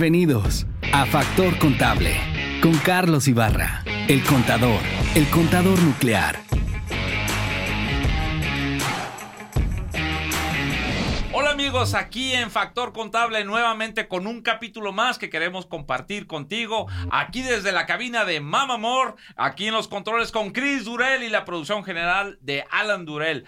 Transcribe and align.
Bienvenidos 0.00 0.64
a 0.92 1.06
Factor 1.06 1.58
Contable 1.58 2.12
con 2.62 2.72
Carlos 2.74 3.26
Ibarra, 3.26 3.82
el 4.06 4.22
contador, 4.22 4.78
el 5.16 5.28
contador 5.28 5.76
nuclear. 5.82 6.47
Aquí 11.78 12.32
en 12.32 12.50
Factor 12.50 12.92
Contable 12.92 13.44
nuevamente 13.44 14.08
con 14.08 14.26
un 14.26 14.42
capítulo 14.42 14.92
más 14.92 15.16
que 15.16 15.30
queremos 15.30 15.64
compartir 15.64 16.26
contigo. 16.26 16.88
Aquí 17.12 17.42
desde 17.42 17.70
la 17.70 17.86
cabina 17.86 18.24
de 18.24 18.40
Mama 18.40 18.74
Amor, 18.74 19.14
aquí 19.36 19.68
en 19.68 19.74
los 19.74 19.86
controles 19.86 20.32
con 20.32 20.50
Chris 20.50 20.86
Durel 20.86 21.22
y 21.22 21.28
la 21.28 21.44
producción 21.44 21.84
general 21.84 22.36
de 22.40 22.64
Alan 22.72 23.04
Durel. 23.04 23.44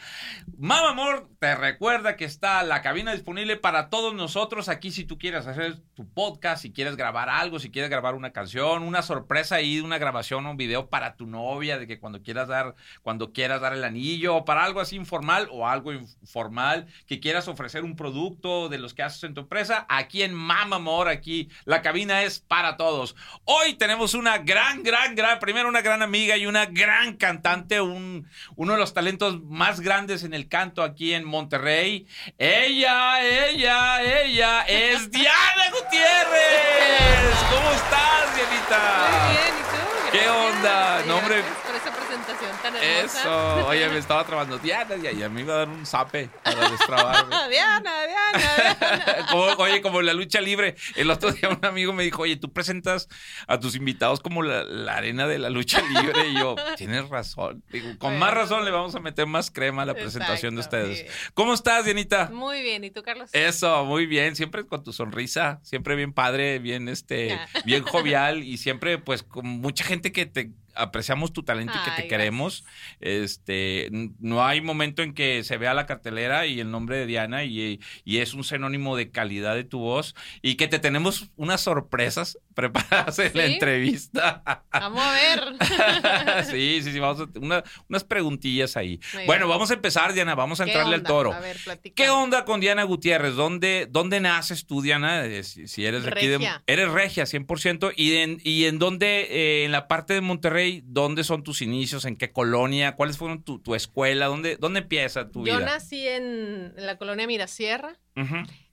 Mama 0.56 0.90
Amor 0.90 1.28
te 1.40 1.56
recuerda 1.56 2.14
que 2.14 2.24
está 2.24 2.62
la 2.62 2.82
cabina 2.82 3.12
disponible 3.12 3.56
para 3.56 3.90
todos 3.90 4.14
nosotros 4.14 4.68
aquí 4.68 4.92
si 4.92 5.04
tú 5.04 5.18
quieres 5.18 5.48
hacer 5.48 5.80
tu 5.94 6.08
podcast, 6.08 6.62
si 6.62 6.72
quieres 6.72 6.94
grabar 6.94 7.28
algo, 7.28 7.58
si 7.58 7.72
quieres 7.72 7.90
grabar 7.90 8.14
una 8.14 8.30
canción, 8.30 8.84
una 8.84 9.02
sorpresa 9.02 9.56
ahí, 9.56 9.80
una 9.80 9.98
grabación 9.98 10.46
un 10.46 10.56
video 10.56 10.88
para 10.88 11.16
tu 11.16 11.26
novia 11.26 11.78
de 11.78 11.88
que 11.88 11.98
cuando 11.98 12.22
quieras 12.22 12.46
dar 12.46 12.76
cuando 13.02 13.32
quieras 13.32 13.60
dar 13.60 13.72
el 13.72 13.82
anillo 13.82 14.36
o 14.36 14.44
para 14.44 14.62
algo 14.62 14.78
así 14.78 14.94
informal 14.94 15.48
o 15.50 15.66
algo 15.66 15.92
informal 15.92 16.86
que 17.08 17.18
quieras 17.18 17.48
ofrecer 17.48 17.82
un 17.82 17.96
producto 17.96 18.19
de 18.20 18.78
los 18.78 18.92
que 18.92 19.02
haces 19.02 19.24
en 19.24 19.32
tu 19.32 19.40
empresa, 19.40 19.86
aquí 19.88 20.22
en 20.22 20.34
Mama 20.34 20.76
Amor, 20.76 21.08
aquí 21.08 21.48
la 21.64 21.80
cabina 21.80 22.22
es 22.22 22.38
para 22.38 22.76
todos. 22.76 23.16
Hoy 23.44 23.74
tenemos 23.74 24.12
una 24.12 24.36
gran, 24.38 24.82
gran, 24.82 25.14
gran, 25.14 25.38
primero 25.38 25.68
una 25.70 25.80
gran 25.80 26.02
amiga 26.02 26.36
y 26.36 26.44
una 26.44 26.66
gran 26.66 27.16
cantante, 27.16 27.80
un, 27.80 28.28
uno 28.56 28.72
de 28.74 28.78
los 28.78 28.92
talentos 28.92 29.42
más 29.44 29.80
grandes 29.80 30.22
en 30.22 30.34
el 30.34 30.48
canto 30.48 30.82
aquí 30.82 31.14
en 31.14 31.24
Monterrey. 31.24 32.06
Ella, 32.36 33.22
ella, 33.26 34.02
ella 34.02 34.62
es 34.68 35.10
Diana 35.10 35.70
Gutiérrez. 35.72 37.36
¿Cómo 37.50 37.70
estás, 37.70 38.36
Dianita? 38.36 39.08
Muy 39.22 39.32
bien, 39.32 39.54
¿y 39.56 39.62
tú? 39.62 40.18
¿Qué 40.18 40.28
onda? 40.28 40.96
Oye, 40.98 41.06
No, 41.08 41.16
hombre. 41.16 41.36
gracias 41.36 41.56
por 41.66 41.74
esa 41.76 41.90
presentación 41.96 42.49
tan 42.62 42.74
hermosa. 42.76 43.20
Eso, 43.20 43.66
oye, 43.66 43.88
me 43.88 43.98
estaba 43.98 44.24
trabando 44.24 44.58
Diana 44.58 44.96
y 44.96 45.22
a 45.22 45.28
mí 45.28 45.36
me 45.36 45.40
iba 45.42 45.54
a 45.54 45.58
dar 45.58 45.68
un 45.68 45.84
zape 45.86 46.28
para 46.42 46.68
destrabarme. 46.70 47.34
Diana, 47.50 47.92
Diana, 48.06 48.76
Diana. 48.78 49.26
Como- 49.30 49.42
oye, 49.62 49.82
como 49.82 50.02
la 50.02 50.12
lucha 50.12 50.40
libre. 50.40 50.76
El 50.96 51.10
otro 51.10 51.32
día 51.32 51.48
un 51.48 51.64
amigo 51.64 51.92
me 51.92 52.02
dijo, 52.04 52.22
oye, 52.22 52.36
tú 52.36 52.52
presentas 52.52 53.08
a 53.46 53.58
tus 53.58 53.74
invitados 53.74 54.20
como 54.20 54.42
la, 54.42 54.64
la 54.64 54.96
arena 54.96 55.26
de 55.26 55.38
la 55.38 55.50
lucha 55.50 55.80
libre. 55.82 56.28
Y 56.28 56.34
yo, 56.34 56.56
tienes 56.76 57.08
razón. 57.08 57.62
Digo, 57.70 57.96
con 57.98 58.18
más 58.18 58.32
razón 58.34 58.64
le 58.64 58.70
vamos 58.70 58.94
a 58.94 59.00
meter 59.00 59.26
más 59.26 59.50
crema 59.50 59.82
a 59.82 59.86
la 59.86 59.94
presentación 59.94 60.54
de 60.54 60.60
ustedes. 60.60 61.06
¿Cómo 61.34 61.54
estás, 61.54 61.84
Dianita? 61.84 62.30
Muy 62.32 62.62
bien, 62.62 62.84
¿y 62.84 62.90
tú, 62.90 63.02
Carlos? 63.02 63.30
Eso, 63.32 63.84
muy 63.84 64.06
bien, 64.06 64.36
siempre 64.36 64.66
con 64.66 64.82
tu 64.82 64.92
sonrisa, 64.92 65.60
siempre 65.62 65.94
bien 65.96 66.12
padre, 66.12 66.58
bien 66.58 66.88
este, 66.88 67.38
bien 67.64 67.82
jovial 67.84 68.42
y 68.42 68.58
siempre 68.58 68.98
pues 68.98 69.22
con 69.22 69.46
mucha 69.46 69.84
gente 69.84 70.12
que 70.12 70.26
te 70.26 70.50
apreciamos 70.74 71.32
tu 71.32 71.42
talento 71.42 71.72
y 71.74 71.90
que 71.90 72.02
te 72.02 72.08
queremos. 72.08 72.64
Este, 73.00 73.88
no 74.18 74.44
hay 74.44 74.60
momento 74.60 75.02
en 75.02 75.14
que 75.14 75.44
se 75.44 75.56
vea 75.56 75.74
la 75.74 75.86
cartelera 75.86 76.46
y 76.46 76.60
el 76.60 76.70
nombre 76.70 76.96
de 76.96 77.06
Diana 77.06 77.44
y, 77.44 77.80
y 78.04 78.18
es 78.18 78.34
un 78.34 78.44
sinónimo 78.44 78.96
de 78.96 79.10
calidad 79.10 79.54
de 79.54 79.64
tu 79.64 79.78
voz 79.78 80.14
y 80.42 80.54
que 80.54 80.68
te 80.68 80.78
tenemos 80.78 81.30
unas 81.36 81.60
sorpresas 81.60 82.38
preparadas 82.60 83.18
en 83.18 83.32
la 83.34 83.46
entrevista. 83.46 84.64
Vamos 84.72 85.00
a 85.02 85.12
ver. 85.12 86.44
sí, 86.50 86.80
sí, 86.82 86.92
sí, 86.92 86.98
vamos 86.98 87.20
a 87.20 87.38
una- 87.38 87.64
unas 87.88 88.04
preguntillas 88.04 88.76
ahí. 88.76 89.00
Muy 89.14 89.26
bueno, 89.26 89.46
bien. 89.46 89.50
vamos 89.56 89.70
a 89.70 89.74
empezar, 89.74 90.12
Diana, 90.12 90.34
vamos 90.34 90.60
a 90.60 90.64
¿Qué 90.64 90.70
entrarle 90.72 90.94
al 90.94 91.00
onda? 91.00 91.08
toro. 91.08 91.32
A 91.32 91.40
ver, 91.40 91.56
platícame. 91.64 91.94
¿Qué 91.94 92.10
onda 92.10 92.44
con 92.44 92.60
Diana 92.60 92.82
Gutiérrez? 92.84 93.34
¿Dónde, 93.34 93.86
dónde 93.90 94.20
naces 94.20 94.66
tú, 94.66 94.82
Diana? 94.82 95.24
Eh, 95.24 95.42
Si, 95.44 95.66
si 95.68 95.84
eres 95.86 96.02
de 96.04 96.10
aquí 96.10 96.26
de... 96.26 96.38
Regia. 96.38 96.62
Eres 96.66 96.90
regia, 96.90 97.24
100%. 97.24 97.92
¿Y 97.96 98.16
en, 98.16 98.38
y 98.44 98.64
en 98.66 98.78
dónde, 98.78 99.28
eh, 99.30 99.64
en 99.64 99.72
la 99.72 99.88
parte 99.88 100.14
de 100.14 100.20
Monterrey, 100.20 100.82
dónde 100.84 101.24
son 101.24 101.42
tus 101.42 101.62
inicios? 101.62 102.04
¿En 102.04 102.16
qué 102.16 102.30
colonia? 102.32 102.96
¿Cuáles 102.96 103.16
fueron 103.18 103.42
tu, 103.42 103.58
tu 103.58 103.74
escuela? 103.74 104.26
¿Dónde, 104.26 104.56
¿Dónde 104.56 104.80
empieza 104.80 105.28
tu 105.30 105.46
Yo 105.46 105.56
vida? 105.56 105.64
nací 105.66 106.06
en 106.06 106.74
la 106.76 106.96
colonia 106.98 107.26
Mirasierra. 107.26 107.98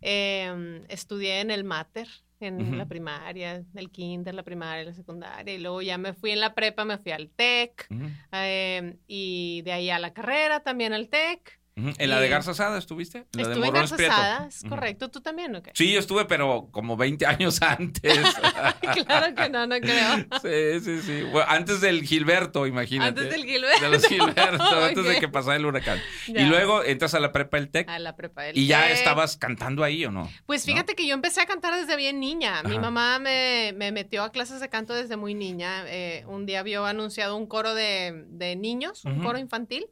Eh, 0.01 0.81
estudié 0.89 1.39
en 1.39 1.51
el 1.51 1.63
Mater, 1.63 2.07
en 2.39 2.77
la 2.77 2.85
primaria, 2.85 3.63
el 3.75 3.89
kinder, 3.89 4.33
la 4.35 4.43
primaria, 4.43 4.85
la 4.85 4.93
secundaria. 4.93 5.53
Y 5.53 5.59
luego 5.59 5.81
ya 5.81 5.97
me 5.97 6.13
fui 6.13 6.31
en 6.31 6.39
la 6.39 6.53
prepa, 6.53 6.85
me 6.85 6.97
fui 6.97 7.11
al 7.11 7.29
TEC. 7.29 7.87
Eh, 8.31 8.97
y 9.07 9.61
de 9.63 9.71
ahí 9.71 9.89
a 9.89 9.99
la 9.99 10.13
carrera, 10.13 10.61
también 10.61 10.93
al 10.93 11.09
TEC. 11.09 11.56
¿En 11.77 12.09
la 12.09 12.19
de 12.19 12.27
Garza 12.27 12.53
Sada 12.55 12.77
estuviste? 12.77 13.19
¿En 13.19 13.25
la 13.33 13.43
de 13.47 13.53
Estuve 13.53 13.67
en 13.67 13.73
Morrones 13.73 13.91
Garza? 13.91 14.07
Sada, 14.15 14.47
es 14.47 14.63
correcto. 14.63 15.09
¿Tú 15.09 15.21
también 15.21 15.55
o 15.55 15.61
qué? 15.61 15.71
Sí, 15.75 15.93
yo 15.93 15.99
estuve, 15.99 16.25
pero 16.25 16.69
como 16.71 16.97
20 16.97 17.25
años 17.27 17.61
antes. 17.61 18.01
claro 19.05 19.35
que 19.35 19.49
no, 19.49 19.67
no 19.67 19.79
creo. 19.79 20.17
sí, 20.41 20.79
sí, 20.83 21.01
sí. 21.01 21.21
Bueno, 21.31 21.45
antes 21.47 21.79
del 21.81 22.03
Gilberto, 22.03 22.65
imagínate. 22.65 23.09
Antes 23.09 23.29
del 23.29 23.45
Gilberto. 23.45 23.81
De 23.81 23.89
los 23.89 24.07
Gilberto, 24.07 24.63
antes 24.83 25.05
de 25.05 25.19
que 25.19 25.27
pasara 25.27 25.57
el 25.57 25.65
huracán. 25.65 25.99
Ya. 26.27 26.41
Y 26.41 26.45
luego 26.45 26.83
entras 26.83 27.13
a 27.13 27.19
la 27.19 27.31
prepa 27.31 27.57
del 27.57 27.69
TEC. 27.69 27.87
A 27.89 27.99
la 27.99 28.15
prepa 28.15 28.43
del 28.43 28.57
¿Y 28.57 28.65
ya 28.65 28.89
estabas 28.89 29.37
cantando 29.37 29.83
ahí 29.83 30.03
o 30.05 30.11
no? 30.11 30.29
Pues 30.47 30.65
¿no? 30.65 30.73
fíjate 30.73 30.95
que 30.95 31.05
yo 31.05 31.13
empecé 31.13 31.41
a 31.41 31.45
cantar 31.45 31.75
desde 31.75 31.95
bien 31.95 32.19
niña. 32.19 32.63
Mi 32.63 32.79
mamá 32.79 33.19
me, 33.19 33.73
me 33.75 33.91
metió 33.91 34.23
a 34.23 34.31
clases 34.31 34.59
de 34.61 34.69
canto 34.69 34.93
desde 34.93 35.15
muy 35.15 35.35
niña. 35.35 35.83
Eh, 35.87 36.23
un 36.27 36.45
día 36.45 36.63
vio 36.63 36.85
anunciado 36.85 37.35
un 37.37 37.45
coro 37.45 37.75
de, 37.75 38.25
de 38.29 38.55
niños, 38.55 39.05
un 39.05 39.21
coro 39.23 39.37
infantil. 39.37 39.87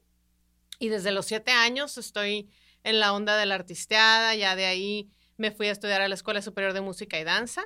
Y 0.80 0.90
desde 0.90 1.12
los 1.12 1.26
siete 1.26 1.52
años 1.52 1.98
estoy 1.98 2.50
en 2.84 3.00
la 3.00 3.14
onda 3.14 3.38
de 3.38 3.46
la 3.46 3.56
artisteada. 3.56 4.36
Ya 4.36 4.56
de 4.56 4.66
ahí 4.66 5.10
me 5.38 5.52
fui 5.52 5.68
a 5.68 5.72
estudiar 5.72 6.02
a 6.02 6.08
la 6.08 6.16
Escuela 6.16 6.42
Superior 6.42 6.74
de 6.74 6.82
Música 6.82 7.20
y 7.20 7.24
Danza. 7.24 7.64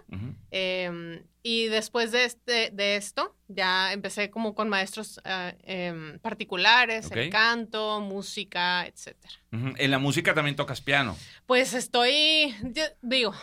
Eh, 0.51 1.23
y 1.43 1.67
después 1.67 2.11
de, 2.11 2.25
este, 2.25 2.71
de 2.71 2.95
esto, 2.95 3.35
ya 3.47 3.93
empecé 3.93 4.29
como 4.29 4.55
con 4.55 4.69
maestros 4.69 5.21
ah, 5.23 5.53
em, 5.63 6.19
particulares, 6.19 7.11
en 7.11 7.27
Ok. 7.27 7.31
canto, 7.31 8.01
música, 8.01 8.85
etcétera. 8.87 9.33
Ujú. 9.53 9.73
En 9.77 9.91
la 9.91 9.99
música 9.99 10.33
también 10.33 10.55
tocas 10.55 10.81
piano. 10.81 11.15
Pues 11.45 11.73
estoy, 11.73 12.55
yo 12.63 12.83
digo, 13.01 13.33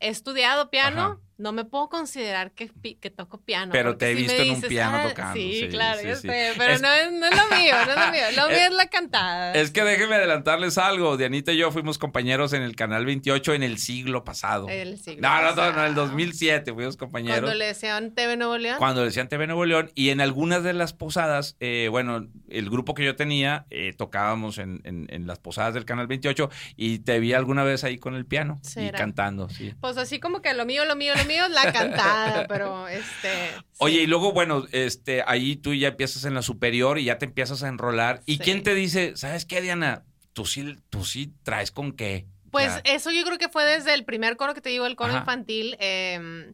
he 0.00 0.08
estudiado 0.08 0.70
piano, 0.70 1.02
Ajá. 1.02 1.18
No 1.42 1.52
me 1.52 1.64
puedo 1.64 1.88
considerar 1.88 2.52
que, 2.52 2.70
que 3.00 3.10
toco 3.10 3.40
piano. 3.40 3.72
Pero 3.72 3.96
te 3.96 4.12
he 4.12 4.16
si 4.16 4.22
visto 4.22 4.42
en 4.42 4.50
un 4.52 4.62
piano 4.62 4.98
"Ah, 4.98 5.08
tocando", 5.08 5.34
Sí, 5.34 5.60
sí, 5.60 5.68
claro, 5.68 6.00
sí, 6.00 6.06
yo 6.08 6.14
sí. 6.16 6.28
sé, 6.28 6.52
pero 6.56 6.72
Es- 6.74 6.80
no, 6.82 6.92
es, 6.92 7.12
no 7.12 7.26
es 7.26 7.36
lo 7.36 7.56
mío, 7.56 7.74
no 7.84 7.92
es 7.92 7.98
lo 8.06 8.12
mío. 8.12 8.22
Lo 8.36 8.46
mío 8.48 8.56
Es- 8.56 8.68
es 8.70 8.74
la 8.74 8.86
cantada. 8.86 9.52
Es 9.54 9.70
que 9.70 9.82
déjenme 9.82 10.14
adelantarles 10.14 10.78
algo. 10.78 11.16
Dianita 11.16 11.52
y 11.52 11.56
yo 11.56 11.70
fuimos 11.72 11.98
compañeros 11.98 12.52
en 12.52 12.62
el 12.62 12.76
Canal 12.76 13.04
28 13.06 13.54
en 13.54 13.62
el 13.62 13.78
siglo 13.78 14.24
pasado. 14.24 14.68
El 14.68 14.98
siglo 14.98 15.28
no, 15.28 15.42
no, 15.42 15.50
no, 15.50 15.56
no, 15.56 15.62
en 15.64 15.68
el 15.68 15.74
pasado. 15.74 15.94
2007 16.06 16.72
fuimos 16.72 16.96
compañeros. 16.96 17.40
Cuando 17.40 17.54
le 17.58 17.66
decían 17.66 18.14
TV 18.14 18.36
Nuevo 18.36 18.58
León. 18.58 18.76
Cuando 18.78 19.00
le 19.00 19.06
decían 19.06 19.28
TV 19.28 19.46
Nuevo 19.46 19.64
León 19.64 19.90
y 19.94 20.10
en 20.10 20.20
algunas 20.20 20.62
de 20.62 20.72
las 20.72 20.92
posadas, 20.92 21.56
eh, 21.60 21.88
bueno, 21.90 22.28
el 22.48 22.70
grupo 22.70 22.94
que 22.94 23.04
yo 23.04 23.16
tenía, 23.16 23.66
eh, 23.70 23.92
tocábamos 23.96 24.58
en, 24.58 24.80
en- 24.84 25.06
en 25.10 25.26
las 25.26 25.38
posadas 25.38 25.74
del 25.74 25.84
Canal 25.84 26.06
28 26.06 26.50
y 26.76 27.00
te 27.00 27.18
vi 27.18 27.32
alguna 27.32 27.64
vez 27.64 27.84
ahí 27.84 27.98
con 27.98 28.14
el 28.14 28.26
piano 28.26 28.60
y 28.76 28.90
cantando, 28.92 29.48
sí. 29.48 29.74
Pues 29.80 29.96
así 29.96 30.20
como 30.20 30.40
que 30.42 30.52
lo 30.54 30.64
mío, 30.66 30.84
lo 30.84 30.94
mío, 30.96 31.14
lo 31.16 31.24
mío 31.24 31.31
la 31.50 31.72
cantada, 31.72 32.46
pero 32.46 32.88
este. 32.88 33.48
sí. 33.48 33.64
Oye, 33.78 34.02
y 34.02 34.06
luego, 34.06 34.32
bueno, 34.32 34.64
este, 34.72 35.22
ahí 35.26 35.56
tú 35.56 35.74
ya 35.74 35.88
empiezas 35.88 36.24
en 36.24 36.34
la 36.34 36.42
superior 36.42 36.98
y 36.98 37.04
ya 37.04 37.18
te 37.18 37.24
empiezas 37.26 37.62
a 37.62 37.68
enrolar. 37.68 38.20
¿Y 38.26 38.34
Sí. 38.36 38.38
quién 38.40 38.62
te 38.62 38.74
dice, 38.74 39.16
sabes 39.16 39.44
qué, 39.44 39.60
Diana? 39.60 40.04
Tú 40.32 40.44
sí, 40.46 40.76
tú 40.90 41.04
sí 41.04 41.32
traes 41.42 41.70
con 41.70 41.92
qué. 41.92 42.26
Pues 42.50 42.68
Ya. 42.84 42.94
eso 42.94 43.10
yo 43.10 43.24
creo 43.24 43.38
que 43.38 43.48
fue 43.48 43.64
desde 43.64 43.94
el 43.94 44.04
primer 44.04 44.36
coro 44.36 44.54
que 44.54 44.60
te 44.60 44.70
digo, 44.70 44.86
el 44.86 44.96
coro 44.96 45.10
Ajá. 45.10 45.20
infantil. 45.20 45.76
eh, 45.80 46.52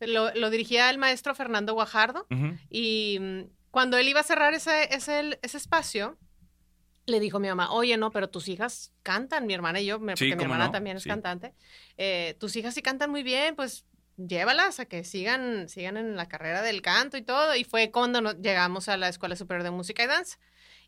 lo, 0.00 0.32
lo 0.34 0.48
dirigía 0.48 0.88
el 0.88 0.96
maestro 0.98 1.34
Fernando 1.34 1.74
Guajardo. 1.74 2.26
Ujú. 2.30 2.56
Y 2.70 3.18
mm, 3.20 3.40
cuando 3.70 3.98
él 3.98 4.08
iba 4.08 4.20
a 4.20 4.24
cerrar 4.24 4.54
ese, 4.54 4.94
ese, 4.94 5.38
ese 5.42 5.56
espacio, 5.58 6.16
le 7.06 7.20
dijo 7.20 7.36
a 7.36 7.40
mi 7.40 7.48
mamá, 7.48 7.70
oye, 7.72 7.96
no, 7.96 8.10
pero 8.10 8.30
tus 8.30 8.48
hijas 8.48 8.92
cantan, 9.02 9.46
mi 9.46 9.52
hermana 9.54 9.80
y 9.80 9.86
yo, 9.86 9.96
Sí, 9.98 10.02
porque 10.06 10.36
mi 10.36 10.42
hermana 10.44 10.66
no, 10.66 10.70
también 10.70 10.96
es 10.96 11.02
sí. 11.02 11.08
cantante, 11.08 11.54
eh, 11.96 12.34
tus 12.38 12.54
hijas 12.56 12.72
sí 12.74 12.82
cantan 12.82 13.10
muy 13.10 13.22
bien, 13.22 13.56
pues 13.56 13.84
llévalas 14.28 14.80
a 14.80 14.86
que 14.86 15.04
sigan, 15.04 15.68
sigan 15.68 15.96
en 15.96 16.16
la 16.16 16.28
carrera 16.28 16.62
del 16.62 16.82
canto 16.82 17.16
y 17.16 17.22
todo. 17.22 17.54
Y 17.56 17.64
fue 17.64 17.90
cuando 17.90 18.20
nos 18.20 18.36
llegamos 18.40 18.88
a 18.88 18.96
la 18.96 19.08
Escuela 19.08 19.36
Superior 19.36 19.64
de 19.64 19.70
Música 19.70 20.02
y 20.04 20.06
Danza. 20.06 20.38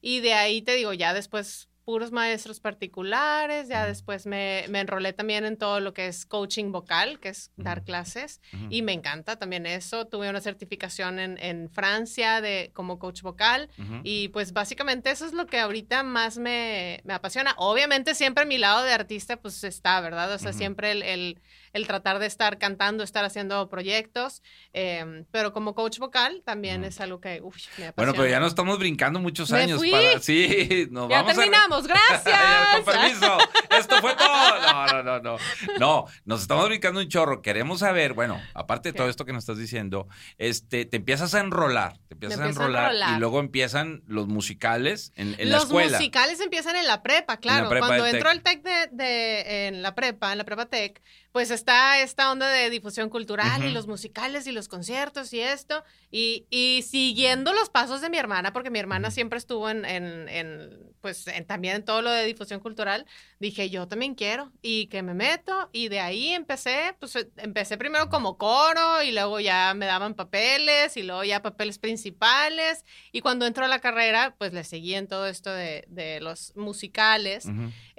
Y 0.00 0.20
de 0.20 0.34
ahí 0.34 0.62
te 0.62 0.74
digo, 0.74 0.92
ya 0.92 1.14
después 1.14 1.68
puros 1.84 2.12
maestros 2.12 2.60
particulares, 2.60 3.66
ya 3.66 3.86
después 3.86 4.24
me, 4.26 4.64
me 4.68 4.78
enrolé 4.80 5.12
también 5.12 5.44
en 5.44 5.56
todo 5.56 5.80
lo 5.80 5.92
que 5.92 6.06
es 6.06 6.26
coaching 6.26 6.70
vocal, 6.70 7.18
que 7.18 7.30
es 7.30 7.50
dar 7.56 7.82
clases. 7.82 8.40
Ujú. 8.54 8.66
Y 8.70 8.82
me 8.82 8.92
encanta 8.92 9.36
también 9.36 9.66
eso. 9.66 10.06
Tuve 10.06 10.30
una 10.30 10.40
certificación 10.40 11.18
en, 11.18 11.38
en 11.38 11.68
Francia 11.70 12.40
de, 12.40 12.70
como 12.72 13.00
coach 13.00 13.22
vocal. 13.22 13.68
Ujú. 13.78 14.00
Y 14.04 14.28
pues 14.28 14.52
básicamente 14.52 15.10
eso 15.10 15.26
es 15.26 15.32
lo 15.32 15.46
que 15.48 15.58
ahorita 15.58 16.04
más 16.04 16.38
me, 16.38 17.00
me 17.04 17.14
apasiona. 17.14 17.54
Obviamente 17.58 18.14
siempre 18.14 18.46
mi 18.46 18.58
lado 18.58 18.84
de 18.84 18.92
artista 18.92 19.36
pues 19.38 19.64
está, 19.64 20.00
¿verdad? 20.00 20.32
O 20.32 20.38
sea, 20.38 20.50
Ujú. 20.50 20.58
siempre 20.58 20.92
el, 20.92 21.02
el- 21.02 21.40
el 21.72 21.86
tratar 21.86 22.18
de 22.18 22.26
estar 22.26 22.58
cantando, 22.58 23.02
estar 23.04 23.24
haciendo 23.24 23.68
proyectos. 23.68 24.42
eh, 24.72 25.24
pero 25.30 25.52
como 25.52 25.74
coach 25.74 25.98
vocal 25.98 26.42
también 26.44 26.84
es 26.84 27.00
algo 27.00 27.20
que 27.20 27.40
uf, 27.42 27.56
me 27.78 27.86
apasiona. 27.86 27.92
Bueno, 27.96 28.12
pero 28.14 28.26
ya 28.28 28.40
no 28.40 28.46
estamos 28.46 28.78
brincando 28.78 29.20
muchos 29.20 29.50
Me 29.50 29.58
años 29.62 29.78
fui. 29.78 29.90
para. 29.90 30.18
Sí, 30.20 30.86
nos 30.90 31.08
Ya 31.08 31.16
vamos 31.22 31.32
a- 31.32 31.34
terminamos, 31.36 31.86
Ya, 31.86 31.94
gracias. 32.08 32.74
Con 32.74 32.84
permiso. 32.84 33.38
Esto 33.78 34.00
fue 34.00 34.14
todo. 34.14 34.60
No, 34.60 34.86
no, 34.86 35.02
no, 35.02 35.20
no. 35.20 35.36
No, 35.78 36.04
nos 36.24 36.42
estamos 36.42 36.66
ubicando 36.68 37.00
un 37.00 37.08
chorro. 37.08 37.42
Queremos 37.42 37.80
saber, 37.80 38.12
bueno, 38.14 38.40
aparte 38.54 38.90
de 38.90 38.92
¿Qué? 38.92 38.98
todo 38.98 39.08
esto 39.08 39.24
que 39.24 39.32
nos 39.32 39.42
estás 39.44 39.58
diciendo, 39.58 40.08
este, 40.38 40.84
te 40.84 40.96
empiezas 40.96 41.34
a 41.34 41.40
enrolar, 41.40 41.98
te 42.08 42.14
empiezas 42.14 42.40
a 42.40 42.48
enrolar, 42.48 42.92
y 43.16 43.18
luego 43.20 43.40
empiezan 43.40 44.02
los 44.06 44.26
musicales 44.28 45.12
en, 45.16 45.34
en 45.38 45.50
la 45.50 45.56
Los 45.56 45.64
escuela. 45.64 45.98
musicales 45.98 46.40
empiezan 46.40 46.76
en 46.76 46.86
la 46.86 47.02
prepa, 47.02 47.38
claro. 47.38 47.68
prepa 47.68 47.86
Cuando 47.86 48.04
Tec. 48.04 48.26
al 48.26 48.42
TEC 48.42 48.62
de, 48.62 48.88
de- 48.92 49.66
en 49.68 49.82
la 49.82 49.94
prepa, 49.94 50.32
en 50.32 50.38
la 50.38 50.44
prepa 50.44 50.66
TEC, 50.66 51.02
pues 51.32 51.50
está 51.62 52.00
esta 52.02 52.30
onda 52.32 52.48
de 52.48 52.68
difusión 52.70 53.08
cultural 53.08 53.62
y 53.68 53.70
los 53.72 53.86
musicales 53.86 54.46
y 54.46 54.52
los 54.52 54.68
conciertos 54.68 55.32
y 55.32 55.40
esto. 55.40 55.84
Y, 56.10 56.46
y 56.50 56.82
siguiendo 56.82 57.52
los 57.52 57.70
pasos 57.70 58.00
de 58.00 58.10
mi 58.10 58.18
hermana, 58.18 58.52
porque 58.52 58.70
mi 58.70 58.78
hermana 58.78 59.10
siempre 59.10 59.38
estuvo 59.38 59.70
en, 59.70 59.84
en- 59.84 60.28
en, 60.28 60.92
pues 61.00 61.26
en- 61.28 61.46
también 61.46 61.76
en 61.76 61.84
todo 61.84 62.02
lo 62.02 62.10
de 62.10 62.26
difusión 62.26 62.60
cultural, 62.60 63.06
dije 63.38 63.70
yo 63.70 63.88
también 63.88 64.14
quiero 64.14 64.52
y 64.60 64.86
que 64.88 65.02
me 65.02 65.14
meto. 65.14 65.70
Y 65.72 65.88
de 65.88 66.00
ahí 66.00 66.28
empecé, 66.30 66.94
pues 66.98 67.16
empecé 67.36 67.78
primero 67.78 68.08
como 68.10 68.36
coro 68.36 69.02
y 69.02 69.12
luego 69.12 69.40
ya 69.40 69.72
me 69.74 69.86
daban 69.86 70.14
papeles 70.14 70.96
y 70.96 71.02
luego 71.02 71.24
ya 71.24 71.40
papeles 71.42 71.78
principales. 71.78 72.84
Y 73.12 73.20
cuando 73.20 73.46
entró 73.46 73.64
a 73.64 73.68
la 73.68 73.78
carrera, 73.80 74.34
pues 74.38 74.52
le 74.52 74.64
seguí 74.64 74.94
en 74.94 75.06
todo 75.06 75.26
esto 75.26 75.50
de, 75.52 75.84
de 75.88 76.20
los 76.20 76.54
musicales. 76.56 77.46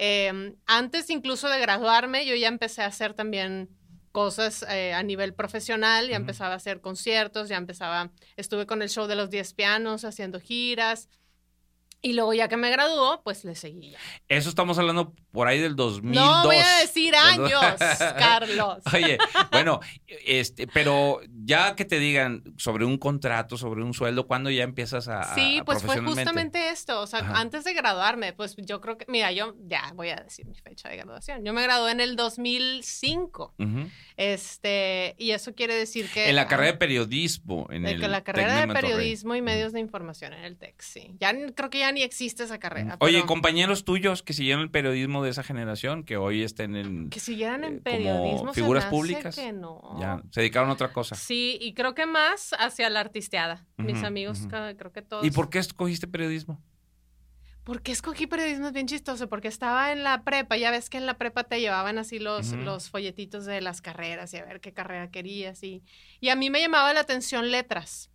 Eh, 0.06 0.58
antes 0.66 1.10
incluso 1.10 1.48
de 1.48 1.62
graduarme, 1.62 2.26
yo 2.26 2.36
ya 2.36 2.50
empecé 2.50 2.82
a 2.82 2.88
hacer 2.88 3.14
también 3.14 3.70
cosas 4.12 4.66
eh, 4.70 4.94
a 4.94 5.02
nivel 5.02 5.34
profesional, 5.34 6.10
ya 6.10 6.18
empezaba 6.18 6.52
a 6.52 6.58
hacer 6.58 6.82
conciertos, 6.82 7.48
ya 7.48 7.56
empezaba, 7.56 8.12
estuve 8.36 8.66
con 8.66 8.82
el 8.82 8.90
show 8.90 9.08
de 9.08 9.16
los 9.16 9.30
10 9.30 9.54
pianos 9.54 10.04
haciendo 10.04 10.42
giras. 10.42 11.08
Y 12.06 12.12
luego 12.14 12.34
ya 12.34 12.50
que 12.50 12.58
me 12.58 12.70
graduó, 12.70 13.22
pues 13.24 13.46
le 13.46 13.56
seguí 13.56 13.92
ya. 13.92 13.98
Eso 14.28 14.50
estamos 14.50 14.78
hablando 14.78 15.14
por 15.32 15.48
ahí 15.48 15.62
del 15.62 15.78
2002. 15.78 16.14
No 16.14 16.44
voy 16.44 16.58
a 16.58 16.80
decir 16.82 17.16
años, 17.16 17.64
Carlos. 18.20 18.80
Oye, 18.94 19.18
bueno, 19.54 19.80
este, 20.26 20.68
pero 20.68 21.22
ya 21.46 21.78
que 21.78 21.86
te 21.86 22.00
digan 22.00 22.44
sobre 22.58 22.84
un 22.84 22.98
contrato, 22.98 23.58
sobre 23.58 23.84
un 23.84 23.94
sueldo, 23.94 24.28
¿cuándo 24.28 24.50
ya 24.50 24.64
empiezas 24.64 25.08
a, 25.08 25.34
Sí, 25.34 25.60
a 25.60 25.64
pues 25.64 25.82
fue 25.82 25.98
justamente 26.02 26.72
esto, 26.72 27.00
o 27.00 27.08
sea, 27.08 27.20
Ajá. 27.20 27.40
antes 27.40 27.64
de 27.64 27.74
graduarme, 27.74 28.34
pues 28.34 28.58
yo 28.58 28.82
creo 28.82 28.98
que, 28.98 29.06
mira, 29.08 29.32
yo 29.32 29.56
ya 29.62 29.94
voy 29.96 30.10
a 30.10 30.18
decir 30.18 30.46
mi 30.46 30.56
fecha 30.56 30.90
de 30.90 30.98
graduación. 30.98 31.46
Yo 31.46 31.54
me 31.54 31.64
gradué 31.64 31.94
en 31.94 32.02
el 32.02 32.18
2005, 32.18 33.56
Ujú. 33.58 33.90
este, 34.18 35.16
y 35.18 35.32
eso 35.32 35.56
quiere 35.56 35.74
decir 35.76 36.10
que... 36.10 36.28
En 36.28 36.36
la 36.36 36.42
ah, 36.42 36.48
carrera 36.50 36.74
de 36.74 36.78
periodismo. 36.80 37.66
En 37.70 37.84
de 37.84 37.92
el 37.92 38.02
que 38.02 38.10
la 38.10 38.26
carrera 38.26 38.60
de 38.60 38.68
Monterrey. 38.68 38.92
periodismo 38.92 39.36
y 39.36 39.42
medios 39.42 39.72
de 39.72 39.80
información 39.80 40.34
en 40.34 40.44
el 40.44 40.58
TEC, 40.58 40.82
sí. 40.82 41.16
Ya 41.18 41.34
creo 41.56 41.70
que 41.70 41.80
ya 41.80 41.93
ni 41.94 42.04
existe 42.04 42.44
esa 42.44 42.60
carrera. 42.60 42.98
Oye, 43.00 43.18
pero 43.18 43.28
compañeros 43.28 43.86
tuyos 43.86 44.24
que 44.24 44.34
siguieron 44.34 44.62
el 44.64 44.72
periodismo 44.72 45.24
de 45.24 45.30
esa 45.30 45.44
generación, 45.44 46.04
que 46.04 46.18
hoy 46.18 46.44
estén 46.44 46.76
en... 46.76 47.10
que 47.10 47.20
siguieran 47.20 47.64
eh, 47.64 47.68
en 47.68 47.74
como 47.74 47.84
periodismo. 47.84 48.54
se 48.54 48.62
figuras 48.62 48.84
me 48.84 48.88
hace 48.88 48.96
públicas, 48.96 49.36
que 49.36 49.54
no. 49.54 49.98
Ya, 50.00 50.22
se 50.32 50.42
dedicaron 50.42 50.70
a 50.70 50.74
otra 50.74 50.92
cosa. 50.92 51.16
Sí, 51.16 51.58
y 51.62 51.74
creo 51.74 51.96
que 51.96 52.06
más 52.06 52.54
hacia 52.60 52.90
la 52.90 53.00
artisteada. 53.00 53.66
Mis 53.78 54.04
amigos, 54.04 54.48
creo 54.50 54.92
que 54.92 55.02
todos. 55.02 55.26
¿Y 55.26 55.32
por 55.32 55.50
qué 55.50 55.60
escogiste 55.60 56.08
periodismo? 56.08 56.62
¿Por 57.64 57.82
qué 57.82 57.94
escogí 57.94 58.28
periodismo? 58.28 58.68
Es 58.68 58.74
bien 58.74 58.88
chistoso, 58.88 59.30
porque 59.30 59.48
estaba 59.48 59.94
en 59.94 60.04
la 60.04 60.24
prepa, 60.24 60.58
ya 60.58 60.70
ves 60.70 60.90
que 60.90 60.98
en 60.98 61.06
la 61.06 61.18
prepa 61.18 61.46
te 61.46 61.62
llevaban 61.62 61.98
así 61.98 62.20
los, 62.20 62.54
folletitos 62.90 63.46
de 63.46 63.62
las 63.62 63.82
carreras 63.82 64.34
y 64.34 64.38
a 64.38 64.46
ver 64.46 64.60
qué 64.60 64.74
carrera 64.74 65.10
querías. 65.12 65.64
Y, 65.64 65.82
y 66.20 66.30
a 66.30 66.36
mí 66.36 66.50
me 66.50 66.60
llamaba 66.60 66.94
la 66.94 67.00
atención 67.00 67.52
letras. 67.52 68.12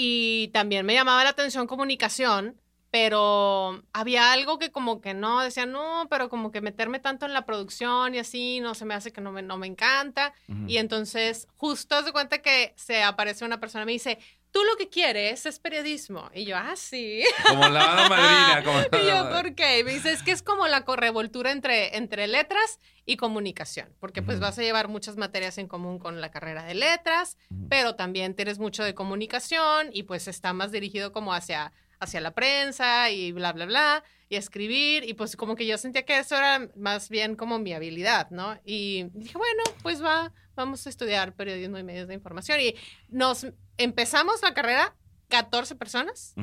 Y 0.00 0.48
también 0.52 0.86
me 0.86 0.94
llamaba 0.94 1.24
la 1.24 1.30
atención 1.30 1.66
comunicación, 1.66 2.56
pero 2.92 3.82
había 3.92 4.32
algo 4.32 4.60
que 4.60 4.70
como 4.70 5.00
que 5.00 5.12
no, 5.12 5.40
decía, 5.42 5.66
no, 5.66 6.06
pero 6.08 6.28
como 6.28 6.52
que 6.52 6.60
meterme 6.60 7.00
tanto 7.00 7.26
en 7.26 7.32
la 7.32 7.44
producción 7.44 8.14
y 8.14 8.20
así, 8.20 8.60
no 8.60 8.76
se 8.76 8.84
me 8.84 8.94
hace 8.94 9.12
que 9.12 9.20
no 9.20 9.32
me, 9.32 9.42
no 9.42 9.58
me 9.58 9.66
encanta. 9.66 10.34
Y 10.68 10.76
entonces, 10.76 11.48
justo 11.56 12.00
de 12.04 12.12
cuenta 12.12 12.38
que 12.38 12.74
se 12.76 13.02
aparece 13.02 13.44
una 13.44 13.58
persona 13.58 13.82
y 13.82 13.86
me 13.86 13.92
dice, 13.92 14.20
tú 14.50 14.64
lo 14.64 14.76
que 14.76 14.88
quieres 14.88 15.46
es 15.46 15.58
periodismo. 15.58 16.30
Y 16.34 16.44
yo, 16.44 16.56
ah, 16.56 16.74
sí. 16.76 17.22
Como 17.46 17.68
la 17.68 18.08
madrina. 18.08 18.62
Como 18.64 18.80
Y 19.02 19.06
yo, 19.06 19.30
¿por 19.30 19.54
qué? 19.54 19.80
Y 19.80 19.84
me 19.84 19.94
dice, 19.94 20.12
es 20.12 20.22
que 20.22 20.32
es 20.32 20.42
como 20.42 20.66
la 20.66 20.84
correvoltura 20.84 21.52
entre, 21.52 21.96
entre 21.96 22.26
letras 22.26 22.80
y 23.04 23.16
comunicación, 23.16 23.88
porque 24.00 24.22
pues 24.22 24.38
vas 24.38 24.58
a 24.58 24.62
llevar 24.62 24.88
muchas 24.88 25.16
materias 25.16 25.56
en 25.56 25.66
común 25.66 25.98
con 25.98 26.20
la 26.20 26.30
carrera 26.30 26.64
de 26.64 26.74
letras, 26.74 27.38
pero 27.70 27.94
también 27.94 28.34
tienes 28.34 28.58
mucho 28.58 28.84
de 28.84 28.94
comunicación 28.94 29.88
y 29.92 30.02
pues 30.02 30.28
está 30.28 30.52
más 30.52 30.72
dirigido 30.72 31.10
como 31.10 31.32
hacia, 31.32 31.72
hacia 32.00 32.20
la 32.20 32.32
prensa 32.32 33.10
y 33.10 33.32
bla, 33.32 33.54
bla, 33.54 33.64
bla, 33.64 34.04
y 34.28 34.36
escribir, 34.36 35.04
y 35.04 35.14
pues 35.14 35.36
como 35.36 35.56
que 35.56 35.66
yo 35.66 35.78
sentía 35.78 36.04
que 36.04 36.18
eso 36.18 36.36
era 36.36 36.68
más 36.76 37.08
bien 37.08 37.34
como 37.34 37.58
mi 37.58 37.72
habilidad, 37.72 38.28
¿no? 38.30 38.58
Y 38.62 39.04
dije, 39.14 39.38
bueno, 39.38 39.62
pues 39.82 40.04
va, 40.04 40.34
vamos 40.54 40.86
a 40.86 40.90
estudiar 40.90 41.32
periodismo 41.32 41.78
y 41.78 41.84
medios 41.84 42.08
de 42.08 42.14
información. 42.14 42.60
Y 42.60 42.74
nos 43.08 43.46
empezamos 43.78 44.42
la 44.42 44.54
carrera 44.54 44.94
14 45.28 45.74
personas 45.76 46.34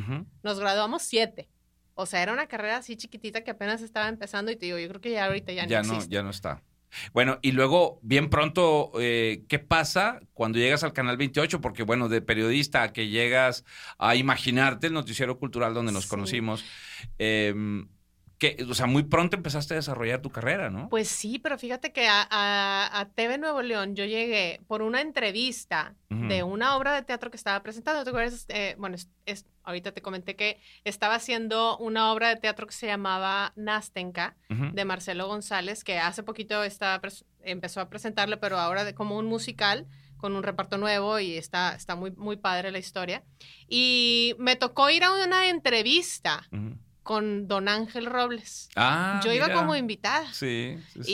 nos 0.43 0.59
graduamos 0.59 1.01
siete. 1.03 1.49
O 1.93 2.05
sea, 2.05 2.21
era 2.21 2.33
una 2.33 2.47
carrera 2.47 2.77
así 2.77 2.97
chiquitita 2.97 3.43
que 3.43 3.51
apenas 3.51 3.81
estaba 3.81 4.09
empezando 4.09 4.51
y 4.51 4.55
te 4.57 4.65
digo, 4.65 4.77
yo 4.79 4.87
creo 4.89 5.01
que 5.01 5.11
ya 5.11 5.25
ahorita 5.25 5.53
ya, 5.53 5.65
ya 5.65 5.81
no 5.81 5.87
no, 5.89 5.93
existe. 5.95 6.13
ya 6.13 6.23
no 6.23 6.29
está. 6.29 6.61
Bueno, 7.13 7.39
y 7.41 7.51
luego, 7.51 7.99
bien 8.03 8.29
pronto, 8.29 8.91
eh, 8.99 9.43
¿qué 9.49 9.59
pasa 9.59 10.19
cuando 10.33 10.59
llegas 10.59 10.83
al 10.83 10.93
Canal 10.93 11.17
28? 11.17 11.59
Porque, 11.61 11.83
bueno, 11.83 12.07
de 12.09 12.21
periodista 12.21 12.83
a 12.83 12.93
que 12.93 13.07
llegas 13.07 13.65
a 13.97 14.15
imaginarte 14.15 14.87
el 14.87 14.93
noticiero 14.93 15.37
cultural 15.37 15.73
donde 15.73 15.91
nos 15.91 16.03
Sí. 16.03 16.09
conocimos, 16.09 16.63
eh, 17.17 17.53
que, 18.37 18.57
o 18.69 18.73
sea, 18.73 18.85
muy 18.85 19.03
pronto 19.03 19.37
empezaste 19.37 19.73
a 19.73 19.77
desarrollar 19.77 20.21
tu 20.21 20.29
carrera, 20.29 20.69
¿no? 20.69 20.89
Pues 20.89 21.07
sí, 21.07 21.39
pero 21.39 21.57
fíjate 21.57 21.91
que 21.93 22.07
a, 22.07 22.27
a- 22.29 22.99
a 22.99 23.09
TV 23.09 23.37
Nuevo 23.37 23.61
León 23.61 23.95
yo 23.95 24.03
llegué 24.05 24.61
por 24.67 24.81
una 24.81 25.01
entrevista 25.01 25.95
Ujú. 26.11 26.27
de 26.27 26.43
una 26.43 26.75
obra 26.75 26.93
de 26.93 27.01
teatro 27.03 27.31
que 27.31 27.37
estaba 27.37 27.63
presentando. 27.63 28.03
¿Te 28.03 28.09
acuerdas? 28.09 28.45
Eh, 28.49 28.75
bueno, 28.77 28.95
es- 28.95 29.09
es- 29.25 29.45
ahorita 29.63 29.91
te 29.93 30.01
comenté 30.01 30.35
que 30.35 30.59
estaba 30.83 31.15
haciendo 31.15 31.77
una 31.77 32.11
obra 32.11 32.29
de 32.29 32.35
teatro 32.35 32.67
que 32.67 32.73
se 32.73 32.87
llamaba 32.87 33.53
Nastenka 33.55 34.35
Ujú. 34.49 34.65
de 34.73 34.85
Marcelo 34.85 35.27
González, 35.27 35.83
que 35.83 35.97
hace 35.99 36.21
poquito 36.23 36.63
estaba 36.63 37.01
empezó 37.43 37.79
a 37.79 37.89
presentarle, 37.89 38.37
pero 38.37 38.57
ahora 38.57 38.83
de, 38.83 38.93
como 38.93 39.17
un 39.17 39.27
musical 39.27 39.87
con 40.17 40.35
un 40.35 40.43
reparto 40.43 40.77
nuevo 40.77 41.19
y 41.19 41.35
está, 41.37 41.75
está 41.75 41.95
muy, 41.95 42.11
muy 42.11 42.37
padre 42.37 42.71
la 42.71 42.79
historia. 42.79 43.23
Y 43.67 44.35
me 44.39 44.55
tocó 44.55 44.89
ir 44.89 45.03
a 45.03 45.11
una 45.11 45.49
entrevista 45.49 46.47
Ujú. 46.51 46.77
Con 47.05 47.47
Don 47.47 47.69
Ángel 47.69 48.07
Robles. 48.07 48.67
Ah, 48.75 49.21
Yo 49.23 49.31
iba 49.31 49.47
como 49.53 49.75
invitada. 49.75 50.25
Sí, 50.33 50.75
sí, 50.91 51.03
sí. 51.03 51.11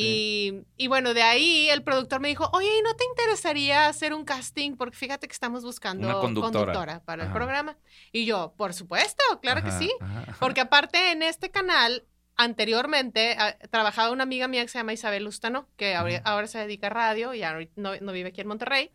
Y, 0.77 0.83
y 0.85 0.87
bueno, 0.87 1.13
de 1.13 1.21
ahí 1.21 1.69
el 1.69 1.83
productor 1.83 2.21
me 2.21 2.29
dijo, 2.29 2.49
oye, 2.53 2.69
¿y 2.79 2.81
no 2.81 2.95
te 2.95 3.03
interesaría 3.03 3.87
hacer 3.89 4.13
un 4.13 4.23
casting? 4.23 4.77
Porque 4.77 4.95
fíjate 4.95 5.27
que 5.27 5.33
estamos 5.33 5.63
buscando 5.65 6.07
Una 6.07 6.19
conductora. 6.19 7.01
para 7.03 7.25
el 7.25 7.31
programa. 7.33 7.77
Y 8.13 8.25
yo, 8.25 8.53
por 8.57 8.73
supuesto, 8.73 9.21
claro 9.41 9.59
Ajá, 9.59 9.77
que 9.77 9.85
sí. 9.85 9.91
ajá. 9.99 10.37
Porque 10.39 10.61
aparte 10.61 11.11
en 11.11 11.23
este 11.23 11.51
canal, 11.51 12.05
anteriormente, 12.37 13.35
ah, 13.37 13.57
trabajaba 13.69 14.11
una 14.11 14.23
amiga 14.23 14.47
mía 14.47 14.61
que 14.61 14.69
se 14.69 14.77
llama 14.79 14.93
Isabel 14.93 15.25
Lustano, 15.25 15.67
que 15.75 15.93
ahora, 15.95 16.21
ahora 16.23 16.47
se 16.47 16.57
dedica 16.59 16.87
a 16.87 16.91
radio 16.91 17.33
y 17.33 17.43
ahorita 17.43 17.73
no, 17.75 17.91
no 17.99 18.11
vive 18.13 18.29
aquí 18.29 18.39
en 18.39 18.47
Monterrey. 18.47 18.91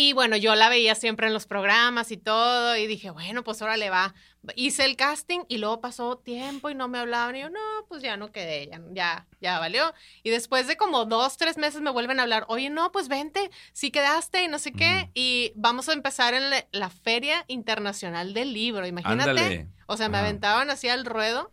Y 0.00 0.12
bueno, 0.12 0.36
yo 0.36 0.54
la 0.54 0.68
veía 0.68 0.94
siempre 0.94 1.26
en 1.26 1.32
los 1.34 1.46
programas 1.46 2.12
y 2.12 2.16
todo, 2.16 2.76
y 2.76 2.86
dije, 2.86 3.10
bueno, 3.10 3.42
pues 3.42 3.60
ahora 3.60 3.76
le 3.76 3.90
va. 3.90 4.14
Hice 4.54 4.84
el 4.84 4.94
casting 4.94 5.40
y 5.48 5.58
luego 5.58 5.80
pasó 5.80 6.18
tiempo 6.18 6.70
y 6.70 6.76
no 6.76 6.86
me 6.86 6.98
hablaban. 6.98 7.34
Y 7.34 7.40
yo, 7.40 7.50
no, 7.50 7.58
pues 7.88 8.00
ya 8.00 8.16
no 8.16 8.30
quedé, 8.30 8.68
ya, 8.70 8.80
ya, 8.92 9.26
ya 9.40 9.58
valió. 9.58 9.92
Y 10.22 10.30
después 10.30 10.68
de 10.68 10.76
como 10.76 11.04
dos, 11.04 11.36
tres 11.36 11.58
meses 11.58 11.80
me 11.80 11.90
vuelven 11.90 12.20
a 12.20 12.22
hablar, 12.22 12.44
oye, 12.46 12.70
no, 12.70 12.92
pues 12.92 13.08
vente, 13.08 13.50
sí 13.72 13.90
quedaste 13.90 14.44
y 14.44 14.46
no 14.48 14.60
sé 14.60 14.70
qué. 14.70 15.10
Y 15.14 15.50
vamos 15.56 15.88
a 15.88 15.94
empezar 15.94 16.32
en 16.32 16.48
la, 16.48 16.64
la 16.70 16.90
Feria 16.90 17.44
Internacional 17.48 18.34
del 18.34 18.52
Libro, 18.52 18.86
imagínate. 18.86 19.30
Ándale. 19.30 19.68
O 19.86 19.96
sea, 19.96 20.08
me 20.08 20.18
aventaban 20.18 20.70
así 20.70 20.88
al 20.88 21.06
ruedo. 21.06 21.50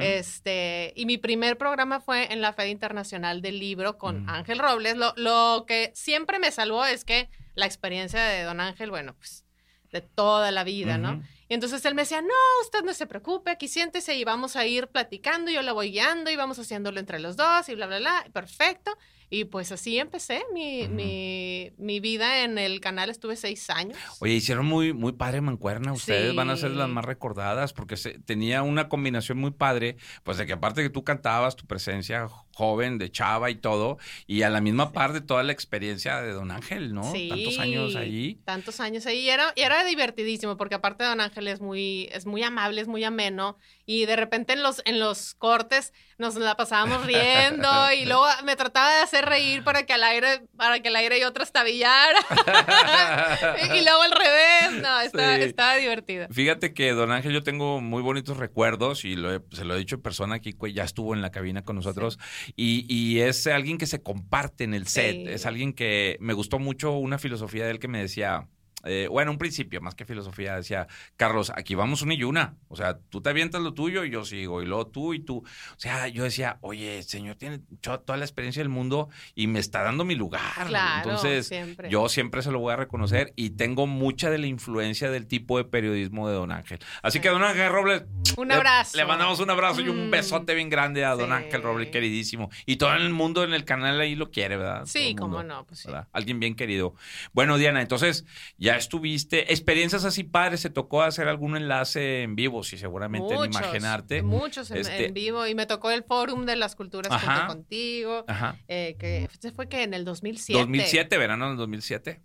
Este, 0.00 0.92
y 0.96 1.06
mi 1.06 1.18
primer 1.18 1.58
programa 1.58 2.00
fue 2.00 2.32
en 2.32 2.40
la 2.40 2.52
Feria 2.52 2.72
Internacional 2.72 3.40
del 3.40 3.58
Libro 3.60 3.98
con 3.98 4.24
Mm. 4.24 4.28
Ángel 4.30 4.58
Robles. 4.58 4.96
Lo, 4.96 5.12
lo 5.16 5.64
que 5.66 5.92
siempre 5.94 6.38
me 6.40 6.50
salvó 6.50 6.84
es 6.84 7.04
que 7.04 7.28
la 7.54 7.66
experiencia 7.66 8.22
de 8.24 8.42
Don 8.42 8.60
Ángel, 8.60 8.90
bueno, 8.90 9.14
pues 9.14 9.44
de 9.92 10.00
toda 10.00 10.50
la 10.50 10.64
vida, 10.64 10.98
¿no? 10.98 11.22
Y 11.48 11.54
entonces 11.54 11.84
él 11.84 11.94
me 11.94 12.02
decía, 12.02 12.20
no, 12.20 12.28
usted 12.62 12.82
no 12.82 12.92
se 12.94 13.06
preocupe, 13.06 13.50
aquí 13.50 13.68
siéntese 13.68 14.16
y 14.16 14.24
vamos 14.24 14.56
a 14.56 14.66
ir 14.66 14.88
platicando, 14.88 15.52
yo 15.52 15.62
la 15.62 15.72
voy 15.72 15.92
guiando 15.92 16.30
y 16.30 16.36
vamos 16.36 16.58
haciéndolo 16.58 16.98
entre 16.98 17.20
los 17.20 17.36
dos 17.36 17.68
y 17.68 17.76
bla, 17.76 17.86
bla, 17.86 17.98
bla, 17.98 18.26
perfecto. 18.32 18.96
Y 19.34 19.44
pues 19.46 19.72
así 19.72 19.98
empecé 19.98 20.42
mi, 20.54 20.86
mi, 20.88 21.72
mi 21.76 21.98
vida 22.00 22.44
en 22.44 22.56
el 22.58 22.80
canal, 22.80 23.10
estuve 23.10 23.34
seis 23.36 23.68
años. 23.70 23.98
Oye, 24.20 24.34
hicieron 24.34 24.66
muy, 24.66 24.92
muy 24.92 25.12
padre 25.12 25.40
mancuerna. 25.40 25.92
Ustedes 25.92 26.34
van 26.36 26.50
a 26.50 26.56
ser 26.56 26.70
las 26.70 26.88
más 26.88 27.04
recordadas 27.04 27.72
porque 27.72 27.96
se- 27.96 28.18
tenía 28.20 28.62
una 28.62 28.88
combinación 28.88 29.38
muy 29.38 29.50
padre, 29.50 29.96
pues 30.22 30.36
de 30.38 30.46
que 30.46 30.52
aparte 30.52 30.82
que 30.82 30.90
tú 30.90 31.02
cantabas, 31.02 31.56
tu 31.56 31.66
presencia 31.66 32.28
joven, 32.52 32.98
de 32.98 33.10
chava 33.10 33.50
y 33.50 33.56
todo, 33.56 33.98
y 34.28 34.42
a 34.42 34.50
la 34.50 34.60
misma 34.60 34.92
par 34.92 35.12
de 35.12 35.20
toda 35.20 35.42
la 35.42 35.50
experiencia 35.52 36.20
de 36.22 36.30
Don 36.32 36.52
Ángel, 36.52 36.94
¿no? 36.94 37.10
Sí, 37.12 37.28
Tantos 37.28 37.58
años 37.58 37.96
ahí. 37.96 38.38
Tantos 38.44 38.78
años 38.78 39.06
ahí. 39.06 39.18
Y 39.18 39.30
era, 39.30 39.52
y 39.56 39.62
era 39.62 39.84
divertidísimo, 39.84 40.56
porque 40.56 40.76
aparte 40.76 41.02
Don 41.02 41.20
Ángel 41.20 41.48
es 41.48 41.60
muy, 41.60 42.08
es 42.12 42.24
muy 42.26 42.44
amable, 42.44 42.80
es 42.80 42.86
muy 42.86 43.02
ameno. 43.02 43.58
Y 43.86 44.06
de 44.06 44.16
repente 44.16 44.52
en 44.54 44.62
los, 44.62 44.80
en 44.86 44.98
los 44.98 45.34
cortes 45.34 45.92
nos 46.18 46.36
la 46.36 46.56
pasábamos 46.56 47.04
riendo 47.06 47.68
y 47.92 48.04
luego 48.06 48.24
me 48.44 48.56
trataba 48.56 48.94
de 48.96 49.02
hacer 49.02 49.24
reír 49.26 49.62
para 49.64 49.84
que 49.84 49.92
al 49.92 50.02
aire, 50.04 50.42
para 50.56 50.80
que 50.80 50.88
el 50.88 50.96
aire 50.96 51.18
y 51.18 51.24
otro 51.24 51.42
estabillara. 51.44 52.18
y 53.74 53.82
luego 53.84 54.02
al 54.02 54.12
revés. 54.12 54.82
No, 54.82 55.00
estaba, 55.00 55.36
Sí. 55.36 55.42
estaba 55.42 55.76
divertido. 55.76 56.26
Fíjate 56.30 56.72
que 56.74 56.92
Don 56.92 57.12
Ángel 57.12 57.32
yo 57.32 57.42
tengo 57.42 57.80
muy 57.80 58.02
bonitos 58.02 58.36
recuerdos 58.36 59.04
y 59.04 59.16
lo 59.16 59.34
he- 59.34 59.40
se 59.52 59.64
lo 59.64 59.74
he 59.74 59.78
dicho 59.78 59.96
en 59.96 60.02
persona 60.02 60.36
aquí, 60.36 60.54
ya 60.72 60.84
estuvo 60.84 61.14
en 61.14 61.22
la 61.22 61.30
cabina 61.30 61.62
con 61.62 61.76
nosotros 61.76 62.18
y, 62.56 62.86
y 62.88 63.20
es 63.20 63.46
alguien 63.46 63.78
que 63.78 63.86
se 63.86 64.02
comparte 64.02 64.64
en 64.64 64.74
el 64.74 64.86
set, 64.86 65.12
Sí. 65.14 65.24
es 65.28 65.46
alguien 65.46 65.72
que 65.72 66.16
me 66.20 66.32
gustó 66.32 66.58
mucho 66.58 66.92
una 66.92 67.18
filosofía 67.18 67.64
de 67.64 67.72
él 67.72 67.78
que 67.78 67.88
me 67.88 68.00
decía, 68.00 68.48
eh, 68.84 69.08
bueno, 69.10 69.30
un 69.30 69.38
principio, 69.38 69.80
más 69.80 69.94
que 69.94 70.04
filosofía, 70.04 70.56
decía, 70.56 70.86
Carlos, 71.16 71.50
aquí 71.54 71.74
vamos 71.74 72.02
una 72.02 72.14
y 72.14 72.22
una. 72.24 72.56
O 72.68 72.76
sea, 72.76 72.98
tú 73.10 73.20
te 73.20 73.30
avientas 73.30 73.62
lo 73.62 73.74
tuyo 73.74 74.04
y 74.04 74.10
yo 74.10 74.24
sigo, 74.24 74.62
y 74.62 74.66
luego 74.66 74.86
tú 74.86 75.14
y 75.14 75.20
tú. 75.20 75.38
O 75.38 75.44
sea, 75.78 76.08
yo 76.08 76.24
decía, 76.24 76.58
oye, 76.60 76.98
el 76.98 77.04
señor 77.04 77.36
tiene 77.36 77.60
to- 77.80 78.00
toda 78.00 78.16
la 78.18 78.24
experiencia 78.24 78.60
del 78.60 78.68
mundo 78.68 79.08
y 79.34 79.46
me 79.46 79.58
está 79.60 79.82
dando 79.82 80.04
mi 80.04 80.14
lugar. 80.14 80.66
Claro, 80.68 81.02
Entonces, 81.10 81.46
siempre. 81.48 81.88
yo 81.90 82.08
siempre 82.08 82.42
se 82.42 82.50
lo 82.50 82.58
voy 82.60 82.72
a 82.72 82.76
reconocer 82.76 83.32
y 83.36 83.50
tengo 83.50 83.86
mucha 83.86 84.30
de 84.30 84.38
la 84.38 84.46
influencia 84.46 85.10
del 85.10 85.26
tipo 85.26 85.58
de 85.58 85.64
periodismo 85.64 86.28
de 86.28 86.34
Don 86.34 86.52
Ángel. 86.52 86.78
Así 87.02 87.20
que, 87.20 87.28
Don 87.28 87.42
Ángel 87.42 87.70
Robles, 87.70 88.04
Un 88.36 88.50
abrazo. 88.52 88.96
Le, 88.96 89.04
mandamos 89.04 89.40
un 89.40 89.50
abrazo 89.50 89.80
y 89.80 89.88
un 89.88 90.08
Mm. 90.08 90.10
besote 90.10 90.54
bien 90.54 90.68
grande 90.70 91.04
a 91.04 91.10
Don 91.14 91.26
Sí. 91.28 91.32
Ángel 91.32 91.62
Robles, 91.62 91.88
queridísimo. 91.90 92.50
Y 92.66 92.76
todo 92.76 92.92
el 92.94 93.10
mundo 93.10 93.44
en 93.44 93.54
el 93.54 93.64
canal 93.64 94.00
ahí 94.00 94.14
lo 94.14 94.30
quiere, 94.30 94.56
¿verdad? 94.56 94.82
Sí, 94.86 95.14
cómo 95.18 95.42
no, 95.42 95.64
pues 95.66 95.80
sí. 95.80 95.88
Alguien 96.12 96.40
bien 96.40 96.54
querido. 96.56 96.94
Bueno, 97.32 97.56
Diana, 97.58 97.80
entonces 97.80 98.24
ya 98.58 98.73
estuviste, 98.76 99.52
experiencias 99.52 100.04
así 100.04 100.24
padres, 100.24 100.60
¿se 100.60 100.70
tocó 100.70 101.02
hacer 101.02 101.28
algún 101.28 101.56
enlace 101.56 102.22
en 102.22 102.36
vivo? 102.36 102.62
Sí, 102.62 102.78
seguramente 102.78 103.32
en 103.34 103.40
Muchos, 103.40 103.60
Imaginarte. 103.60 104.22
Muchos 104.22 104.70
en, 104.70 104.78
Este- 104.78 105.06
en 105.06 105.14
vivo. 105.14 105.46
Y 105.46 105.54
me 105.54 105.66
tocó 105.66 105.90
el 105.90 106.02
Fórum 106.04 106.44
de 106.46 106.56
las 106.56 106.76
Culturas 106.76 107.12
Ajá. 107.12 107.36
junto 107.46 107.54
contigo. 107.54 108.24
Ajá. 108.28 108.56
eh, 108.68 108.96
que 108.98 109.24
este 109.32 109.52
fue 109.52 109.68
que 109.68 109.82
en 109.82 109.94
el 109.94 110.04
2007. 110.04 110.58
2007, 110.60 111.18
verano 111.18 111.48
del 111.48 111.56
2007. 111.56 112.20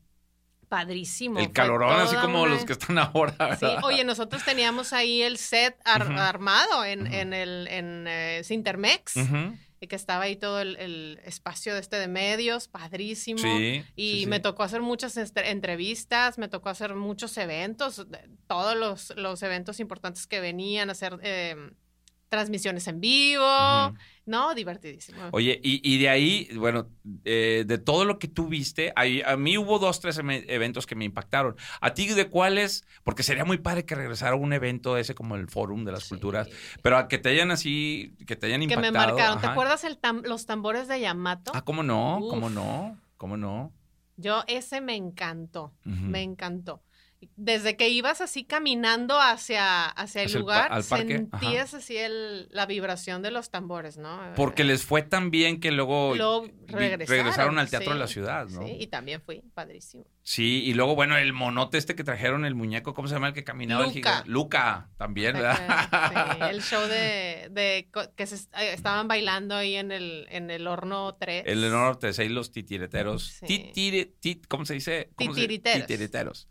Padrísimo. 0.67 1.39
El 1.39 1.51
calorón, 1.51 1.99
así 1.99 2.15
como 2.17 2.43
una- 2.43 2.53
los 2.53 2.63
que 2.65 2.73
están 2.73 2.99
ahora. 2.99 3.57
Sí, 3.59 3.65
oye, 3.83 4.03
nosotros 4.03 4.43
teníamos 4.45 4.93
ahí 4.93 5.23
el 5.23 5.37
set 5.37 5.75
ar- 5.83 6.11
armado 6.11 6.85
en, 6.85 7.11
en 7.11 7.33
el 7.33 7.67
en, 7.71 8.05
eh, 8.07 8.41
Cintermex, 8.43 9.15
Ujú. 9.17 9.57
Y 9.79 9.87
que 9.87 9.95
estaba 9.95 10.23
ahí 10.25 10.35
todo 10.35 10.59
el, 10.59 10.75
el 10.77 11.19
espacio 11.23 11.73
de 11.73 11.79
este 11.79 11.95
de 11.97 12.07
medios, 12.07 12.67
padrísimo. 12.67 13.39
Sí. 13.39 13.83
Y 13.95 14.11
sí, 14.11 14.19
sí. 14.21 14.25
me 14.27 14.39
tocó 14.39 14.63
hacer 14.63 14.81
muchas 14.81 15.15
este- 15.17 15.49
entrevistas, 15.51 16.37
me 16.37 16.47
tocó 16.49 16.69
hacer 16.69 16.95
muchos 16.95 17.37
eventos, 17.37 18.05
todos 18.47 18.75
los, 18.75 19.13
los 19.15 19.41
eventos 19.43 19.79
importantes 19.79 20.27
que 20.27 20.39
venían, 20.41 20.89
hacer 20.89 21.17
eh, 21.21 21.55
transmisiones 22.29 22.87
en 22.87 22.99
vivo, 22.99 23.43
Ujú. 23.87 23.95
No, 24.29 24.53
divertidísimo. 24.55 25.19
Oye, 25.31 25.59
y, 25.63 25.81
y 25.83 25.97
de 25.99 26.07
ahí, 26.09 26.47
bueno, 26.55 26.87
eh, 27.25 27.63
de 27.67 27.77
todo 27.79 28.05
lo 28.05 28.19
que 28.19 28.27
tú 28.27 28.47
viste, 28.47 28.93
ahí- 28.95 29.21
a 29.25 29.35
mí 29.35 29.57
hubo 29.57 29.79
dos, 29.79 29.99
tres 29.99 30.19
eventos 30.19 30.85
que 30.85 30.95
me 30.95 31.05
impactaron. 31.05 31.55
¿A 31.81 31.93
ti 31.93 32.07
de 32.07 32.29
cuáles? 32.29 32.85
Porque 33.03 33.23
sería 33.23 33.43
muy 33.45 33.57
padre 33.57 33.85
que 33.85 33.95
regresara 33.95 34.35
un 34.35 34.53
evento 34.53 34.97
ese 34.97 35.15
como 35.15 35.35
el 35.35 35.47
Fórum 35.49 35.83
de 35.85 35.91
las 35.91 36.03
Sí. 36.03 36.09
Culturas, 36.09 36.47
pero 36.81 36.97
a 36.97 37.07
que 37.07 37.17
te 37.17 37.29
hayan 37.29 37.51
así, 37.51 38.15
que 38.27 38.35
te 38.35 38.45
hayan 38.47 38.59
Que 38.61 38.65
impactado. 38.75 38.91
me 38.93 38.97
marcaron. 38.97 39.41
¿Te 39.41 39.47
acuerdas 39.47 39.83
el 39.83 39.99
tam- 39.99 40.23
los 40.25 40.45
tambores 40.45 40.87
de 40.87 40.99
Yamato? 41.01 41.51
Ah, 41.53 41.63
¿cómo 41.63 41.83
no? 41.83 42.19
¿Cómo 42.29 42.49
no? 42.49 42.97
¿Cómo 43.17 43.35
no? 43.35 43.73
Yo, 44.17 44.43
ese 44.47 44.81
me 44.81 44.95
encantó. 44.95 45.73
Me 45.85 46.21
encantó. 46.21 46.83
Desde 47.35 47.75
que 47.75 47.89
ibas 47.89 48.21
así 48.21 48.45
caminando 48.45 49.19
hacia, 49.19 49.85
hacia 49.85 50.21
el 50.21 50.27
Hacia 50.27 50.37
el 50.37 50.41
lugar, 50.41 50.69
parque, 50.87 51.17
sentías 51.17 51.73
así 51.73 51.97
el, 51.97 52.47
la 52.51 52.65
vibración 52.65 53.21
de 53.21 53.31
los 53.31 53.49
tambores, 53.51 53.97
¿no? 53.97 54.21
Porque 54.35 54.63
les 54.63 54.85
fue 54.85 55.01
tan 55.01 55.29
bien 55.31 55.59
que 55.59 55.71
luego, 55.71 56.13
regresaron, 56.67 57.59
al 57.59 57.69
Teatro 57.69 57.93
de 57.93 57.99
la 57.99 58.07
Ciudad, 58.07 58.47
¿no? 58.47 58.65
Sí, 58.65 58.77
y 58.79 58.87
también 58.87 59.21
fui, 59.21 59.41
padrísimo. 59.53 60.05
Sí, 60.21 60.63
y 60.63 60.73
luego, 60.75 60.95
bueno, 60.95 61.17
el 61.17 61.33
monote 61.33 61.77
este 61.77 61.95
que 61.95 62.03
trajeron, 62.03 62.45
el 62.45 62.55
muñeco, 62.55 62.93
¿cómo 62.93 63.07
se 63.07 63.15
llama 63.15 63.29
el 63.29 63.33
que 63.33 63.43
caminaba? 63.43 63.81
El 63.85 63.87
Luca. 63.89 64.09
gigante? 64.11 64.29
Luca, 64.29 64.89
también, 64.97 65.33
¿verdad? 65.33 65.89
Sí, 66.11 66.37
el 66.51 66.61
show 66.61 66.87
de, 66.87 67.89
que 68.15 68.27
se 68.27 68.35
eh, 68.35 68.73
estaban 68.73 69.07
bailando 69.07 69.55
ahí 69.55 69.75
en 69.75 69.91
el, 69.91 70.27
en 70.29 70.51
el 70.51 70.67
horno 70.67 71.15
3. 71.19 71.43
El 71.47 71.63
honor 71.65 71.99
de 71.99 72.13
seis 72.13 72.29
los 72.31 72.51
titireteros. 72.51 73.39
Sí. 73.39 73.45
Titire- 73.73 74.13
tit- 74.21 74.45
¿Cómo 74.47 74.65
se 74.65 74.75
dice? 74.75 75.09
¿Cómo 75.15 75.33
se- 75.33 75.41
Titiriteros. 75.41 75.87
Titiriteros. 75.87 76.47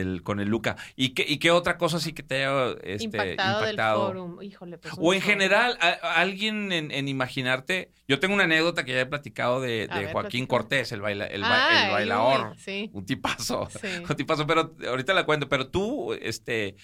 El, 0.00 0.22
con 0.22 0.40
el 0.40 0.48
Luca. 0.48 0.76
¿Y 0.96 1.10
qué, 1.10 1.24
¿Y 1.26 1.38
qué 1.38 1.50
otra 1.50 1.76
cosa 1.78 1.98
sí 2.00 2.12
que 2.12 2.22
te 2.22 2.44
haya 2.44 2.72
este, 2.82 3.04
impactado, 3.04 3.60
impactado? 3.60 4.06
del 4.06 4.06
forum. 4.16 4.42
Híjole, 4.42 4.78
pues. 4.78 4.94
O 4.98 5.14
en 5.14 5.20
forum. 5.20 5.32
general, 5.38 5.78
a- 5.80 5.98
a 6.02 6.14
alguien 6.20 6.72
en, 6.72 6.90
en 6.90 7.08
imaginarte. 7.08 7.92
Yo 8.08 8.20
tengo 8.20 8.34
una 8.34 8.44
anécdota 8.44 8.84
que 8.84 8.92
ya 8.92 9.00
he 9.00 9.06
platicado 9.06 9.60
de, 9.60 9.88
A 9.90 9.98
de 9.98 10.04
ver, 10.04 10.12
Joaquín. 10.12 10.46
Cortés, 10.46 10.92
el, 10.92 11.00
baila, 11.00 11.26
el, 11.26 11.42
ba- 11.42 11.86
el 11.86 11.92
bailador. 11.92 12.50
uy, 12.52 12.58
sí. 12.58 12.90
Un 12.92 13.04
tipazo. 13.04 13.68
Sí. 13.70 13.88
Un 14.08 14.16
tipazo, 14.16 14.46
pero 14.46 14.74
ahorita 14.88 15.12
la 15.14 15.24
cuento. 15.26 15.48
Pero 15.48 15.68
tú, 15.68 16.12
este, 16.14 16.76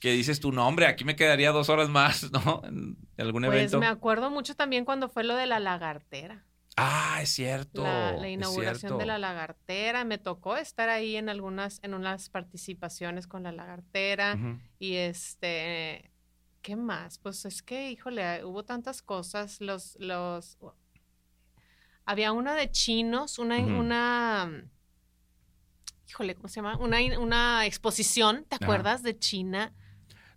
que 0.00 0.12
dices 0.12 0.40
tu 0.40 0.52
nombre, 0.52 0.86
aquí 0.86 1.04
me 1.04 1.16
quedaría 1.16 1.52
dos 1.52 1.68
horas 1.68 1.88
más, 1.90 2.30
¿no? 2.32 2.62
En 2.64 2.96
algún 3.18 3.42
Pues 3.44 3.54
evento. 3.54 3.78
me 3.78 3.86
acuerdo 3.86 4.30
mucho 4.30 4.54
también 4.54 4.84
cuando 4.86 5.08
fue 5.10 5.22
lo 5.24 5.34
de 5.36 5.46
la 5.46 5.60
lagartera. 5.60 6.44
Ah, 6.76 7.18
es 7.22 7.30
cierto. 7.30 7.82
La, 7.82 8.28
inauguración 8.28 8.98
de 8.98 9.06
la 9.06 9.18
lagartera. 9.18 10.04
Me 10.04 10.18
tocó 10.18 10.56
estar 10.56 10.88
ahí 10.88 11.16
en 11.16 11.28
algunas, 11.28 11.80
en 11.82 11.94
unas 11.94 12.30
participaciones 12.30 13.26
con 13.26 13.42
la 13.42 13.52
lagartera. 13.52 14.38
Y 14.78 14.94
este, 14.96 16.10
¿qué 16.62 16.76
más? 16.76 17.18
Pues 17.18 17.44
es 17.44 17.62
que, 17.62 17.90
híjole, 17.90 18.44
hubo 18.44 18.64
tantas 18.64 19.02
cosas. 19.02 19.60
Los, 19.60 19.96
los, 19.98 20.58
había 22.04 22.32
una 22.32 22.54
de 22.54 22.70
chinos, 22.70 23.38
una, 23.38 23.58
una, 23.58 24.64
híjole, 26.08 26.34
¿cómo 26.34 26.48
se 26.48 26.56
llama? 26.56 26.76
Una, 26.78 26.98
una 27.18 27.66
exposición, 27.66 28.44
¿te 28.48 28.56
acuerdas? 28.56 29.02
De 29.02 29.18
China. 29.18 29.74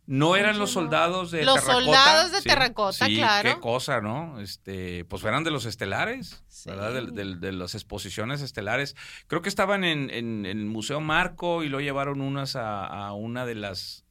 No 0.06 0.36
eran 0.36 0.52
¿Cómo 0.52 0.60
los 0.64 0.72
soldados 0.72 1.32
de 1.32 1.46
Los 1.46 1.56
terracota. 1.62 1.84
soldados 1.86 2.32
de 2.34 2.42
terracota, 2.42 3.06
sí, 3.06 3.16
claro. 3.16 3.54
Qué 3.56 3.60
cosa, 3.62 4.02
¿no? 4.02 4.40
Este, 4.42 5.06
pues 5.06 5.24
eran 5.24 5.44
de 5.46 5.52
los 5.52 5.66
estelares, 5.66 6.44
Sí. 6.50 6.70
¿verdad? 6.70 6.92
De, 6.94 7.12
de- 7.26 7.36
de 7.38 7.52
las 7.54 7.74
exposiciones 7.74 8.42
estelares. 8.42 8.96
Creo 9.28 9.42
que 9.42 9.48
estaban 9.50 9.84
en, 9.86 10.10
en- 10.10 10.46
en 10.46 10.58
el 10.60 10.66
Museo 10.66 11.00
Marco 11.00 11.64
y 11.64 11.70
lo 11.70 11.80
llevaron 11.80 12.20
unas 12.20 12.56
a, 12.58 12.86
a 12.86 13.14
una 13.14 13.46
de 13.46 13.56
las 13.56 14.04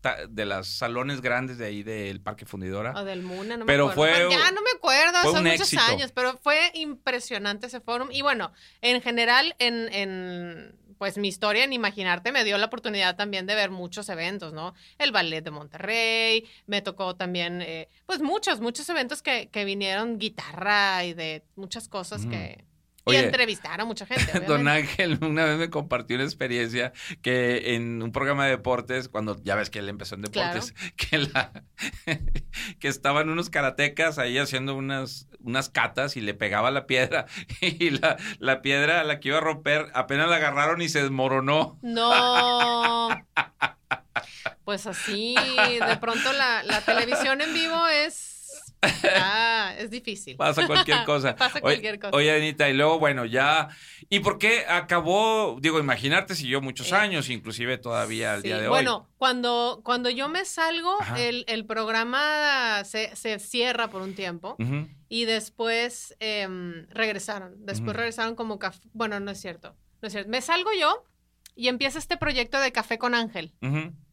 ta- 0.00 0.16
de 0.28 0.46
las 0.46 0.66
salones 0.66 1.20
grandes 1.20 1.58
de 1.58 1.66
ahí 1.66 1.82
del 1.82 2.20
Parque 2.20 2.46
Fundidora. 2.46 2.92
O 2.96 3.04
del 3.04 3.22
Muna, 3.22 3.56
no 3.56 3.66
Pero 3.66 3.86
me 3.86 3.92
acuerdo. 3.92 4.28
fue- 4.30 4.38
ya 4.38 4.50
no 4.50 4.62
me 4.62 4.70
acuerdo, 4.76 5.22
son 5.32 5.44
muchos 5.44 5.60
éxito. 5.72 5.82
años, 5.82 6.12
pero 6.12 6.38
fue 6.42 6.70
impresionante 6.74 7.66
ese 7.66 7.80
fórum. 7.80 8.08
Y 8.10 8.22
bueno, 8.22 8.52
en 8.80 9.00
general, 9.02 9.54
en, 9.58 9.92
en 9.92 10.74
pues 11.00 11.16
mi 11.16 11.28
historia 11.28 11.64
en 11.64 11.72
Imaginarte 11.72 12.30
me 12.30 12.44
dio 12.44 12.58
la 12.58 12.66
oportunidad 12.66 13.16
también 13.16 13.46
de 13.46 13.54
ver 13.54 13.70
muchos 13.70 14.10
eventos, 14.10 14.52
¿no? 14.52 14.74
El 14.98 15.12
Ballet 15.12 15.40
de 15.42 15.50
Monterrey, 15.50 16.46
me 16.66 16.82
tocó 16.82 17.16
también, 17.16 17.62
eh, 17.62 17.88
pues 18.04 18.20
muchos, 18.20 18.60
muchos 18.60 18.86
eventos 18.90 19.22
que, 19.22 19.48
que 19.48 19.64
vinieron, 19.64 20.18
guitarra 20.18 21.06
y 21.06 21.14
de 21.14 21.42
muchas 21.56 21.88
cosas 21.88 22.20
Ujú. 22.20 22.32
que... 22.32 22.64
Oye, 23.10 23.20
y 23.20 23.24
entrevistaron 23.24 23.80
a 23.80 23.84
mucha 23.84 24.06
gente. 24.06 24.40
Don. 24.46 24.68
Ángel 24.68 25.18
una 25.22 25.44
vez 25.44 25.58
me 25.58 25.70
compartió 25.70 26.16
una 26.16 26.24
experiencia 26.24 26.92
que 27.22 27.74
en 27.74 28.02
un 28.02 28.12
programa 28.12 28.44
de 28.44 28.52
deportes, 28.52 29.08
cuando 29.08 29.40
ya 29.42 29.56
ves 29.56 29.70
que 29.70 29.80
él 29.80 29.88
empezó 29.88 30.14
en 30.14 30.22
deportes, 30.22 30.74
que, 30.96 31.18
la, 31.18 31.52
que 32.78 32.88
estaban 32.88 33.28
unos 33.28 33.50
karatecas 33.50 34.18
ahí 34.18 34.38
haciendo 34.38 34.74
unas, 34.74 35.28
unas 35.40 35.68
catas 35.68 36.16
y 36.16 36.20
le 36.20 36.34
pegaba 36.34 36.70
la 36.70 36.86
piedra 36.86 37.26
y 37.60 37.90
la, 37.90 38.16
la 38.38 38.62
piedra 38.62 39.00
a 39.00 39.04
la 39.04 39.20
que 39.20 39.28
iba 39.28 39.38
a 39.38 39.42
romper 39.42 39.88
apenas 39.94 40.28
la 40.28 40.36
agarraron 40.36 40.80
y 40.82 40.88
se 40.88 41.02
desmoronó. 41.02 41.78
No. 41.82 43.08
Pues 44.64 44.86
así, 44.86 45.34
de 45.34 45.96
pronto 45.96 46.32
la, 46.32 46.62
la 46.62 46.80
televisión 46.82 47.40
en 47.40 47.52
vivo 47.54 47.86
es... 47.88 48.29
Ah, 48.82 49.74
es 49.78 49.90
difícil. 49.90 50.36
Pasa 50.36 50.66
cualquier 50.66 51.04
cosa. 51.06 51.36
Pasa 51.36 51.60
cualquier 51.60 51.98
cosa. 51.98 52.16
Oye, 52.16 52.34
Anita, 52.34 52.68
y 52.68 52.74
luego, 52.74 52.98
bueno, 52.98 53.24
ya. 53.24 53.68
¿Y 54.08 54.20
por 54.20 54.38
qué 54.38 54.64
acabó? 54.68 55.58
Digo, 55.60 55.78
imaginarte, 55.78 56.34
siguió 56.34 56.60
muchos 56.60 56.90
Eh, 56.92 56.96
años, 56.96 57.28
inclusive 57.28 57.78
todavía 57.78 58.34
al 58.34 58.42
Sí, 58.42 58.48
día 58.48 58.56
de 58.58 58.62
hoy. 58.64 58.70
Bueno, 58.70 59.08
cuando, 59.18 59.80
cuando 59.84 60.08
yo 60.10 60.28
me 60.28 60.44
salgo, 60.44 60.96
el, 61.16 61.44
el 61.48 61.66
programa 61.66 62.82
se, 62.84 63.14
se 63.16 63.38
cierra 63.38 63.88
por 63.88 64.02
un 64.02 64.14
tiempo 64.14 64.56
y 65.08 65.24
después 65.24 66.16
em, 66.20 66.86
regresaron. 66.90 67.54
Después 67.66 67.96
regresaron 67.96 68.34
como 68.34 68.58
café. 68.58 68.80
Bueno, 68.92 69.20
no 69.20 69.30
es 69.30 69.40
cierto. 69.40 69.76
No 70.00 70.06
es 70.06 70.12
cierto. 70.12 70.30
Me 70.30 70.40
salgo 70.40 70.70
yo 70.78 71.04
y 71.54 71.68
empieza 71.68 71.98
este 71.98 72.16
proyecto 72.16 72.58
de 72.58 72.72
Café 72.72 72.96
con 72.96 73.14
Ángel. 73.14 73.52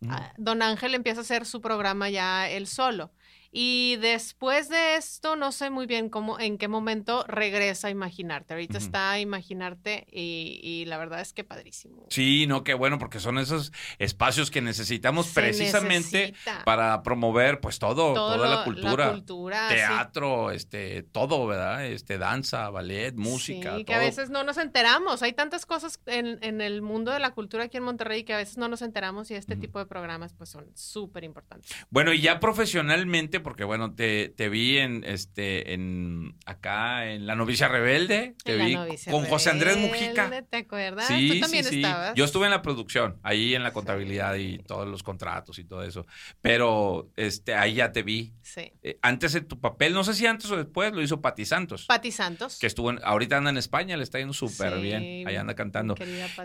Ah, 0.09 0.33
Don 0.37 0.61
Ángel 0.61 0.95
empieza 0.95 1.19
a 1.19 1.23
hacer 1.23 1.45
su 1.45 1.61
programa 1.61 2.09
ya 2.09 2.49
él 2.49 2.67
solo. 2.67 3.11
Y 3.51 3.95
después 3.97 4.69
de 4.69 4.95
esto, 4.95 5.35
no 5.35 5.51
sé 5.51 5.69
muy 5.69 5.85
bien 5.85 6.09
cómo, 6.09 6.39
en 6.39 6.57
qué 6.57 6.67
momento 6.67 7.23
regresa 7.27 7.87
a 7.87 7.91
Imaginarte. 7.91 8.53
Ahorita 8.53 8.77
está 8.77 9.11
a 9.11 9.19
Imaginarte 9.19 10.05
y, 10.11 10.59
y 10.61 10.85
la 10.85 10.97
verdad 10.97 11.21
es 11.21 11.33
que 11.33 11.43
padrísimo. 11.43 12.05
Sí, 12.09 12.45
no, 12.47 12.63
qué 12.63 12.73
bueno, 12.73 12.99
porque 12.99 13.19
son 13.19 13.37
esos 13.39 13.71
espacios 13.99 14.51
que 14.51 14.61
necesitamos 14.61 15.27
Se 15.27 15.41
precisamente 15.41 16.27
necesita. 16.31 16.63
para 16.65 17.03
promover 17.03 17.59
pues 17.59 17.79
todo, 17.79 18.13
Todo 18.13 18.35
toda 18.35 18.37
lo- 18.49 18.55
la 18.55 18.63
cultura. 18.63 19.11
cultura, 19.11 19.69
sí. 19.69 19.75
Teatro, 19.75 20.51
este, 20.51 21.03
todo, 21.03 21.47
¿verdad? 21.47 21.85
Este, 21.85 22.17
danza, 22.17 22.69
ballet, 22.69 23.15
música, 23.15 23.77
Sí, 23.77 23.83
que 23.85 23.93
todo. 23.93 23.95
a 23.95 23.99
veces 24.05 24.29
no 24.29 24.43
nos 24.43 24.57
enteramos. 24.57 25.23
Hay 25.23 25.33
tantas 25.33 25.65
cosas 25.65 25.99
en, 26.05 26.37
en 26.41 26.61
el 26.61 26.81
mundo 26.81 27.11
de 27.11 27.19
la 27.19 27.31
cultura 27.31 27.65
aquí 27.65 27.77
en 27.77 27.83
Monterrey 27.83 28.23
que 28.23 28.33
a 28.33 28.37
veces 28.37 28.57
no 28.57 28.67
nos 28.67 28.81
enteramos 28.81 29.31
y 29.31 29.35
este 29.35 29.55
tipo 29.55 29.79
de 29.79 29.85
programas 29.85 30.33
pues 30.33 30.49
son 30.49 30.65
súper 30.75 31.23
importantes. 31.23 31.71
Bueno, 31.89 32.13
y 32.13 32.21
ya 32.21 32.39
profesionalmente, 32.39 33.36
porque 33.39 33.63
bueno, 33.63 33.93
te, 33.95 34.29
te 34.29 34.49
vi 34.49 34.77
en 34.77 35.03
este, 35.05 35.73
en 35.73 36.35
acá 36.45 37.11
en 37.11 37.25
La 37.27 37.35
Novicia 37.35 37.67
Rebelde, 37.67 38.35
te 38.43 38.53
En 38.59 38.65
vi 38.65 38.75
con 39.09 39.25
José 39.25 39.49
Andrés 39.51 39.77
Mujica. 39.77 40.29
¿Te 40.49 40.57
acuerdas? 40.57 41.07
Sí, 41.07 41.29
Tú 41.33 41.39
también 41.41 41.63
sí, 41.63 41.69
sí. 41.71 41.75
estabas. 41.77 42.13
Yo 42.15 42.25
estuve 42.25 42.45
en 42.45 42.51
la 42.51 42.61
producción, 42.61 43.17
ahí 43.23 43.55
en 43.55 43.63
la 43.63 43.73
contabilidad 43.73 44.35
y 44.35 44.57
todos 44.59 44.87
los 44.87 45.03
contratos 45.03 45.59
y 45.59 45.63
todo 45.63 45.83
eso. 45.83 46.05
Pero 46.41 47.11
este, 47.15 47.53
ahí 47.55 47.75
ya 47.75 47.91
te 47.91 48.03
vi. 48.03 48.33
Sí. 48.41 48.71
Eh, 48.83 48.97
antes 49.01 49.35
en 49.35 49.45
tu 49.47 49.59
papel, 49.59 49.93
no 49.93 50.03
sé 50.03 50.13
si 50.13 50.25
antes 50.25 50.49
o 50.51 50.57
después, 50.57 50.93
lo 50.93 51.01
hizo 51.01 51.21
Pati 51.21 51.45
Santos. 51.45 51.85
Pati 51.85 52.11
Santos. 52.11 52.57
que 52.59 52.67
estuvo 52.67 52.89
en- 52.91 52.99
ahorita 53.03 53.37
anda 53.37 53.49
en 53.49 53.57
España, 53.57 53.97
le 53.97 54.03
está 54.03 54.19
yendo 54.19 54.33
súper 54.33 54.79
bien. 54.79 55.27
Ahí 55.27 55.35
anda 55.35 55.55
cantando. 55.55 55.95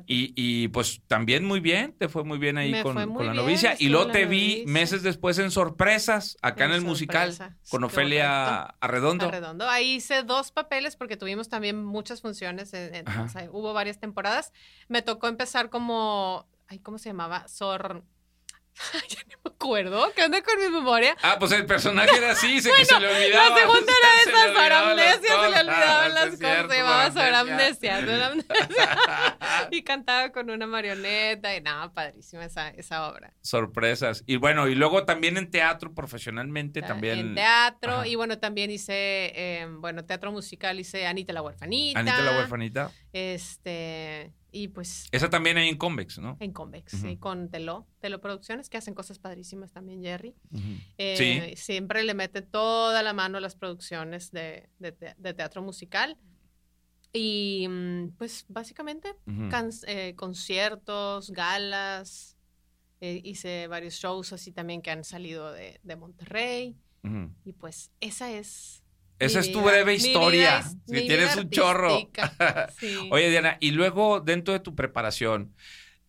Y, 0.07 0.33
y, 0.37 0.69
pues 0.69 1.03
también 1.07 1.45
muy 1.45 1.61
bien, 1.61 1.95
te 1.99 2.09
fue 2.09 2.25
muy 2.25 2.39
bien 2.39 2.59
ahí 2.59 2.71
Me 2.73 2.83
con, 2.83 2.95
la 2.97 3.35
novicia. 3.35 3.77
Y 3.79 3.89
luego 3.89 4.11
te 4.11 4.27
vi 4.27 4.65
meses 4.67 5.03
después 5.03 5.39
en 5.39 5.51
Sorpresas, 5.51 6.37
acá 6.43 6.65
en, 6.65 6.71
En 6.71 6.77
el 6.77 6.82
musical, 6.89 7.29
con 7.37 7.81
correcto. 7.81 7.87
Ofelia 7.87 8.61
Arredondo. 8.81 9.27
Arredondo. 9.29 9.69
Ahí 9.69 9.95
hice 9.95 10.23
dos 10.23 10.51
papeles 10.53 10.97
porque 10.97 11.17
tuvimos 11.17 11.49
también 11.49 11.85
muchas 11.85 12.21
funciones. 12.21 12.75
en- 12.75 12.95
en- 12.95 13.09
o 13.09 13.29
sea, 13.29 13.49
hubo 13.51 13.73
varias 13.73 13.99
temporadas. 13.99 14.53
Me 14.89 15.03
tocó 15.03 15.29
empezar 15.29 15.71
como. 15.71 16.47
Ay, 16.69 16.79
¿cómo 16.79 16.99
se 16.99 17.11
llamaba? 17.11 17.47
Sor. 17.49 18.03
ya 19.09 19.19
no 19.31 19.39
me 19.45 19.51
acuerdo. 19.51 20.13
¿Qué 20.15 20.25
onda 20.25 20.43
con 20.43 20.59
mi 20.59 20.69
memoria? 20.69 21.17
Ah, 21.23 21.37
pues 21.39 21.53
el 21.53 21.67
personaje 21.67 22.17
era 22.17 22.33
así, 22.33 22.61
se, 22.61 22.71
que 22.73 22.85
se 22.85 22.99
le 22.99 23.07
olvidaba. 23.07 23.51
La 23.51 23.57
segunda 23.57 23.93
era 23.93 24.25
se 24.25 24.31
esa, 24.31 24.55
Soramnesia, 24.55 25.21
se 25.21 25.51
le 25.51 25.61
olvidaban 25.61 26.15
las 26.15 26.25
cosas. 26.25 26.39
cierto, 26.39 26.69
Se 26.71 26.79
llamaba 26.79 27.11
Soramnesia. 27.11 28.01
Soramnesia. 28.01 29.39
Y 29.71 29.83
cantaba 29.83 30.33
con 30.33 30.51
una 30.51 30.67
marioneta. 30.67 31.55
Y 31.55 31.61
nada, 31.61 31.93
padrísima 31.93 32.45
esa, 32.45 32.69
esa 32.71 33.09
obra. 33.09 33.33
Sorpresas. 33.43 34.25
Y 34.27 34.37
bueno, 34.37 34.69
y 34.69 34.75
luego 34.75 35.05
también 35.05 35.37
en 35.37 35.51
teatro, 35.51 35.95
profesionalmente, 35.95 36.83
también. 36.83 37.19
En 37.19 37.35
teatro. 37.35 37.93
Ajá. 37.93 38.07
Y 38.07 38.17
bueno, 38.17 38.39
también 38.39 38.71
hice, 38.71 39.33
eh, 39.35 39.67
bueno, 39.71 40.05
teatro 40.05 40.33
musical, 40.33 40.81
hice 40.81 41.07
Anita 41.07 41.33
la 41.33 41.43
huerfanita. 41.43 42.01
Anita 42.01 42.23
la 42.23 42.33
huerfanita. 42.33 42.91
Este, 43.13 44.33
y 44.53 44.69
pues 44.69 45.09
Esa 45.13 45.31
también 45.31 45.57
ahí 45.57 45.69
en 45.71 45.77
Convex, 45.79 46.19
¿no? 46.19 46.37
en 46.39 46.53
Convex, 46.53 46.93
sí, 46.93 47.17
con 47.17 47.49
Telo, 47.51 47.87
Telo 48.01 48.21
Producciones, 48.21 48.69
que 48.69 48.77
hacen 48.77 48.95
cosas 48.95 49.19
padrísimas 49.19 49.73
también, 49.73 50.03
Jerry. 50.03 50.35
Eh, 50.99 51.17
Sí. 51.17 51.57
Siempre 51.57 52.05
le 52.05 52.13
mete 52.15 52.43
toda 52.43 53.03
la 53.03 53.13
mano 53.15 53.39
a 53.39 53.41
las 53.41 53.57
producciones 53.57 54.31
de, 54.31 54.69
de 54.79 54.93
te- 54.93 55.15
de 55.17 55.35
teatro 55.35 55.63
musical. 55.63 56.19
Y 57.15 57.67
mm, 57.69 58.11
pues 58.19 58.45
básicamente 58.49 59.15
can- 59.51 59.71
eh, 59.87 60.15
conciertos, 60.17 61.31
galas, 61.31 62.37
eh, 63.01 63.21
hice 63.25 63.67
varios 63.69 63.95
shows 63.95 64.33
así 64.33 64.53
también 64.53 64.81
que 64.81 64.91
han 64.91 65.05
salido 65.05 65.53
de, 65.53 65.81
de 65.83 65.97
Monterrey. 65.97 66.77
Y 67.45 67.53
pues 67.53 67.91
esa 68.01 68.31
es... 68.31 68.82
Esa 69.25 69.41
mi 69.41 69.47
es 69.47 69.53
tu 69.53 69.61
vida- 69.61 69.71
breve 69.73 69.95
historia. 69.95 70.59
es- 70.59 70.67
Si 70.87 70.93
mi 70.93 71.07
tienes 71.07 71.37
un 71.37 71.51
chorro. 71.51 71.99
Sí. 72.79 73.09
Oye, 73.11 73.31
Diana, 73.31 73.57
y 73.61 73.71
luego 73.73 74.21
dentro 74.21 74.53
de 74.55 74.61
tu 74.61 74.75
preparación, 74.75 75.55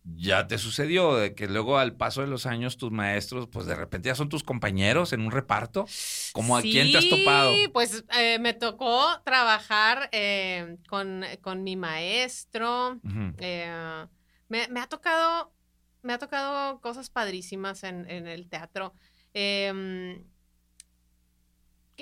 ya 0.04 0.46
te 0.46 0.58
sucedió 0.58 1.16
de 1.16 1.34
que 1.34 1.48
luego 1.48 1.78
al 1.78 1.96
paso 1.96 2.20
de 2.20 2.26
los 2.26 2.44
años 2.44 2.76
tus 2.76 2.90
maestros, 2.90 3.48
pues 3.50 3.64
de 3.64 3.74
repente 3.74 4.08
ya 4.08 4.14
son 4.14 4.28
tus 4.28 4.42
compañeros 4.44 5.14
en 5.14 5.22
un 5.22 5.30
reparto. 5.30 5.86
¿Cómo 6.32 6.56
a 6.58 6.60
quién 6.62 6.92
te 6.92 6.98
has 6.98 7.08
topado? 7.08 7.54
Sí, 7.54 7.68
pues 7.68 8.04
eh, 8.18 8.38
me 8.38 8.52
tocó 8.52 9.06
trabajar 9.24 10.10
eh, 10.12 10.76
con, 10.88 11.24
con 11.40 11.62
mi 11.64 11.76
maestro. 11.76 13.00
Eh, 13.38 14.06
me, 14.50 14.68
me 14.68 14.80
ha 14.80 14.86
tocado, 14.88 15.54
me 16.02 16.12
ha 16.12 16.18
tocado 16.18 16.80
cosas 16.82 17.08
padrísimas 17.08 17.82
en, 17.82 18.08
en 18.10 18.26
el 18.26 18.46
teatro. 18.50 18.92
Eh, 19.32 20.22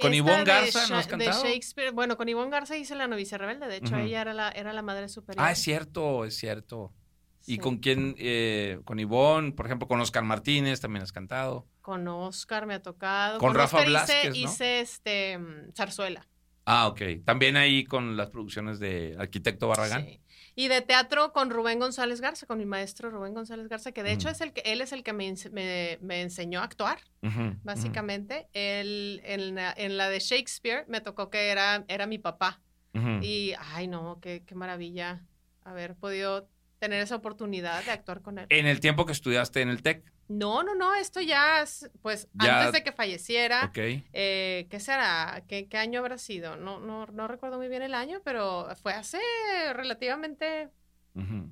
¿Con 0.02 0.14
Ivonne 0.14 0.44
Garza 0.44 0.86
no 0.88 0.96
has 0.96 1.06
Sha- 1.06 1.16
de 1.16 1.24
cantado? 1.24 1.44
Shakespeare. 1.44 1.90
Bueno, 1.92 2.16
con 2.16 2.28
Ivonne 2.28 2.50
Garza 2.50 2.76
hice 2.76 2.94
La 2.94 3.06
novicia 3.08 3.38
rebelde. 3.38 3.66
De 3.68 3.76
hecho, 3.76 3.96
ella 3.96 4.20
era 4.20 4.34
la, 4.34 4.50
era 4.50 4.72
la 4.72 4.82
madre 4.82 5.08
superior. 5.08 5.44
Ah, 5.44 5.52
es 5.52 5.58
cierto, 5.58 6.24
es 6.24 6.36
cierto. 6.36 6.92
¿Y 7.46 7.58
con 7.58 7.78
quién? 7.78 8.14
eh, 8.18 8.78
con 8.84 9.00
Ivonne, 9.00 9.52
por 9.52 9.66
ejemplo, 9.66 9.88
con 9.88 10.00
Oscar 10.00 10.22
Martínez 10.22 10.80
también 10.80 11.02
has 11.02 11.12
cantado. 11.12 11.66
Con 11.80 12.06
Oscar 12.06 12.66
me 12.66 12.74
ha 12.74 12.82
tocado. 12.82 13.38
Con 13.38 13.54
Rafa 13.54 13.78
Oscar 13.78 13.88
Blázquez, 13.88 14.16
hice, 14.36 14.44
¿no? 14.44 14.50
hice 14.52 14.80
este, 14.80 15.38
mm, 15.38 15.72
zarzuela. 15.74 16.28
Ah, 16.64 16.86
ok. 16.86 17.00
También 17.24 17.56
ahí 17.56 17.82
con 17.84 18.16
las 18.16 18.30
producciones 18.30 18.78
de 18.78 19.16
Arquitecto 19.18 19.66
Barragán. 19.66 20.04
Sí. 20.06 20.20
Y 20.54 20.68
de 20.68 20.82
teatro 20.82 21.32
con 21.32 21.48
Rubén 21.50 21.78
González 21.78 22.20
Garza, 22.20 22.46
con 22.46 22.58
mi 22.58 22.66
maestro 22.66 23.08
Rubén 23.10 23.32
González 23.32 23.68
Garza, 23.68 23.92
que 23.92 24.02
de 24.02 24.12
hecho 24.12 24.28
es 24.28 24.40
el 24.42 24.52
que, 24.52 24.60
él 24.66 24.80
es 24.82 24.92
el 24.92 25.02
que 25.02 25.12
me, 25.14 25.32
me- 25.50 25.98
me 26.02 26.20
enseñó 26.20 26.60
a 26.60 26.64
actuar, 26.64 26.98
básicamente. 27.62 28.48
Él, 28.52 29.20
en, 29.24 29.54
la, 29.54 29.72
en 29.76 29.96
la 29.96 30.08
de 30.08 30.18
Shakespeare 30.20 30.84
me 30.88 31.00
tocó 31.00 31.30
que 31.30 31.48
era, 31.48 31.84
era 31.88 32.06
mi 32.06 32.18
papá. 32.18 32.60
Y, 33.22 33.54
ay 33.74 33.88
no, 33.88 34.18
qué, 34.20 34.42
qué 34.46 34.54
maravilla 34.54 35.24
haber 35.64 35.94
podido 35.94 36.48
tener 36.78 37.00
esa 37.00 37.16
oportunidad 37.16 37.82
de 37.84 37.90
actuar 37.92 38.20
con 38.20 38.38
él. 38.38 38.46
En 38.50 38.66
el 38.66 38.80
tiempo 38.80 39.06
que 39.06 39.12
estudiaste 39.12 39.62
en 39.62 39.68
el 39.70 39.82
TEC. 39.82 40.11
No, 40.38 40.62
no, 40.62 40.74
no, 40.74 40.94
esto 40.94 41.20
ya, 41.20 41.62
es, 41.62 41.90
pues, 42.00 42.28
Ya- 42.34 42.58
antes 42.60 42.72
de 42.72 42.82
que 42.82 42.92
falleciera. 42.92 43.66
Ok. 43.66 43.78
Eh, 44.12 44.66
¿Qué 44.70 44.80
será? 44.80 45.44
¿Qué, 45.46 45.68
qué 45.68 45.78
año 45.78 46.00
habrá 46.00 46.16
sido? 46.18 46.56
No, 46.56 46.80
no, 46.80 47.06
no 47.06 47.28
recuerdo 47.28 47.58
muy 47.58 47.68
bien 47.68 47.82
el 47.82 47.94
año, 47.94 48.20
pero 48.24 48.68
fue 48.82 48.94
hace 48.94 49.18
relativamente 49.74 50.70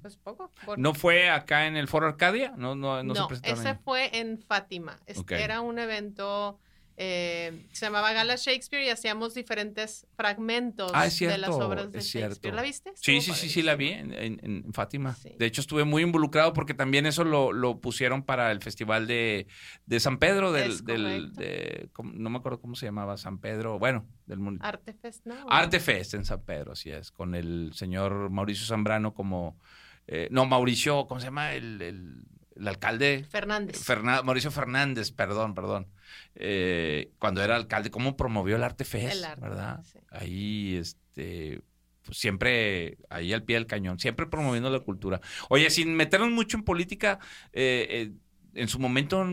pues 0.01 0.17
poco. 0.17 0.51
¿No 0.79 0.95
fue 0.95 1.29
acá 1.29 1.67
en 1.67 1.77
el 1.77 1.87
Foro 1.87 2.07
Arcadia? 2.07 2.55
No, 2.57 2.75
no, 2.75 3.03
no, 3.03 3.15
se 3.15 3.21
no, 3.21 3.29
presentaron 3.29 3.67
ese 3.67 3.75
fue 3.85 4.19
en 4.19 4.39
Fátima. 4.39 4.99
Era 5.29 5.61
un 5.61 5.79
evento, 5.79 6.59
eh, 6.97 7.67
se 7.73 7.87
llamaba 7.87 8.13
Gala 8.13 8.37
Shakespeare 8.37 8.85
y 8.85 8.91
hacíamos 8.91 9.35
diferentes 9.35 10.07
fragmentos 10.17 10.91
Ah, 10.95 11.09
de 11.09 11.39
las 11.39 11.51
obras 11.51 11.91
de 11.93 11.99
es 12.01 12.07
Shakespeare. 12.07 12.55
¿La 12.55 12.63
viste? 12.63 12.93
Sí, 12.95 13.17
Estuvo 13.17 13.35
sí, 13.37 13.41
sí, 13.43 13.49
sí, 13.49 13.63
la 13.63 13.75
vi 13.77 13.89
en, 13.91 14.13
en- 14.13 14.41
en 14.43 14.73
Fátima. 14.75 15.15
Sí. 15.15 15.35
De 15.39 15.47
hecho, 15.47 15.61
estuve 15.61 15.85
muy 15.85 16.03
involucrado 16.03 16.53
porque 16.53 16.75
también 16.75 17.07
eso 17.07 17.25
lo, 17.25 17.53
lo 17.53 17.81
pusieron 17.81 18.23
para 18.23 18.51
el 18.53 18.61
Festival 18.61 19.07
de, 19.07 19.47
de 19.87 20.01
San 20.01 20.19
Pedro, 20.19 20.53
del, 20.53 20.85
del 20.85 21.03
correcto. 21.03 21.41
de- 21.41 21.89
¿cómo- 21.93 22.13
no 22.15 22.31
me 22.31 22.39
acuerdo 22.39 22.61
cómo 22.61 22.75
se 22.75 22.87
llamaba, 22.87 23.17
San 23.17 23.39
Pedro, 23.39 23.79
bueno, 23.79 24.07
del 24.27 24.39
mun- 24.39 24.59
Artefest, 24.61 25.27
¿no? 25.27 25.35
Arte 25.49 25.81
Fest 25.81 26.15
en 26.15 26.25
San 26.25 26.43
Pedro, 26.45 26.73
así 26.73 26.91
es, 26.91 27.11
con 27.11 27.35
el 27.35 27.73
señor 27.75 28.31
Mauricio 28.31 28.67
Zambrano 28.67 29.15
como, 29.15 29.59
eh, 30.07 30.29
no, 30.31 30.45
Mauricio, 30.47 31.07
¿cómo 31.07 31.21
se 31.21 31.27
llama? 31.29 31.55
El, 31.55 31.81
el- 31.83 32.23
el 32.57 32.69
alcalde. 32.69 33.25
Fernández. 33.29 33.87
Mauricio 34.25 34.51
Fernández, 34.51 35.13
perdón, 35.13 35.55
perdón. 35.55 35.89
Eh, 36.35 37.13
cuando 37.19 37.43
era 37.43 37.57
alcalde, 37.57 37.91
¿cómo 37.91 38.17
promovió 38.17 38.57
el 38.57 38.65
Arte 38.65 38.85
Fest? 38.85 39.13
El 39.15 39.25
arte, 39.25 39.41
¿Verdad? 39.41 39.83
sí. 39.85 39.99
Ahí, 40.11 40.77
este, 40.77 41.63
pues 42.03 42.19
siempre, 42.19 42.99
ahí 43.09 43.33
al 43.33 43.45
pie 43.45 43.57
del 43.57 43.67
cañón, 43.67 43.99
siempre 43.99 44.27
promoviendo 44.27 44.71
la 44.71 44.81
cultura. 44.81 45.21
Oye, 45.49 45.71
sin 45.71 45.95
meternos 45.95 46.31
mucho 46.31 46.57
en 46.57 46.65
política, 46.65 47.19
eh, 47.53 47.87
eh, 47.91 48.13
en 48.55 48.69
su 48.69 48.79
momento, 48.79 49.25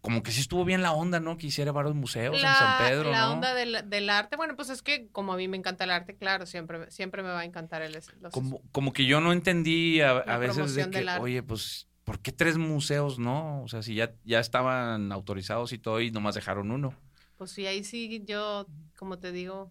como 0.00 0.22
que 0.22 0.30
sí 0.30 0.40
estuvo 0.40 0.64
bien 0.64 0.82
la 0.82 0.92
onda, 0.92 1.20
¿no? 1.20 1.36
Que 1.36 1.46
hiciera 1.48 1.72
varios 1.72 1.94
museos 1.94 2.36
en 2.36 2.42
San 2.42 2.78
Pedro, 2.78 3.10
la 3.10 3.26
¿no? 3.26 3.32
onda 3.34 3.54
del, 3.54 3.88
del 3.88 4.10
arte, 4.10 4.36
bueno, 4.36 4.56
pues 4.56 4.70
es 4.70 4.82
que 4.82 5.08
como 5.10 5.32
a 5.32 5.36
mí 5.36 5.48
me 5.48 5.56
encanta 5.56 5.84
el 5.84 5.90
arte, 5.90 6.16
claro, 6.16 6.46
siempre, 6.46 6.90
siempre 6.90 7.22
me 7.22 7.30
va 7.30 7.40
a 7.40 7.44
encantar 7.44 7.82
el, 7.82 7.92
los, 7.92 8.32
Como, 8.32 8.60
como 8.72 8.92
que 8.92 9.06
yo 9.06 9.20
no 9.20 9.32
entendí 9.32 10.00
a, 10.00 10.18
a 10.18 10.26
La 10.26 10.38
veces 10.38 10.74
de 10.74 10.90
que, 10.90 11.06
oye, 11.20 11.42
pues, 11.42 11.88
¿por 12.04 12.20
qué 12.20 12.32
tres 12.32 12.56
museos 12.58 13.18
no? 13.18 13.62
O 13.62 13.68
sea, 13.68 13.82
si 13.82 13.94
ya, 13.94 14.12
ya 14.24 14.40
estaban 14.40 15.12
autorizados 15.12 15.72
y 15.72 15.78
todo 15.78 16.00
y 16.00 16.10
nomás 16.10 16.34
dejaron 16.34 16.70
uno. 16.70 16.94
Pues 17.36 17.50
sí, 17.52 17.66
ahí 17.66 17.84
sí 17.84 18.24
yo, 18.26 18.66
como 18.96 19.18
te 19.18 19.30
digo, 19.30 19.70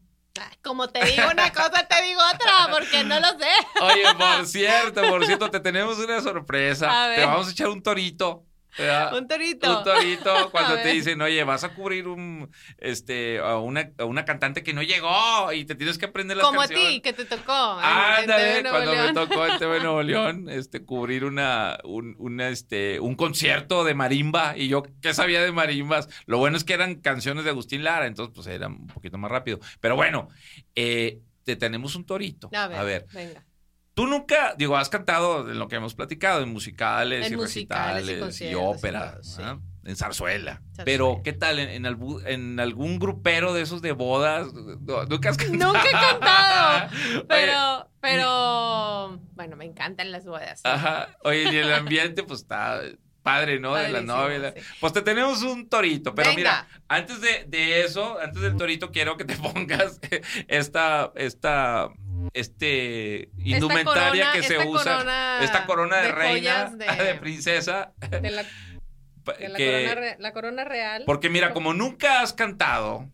como 0.61 0.87
te 0.87 1.03
digo 1.05 1.23
una 1.31 1.51
cosa, 1.51 1.87
te 1.87 2.01
digo 2.03 2.21
otra, 2.33 2.67
porque 2.71 3.03
no 3.03 3.19
lo 3.19 3.27
sé. 3.39 3.51
Oye, 3.81 4.03
por 4.17 4.45
cierto, 4.47 5.01
por 5.09 5.25
cierto, 5.25 5.49
te 5.49 5.59
tenemos 5.59 5.97
una 5.99 6.21
sorpresa. 6.21 7.05
A 7.05 7.07
ver. 7.07 7.19
Te 7.19 7.25
vamos 7.25 7.47
a 7.47 7.51
echar 7.51 7.69
un 7.69 7.81
torito. 7.81 8.45
¿Verdad? 8.77 9.17
Un 9.17 9.27
torito. 9.27 9.77
Un 9.77 9.83
torito 9.83 10.49
cuando 10.51 10.75
A 10.75 10.81
te 10.83 10.89
dicen, 10.89 11.21
oye, 11.21 11.43
vas 11.43 11.63
a 11.63 11.73
cubrir 11.73 12.07
un, 12.07 12.51
este, 12.77 13.39
a 13.39 13.57
una, 13.57 13.91
a 13.97 14.05
una 14.05 14.25
cantante 14.25 14.63
que 14.63 14.73
no 14.73 14.83
llegó 14.83 15.51
y 15.53 15.65
te 15.65 15.75
tienes 15.75 15.97
que 15.97 16.05
aprender 16.05 16.37
las 16.37 16.45
Como 16.45 16.61
a 16.61 16.67
canciones. 16.67 16.93
ti, 16.95 17.01
que 17.01 17.13
te 17.13 17.25
tocó. 17.25 17.53
Ándale, 17.53 18.63
cuando 18.69 18.95
me 18.95 19.13
tocó 19.13 19.45
en 19.47 19.57
TV 19.59 19.79
Nuevo 19.79 20.03
León, 20.03 20.49
este, 20.49 20.83
cubrir 20.85 21.25
una, 21.25 21.77
un, 21.83 22.15
una, 22.19 22.49
este, 22.49 22.99
un 22.99 23.15
concierto 23.15 23.83
de 23.83 23.93
marimba 23.93 24.57
y 24.57 24.67
yo, 24.67 24.83
¿qué 25.01 25.13
sabía 25.13 25.41
de 25.41 25.51
marimbas? 25.51 26.09
Lo 26.25 26.37
bueno 26.37 26.57
es 26.57 26.63
que 26.63 26.73
eran 26.73 26.95
canciones 26.95 27.43
de 27.43 27.49
Agustín 27.51 27.83
Lara, 27.83 28.07
entonces, 28.07 28.33
pues, 28.35 28.47
era 28.47 28.67
un 28.67 28.87
poquito 28.87 29.17
más 29.17 29.31
rápido. 29.31 29.59
Pero 29.79 29.95
bueno, 29.95 30.29
eh, 30.75 31.19
te 31.43 31.55
tenemos 31.55 31.95
un 31.95 32.05
torito. 32.05 32.49
A 32.53 32.67
ver, 32.67 32.77
A 32.77 32.83
ver, 32.83 33.05
venga. 33.13 33.46
Tú 33.97 34.05
nunca, 34.05 34.53
digo, 34.55 34.77
has 34.77 34.89
cantado 34.89 35.49
en 35.49 35.57
lo 35.57 35.67
que 35.67 35.77
hemos 35.77 35.95
platicado, 35.95 36.43
en 36.43 36.49
musicales 36.53 37.25
En 37.25 37.33
y 37.33 37.35
musicales 37.35 38.05
recitales 38.05 38.41
y, 38.41 38.45
y 38.49 38.53
ópera, 38.53 39.17
sí. 39.23 39.41
en 39.85 39.95
zarzuela. 39.95 40.61
Zarzuela. 40.75 40.85
Pero, 40.85 41.21
¿qué 41.23 41.33
tal 41.33 41.57
en, 41.57 41.69
en, 41.69 41.85
albu- 41.85 42.21
en 42.27 42.59
algún 42.59 42.99
grupero 42.99 43.55
de 43.55 43.63
esos 43.63 43.81
de 43.81 43.93
bodas? 43.93 44.53
¿Nunca 44.53 45.29
has 45.31 45.37
cantado? 45.37 45.73
Nunca 45.73 45.87
he 45.89 45.91
cantado, 45.91 46.89
Pero, 47.27 47.89
pero, 47.99 49.19
bueno, 49.33 49.55
me 49.55 49.65
encantan 49.65 50.11
las 50.11 50.25
bodas. 50.25 50.61
Ajá. 50.63 51.09
Oye, 51.23 51.51
y 51.51 51.55
el 51.57 51.73
ambiente, 51.73 52.21
pues 52.21 52.41
está 52.41 52.79
padre, 53.23 53.59
¿no? 53.59 53.73
de 53.73 53.89
la 53.89 54.01
novia. 54.01 54.53
sí. 54.55 54.61
Pues 54.79 54.93
te 54.93 55.01
tenemos 55.01 55.41
un 55.41 55.67
torito, 55.67 56.13
pero 56.15 56.29
Venga. 56.29 56.37
mira, 56.37 56.67
antes 56.87 57.19
de, 57.19 57.45
de 57.47 57.81
eso, 57.83 58.17
antes 58.21 58.41
del 58.43 58.55
torito, 58.55 58.91
quiero 58.91 59.17
que 59.17 59.25
te 59.25 59.35
pongas 59.37 59.99
esta, 60.47 61.11
esta, 61.15 61.89
este 62.33 63.29
indumentaria 63.37 64.25
corona- 64.25 64.31
que 64.33 64.43
se 64.43 64.57
usa, 64.67 65.39
esta 65.43 65.65
corona 65.65 65.97
de, 65.97 66.03
de 66.03 66.11
reina, 66.11 66.65
de, 66.71 66.85
de- 67.03 67.15
princesa. 67.15 67.93
De 68.09 68.29
la, 68.31 68.43
pa- 69.23 69.33
de 69.33 69.49
la 69.49 69.57
que- 69.57 69.83
corona, 69.85 69.95
re- 69.95 70.15
la 70.19 70.33
corona 70.33 70.63
real. 70.63 71.03
porque 71.05 71.29
mira, 71.29 71.53
como 71.53 71.73
nunca 71.73 72.21
has 72.21 72.33
cantado 72.33 73.09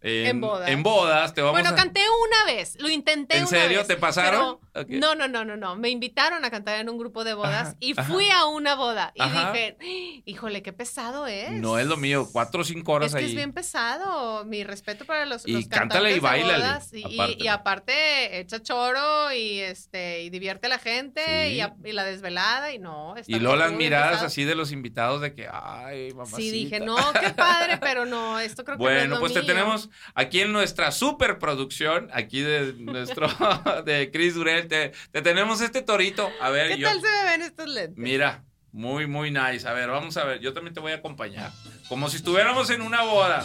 en, 0.00 0.26
En 0.26 0.40
bodas. 0.40 0.68
en 0.70 0.82
bodas, 0.84 1.34
te 1.34 1.40
vamos 1.42 1.54
Bueno, 1.54 1.70
a... 1.70 1.74
canté 1.74 2.00
una 2.24 2.52
vez, 2.54 2.76
lo 2.80 2.88
intenté 2.88 3.36
¿En 3.36 3.42
una 3.42 3.48
serio? 3.50 3.78
vez, 3.78 3.88
¿Te 3.88 3.96
pasaron? 3.96 4.58
No, 4.88 5.16
no, 5.16 5.26
no, 5.26 5.44
no, 5.44 5.56
no. 5.56 5.74
Me 5.74 5.88
invitaron 5.90 6.44
a 6.44 6.50
cantar 6.50 6.78
en 6.78 6.88
un 6.88 6.96
grupo 6.98 7.24
de 7.24 7.34
bodas 7.34 7.68
Ajá, 7.68 7.76
y 7.80 7.98
ajá. 7.98 8.04
fui 8.12 8.30
a 8.30 8.44
una 8.46 8.76
boda 8.76 9.10
y 9.16 9.20
Ajá. 9.22 9.52
dije, 9.52 10.22
híjole, 10.24 10.62
qué 10.62 10.72
pesado 10.72 11.26
es. 11.26 11.50
No 11.50 11.80
es 11.80 11.86
lo 11.88 11.96
mío, 11.96 12.28
cuatro 12.32 12.60
o 12.60 12.64
cinco 12.64 12.92
horas 12.92 13.08
Es 13.08 13.14
que 13.16 13.24
ahí. 13.24 13.30
es 13.30 13.34
bien 13.34 13.52
pesado. 13.52 14.44
Mi 14.44 14.62
respeto 14.62 15.04
para 15.04 15.26
los, 15.26 15.46
Y 15.48 15.52
los 15.52 15.66
cántale 15.66 16.10
y 16.12 16.14
de 16.14 16.20
bodas. 16.20 16.92
Y, 16.94 17.02
aparte. 17.18 17.36
y 17.42 17.48
aparte 17.48 18.38
echa 18.38 18.62
choro 18.62 19.32
y 19.32 19.58
este 19.60 20.22
y 20.22 20.30
divierte 20.30 20.66
a 20.66 20.70
la 20.70 20.78
gente 20.78 21.22
Sí. 21.48 21.54
y, 21.56 21.60
a- 21.60 21.74
y 21.84 21.90
la 21.92 22.04
desvelada 22.04 22.72
y 22.72 22.78
no. 22.78 23.14
Y 23.26 23.38
luego 23.40 23.56
las 23.56 23.72
miradas 23.72 24.10
pesado. 24.10 24.26
así 24.28 24.44
de 24.44 24.54
los 24.54 24.70
invitados 24.70 25.20
de 25.20 25.34
que, 25.34 25.48
ay, 25.52 26.12
mamacita. 26.12 26.36
Sí, 26.36 26.50
dije, 26.52 26.78
no, 26.80 26.96
qué 27.20 27.30
padre, 27.30 27.78
pero 27.78 28.06
no, 28.06 28.38
esto 28.38 28.64
creo 28.64 28.78
que 28.78 28.84
no 28.84 28.90
es 28.90 28.96
Bueno, 28.98 29.14
lo 29.16 29.20
pues 29.20 29.32
te 29.34 29.40
mío. 29.42 29.48
Tenemos 29.88 30.12
aquí 30.14 30.40
en 30.40 30.52
nuestra 30.52 30.92
superproducción, 30.92 32.08
aquí 32.12 32.40
de 32.40 32.74
nuestro, 32.78 33.28
de 33.84 34.10
Chris 34.12 34.34
Durel, 34.34 34.68
te, 34.68 34.92
te 35.12 35.22
tenemos 35.22 35.60
este 35.60 35.82
torito. 35.82 36.30
A 36.40 36.50
ver, 36.50 36.68
¿Qué 36.68 36.78
yo, 36.78 36.88
tal 36.88 37.00
se 37.00 37.06
me 37.06 37.24
ven 37.24 37.42
estos 37.42 37.68
lentes? 37.68 37.96
mira, 37.98 38.44
muy, 38.72 39.06
muy 39.06 39.30
nice. 39.30 39.66
A 39.66 39.72
ver, 39.72 39.88
vamos 39.90 40.16
a 40.16 40.24
ver, 40.24 40.40
yo 40.40 40.52
también 40.52 40.74
te 40.74 40.80
voy 40.80 40.92
a 40.92 40.96
acompañar. 40.96 41.50
Como 41.88 42.08
si 42.10 42.16
estuviéramos 42.16 42.68
en 42.70 42.82
una 42.82 43.02
boda. 43.02 43.44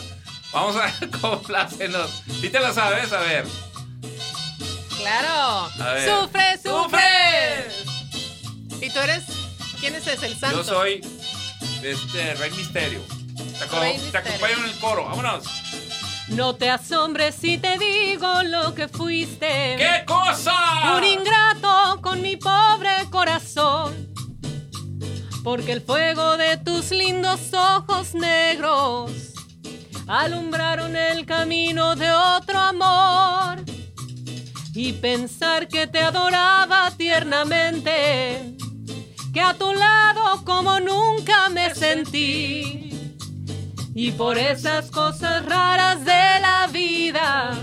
Vamos 0.52 0.76
a 0.76 0.94
complacernos. 1.22 2.24
¿Sí 2.42 2.50
te 2.50 2.60
la 2.60 2.74
sabes? 2.74 3.12
A 3.14 3.22
ver. 3.22 3.46
Claro. 4.98 5.70
A 5.82 5.94
ver. 5.94 6.10
Sufre, 6.10 6.58
sufre. 6.58 7.02
¡Sufre! 8.70 8.86
¿Y 8.86 8.90
tú 8.92 9.00
eres? 9.00 9.24
¿Quién 9.80 9.96
es 9.96 10.06
ese? 10.08 10.28
El 10.28 10.36
santo. 10.38 10.58
Yo 10.58 10.64
soy 10.64 11.02
este 11.84 12.36
Rey 12.36 12.52
Misterio. 12.52 13.02
Te, 13.02 13.80
Rey 13.80 13.98
te 13.98 14.04
Misterio. 14.04 14.20
acompaño 14.20 14.58
en 14.58 14.66
el 14.66 14.80
coro. 14.80 15.06
Vámonos. 15.06 15.46
No 16.30 16.56
te 16.56 16.70
asombres 16.70 17.36
si 17.36 17.58
te 17.58 17.78
digo 17.78 18.44
lo 18.44 18.74
que 18.74 18.88
fuiste. 18.88 19.76
¡Qué 19.78 20.06
cosa! 20.06 20.54
Un 20.98 21.04
ingrato 21.04 22.02
con 22.02 22.22
mi 22.22 22.38
pobre 22.38 22.92
corazón. 23.12 24.14
Porque 25.44 25.74
el 25.74 25.82
fuego 25.82 26.38
de 26.38 26.58
tus 26.58 26.92
lindos 26.92 27.54
ojos 27.54 28.16
negros 28.16 29.12
alumbraron 30.08 30.96
el 30.96 31.26
camino 31.26 31.96
de 31.96 32.10
otro 32.12 32.58
amor. 32.60 33.64
Y 34.74 34.94
pensar 34.94 35.68
que 35.68 35.86
te 35.88 36.00
adoraba 36.00 36.90
tiernamente, 36.98 38.56
que 39.34 39.42
a 39.42 39.54
tu 39.54 39.72
lado 39.74 40.44
como 40.46 40.80
nunca 40.80 41.50
me 41.50 41.76
sentí. 41.76 42.93
Y 43.96 44.12
por 44.12 44.38
esas 44.38 44.90
cosas 44.90 45.46
raras 45.46 46.04
de 46.04 46.40
la 46.42 46.68
vida, 46.72 47.54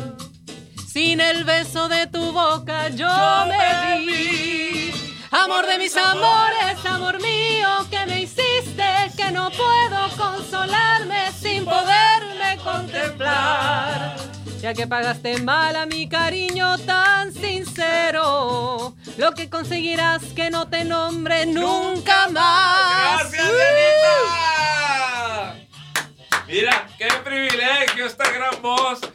sin 0.87 1.21
el 1.21 1.45
beso 1.45 1.89
de 1.89 2.07
tu 2.07 2.33
boca 2.33 2.89
yo, 2.91 3.09
me 3.47 4.07
vi. 4.07 4.93
Amor 5.33 5.67
de 5.67 5.79
mis 5.79 5.97
amores, 5.97 6.85
amor 6.87 7.21
mío, 7.21 7.69
que 7.91 8.07
me 8.07 8.23
hiciste, 8.23 8.85
que 9.17 9.31
no 9.33 9.51
puedo 9.51 10.09
consolarme 10.17 11.33
sin 11.33 11.65
poderme 11.65 12.59
contemplar. 12.63 14.17
Ya 14.61 14.75
que 14.75 14.87
pagaste 14.87 15.41
mal 15.41 15.75
a 15.75 15.87
mi 15.87 16.09
cariño 16.09 16.79
tan 16.79 17.33
sincero, 17.33 18.95
lo 19.17 19.35
que 19.35 19.49
conseguirás 19.49 20.23
que 20.37 20.51
no 20.51 20.69
te 20.69 20.85
nombre 20.85 21.47
nunca 21.47 22.29
más. 22.29 22.60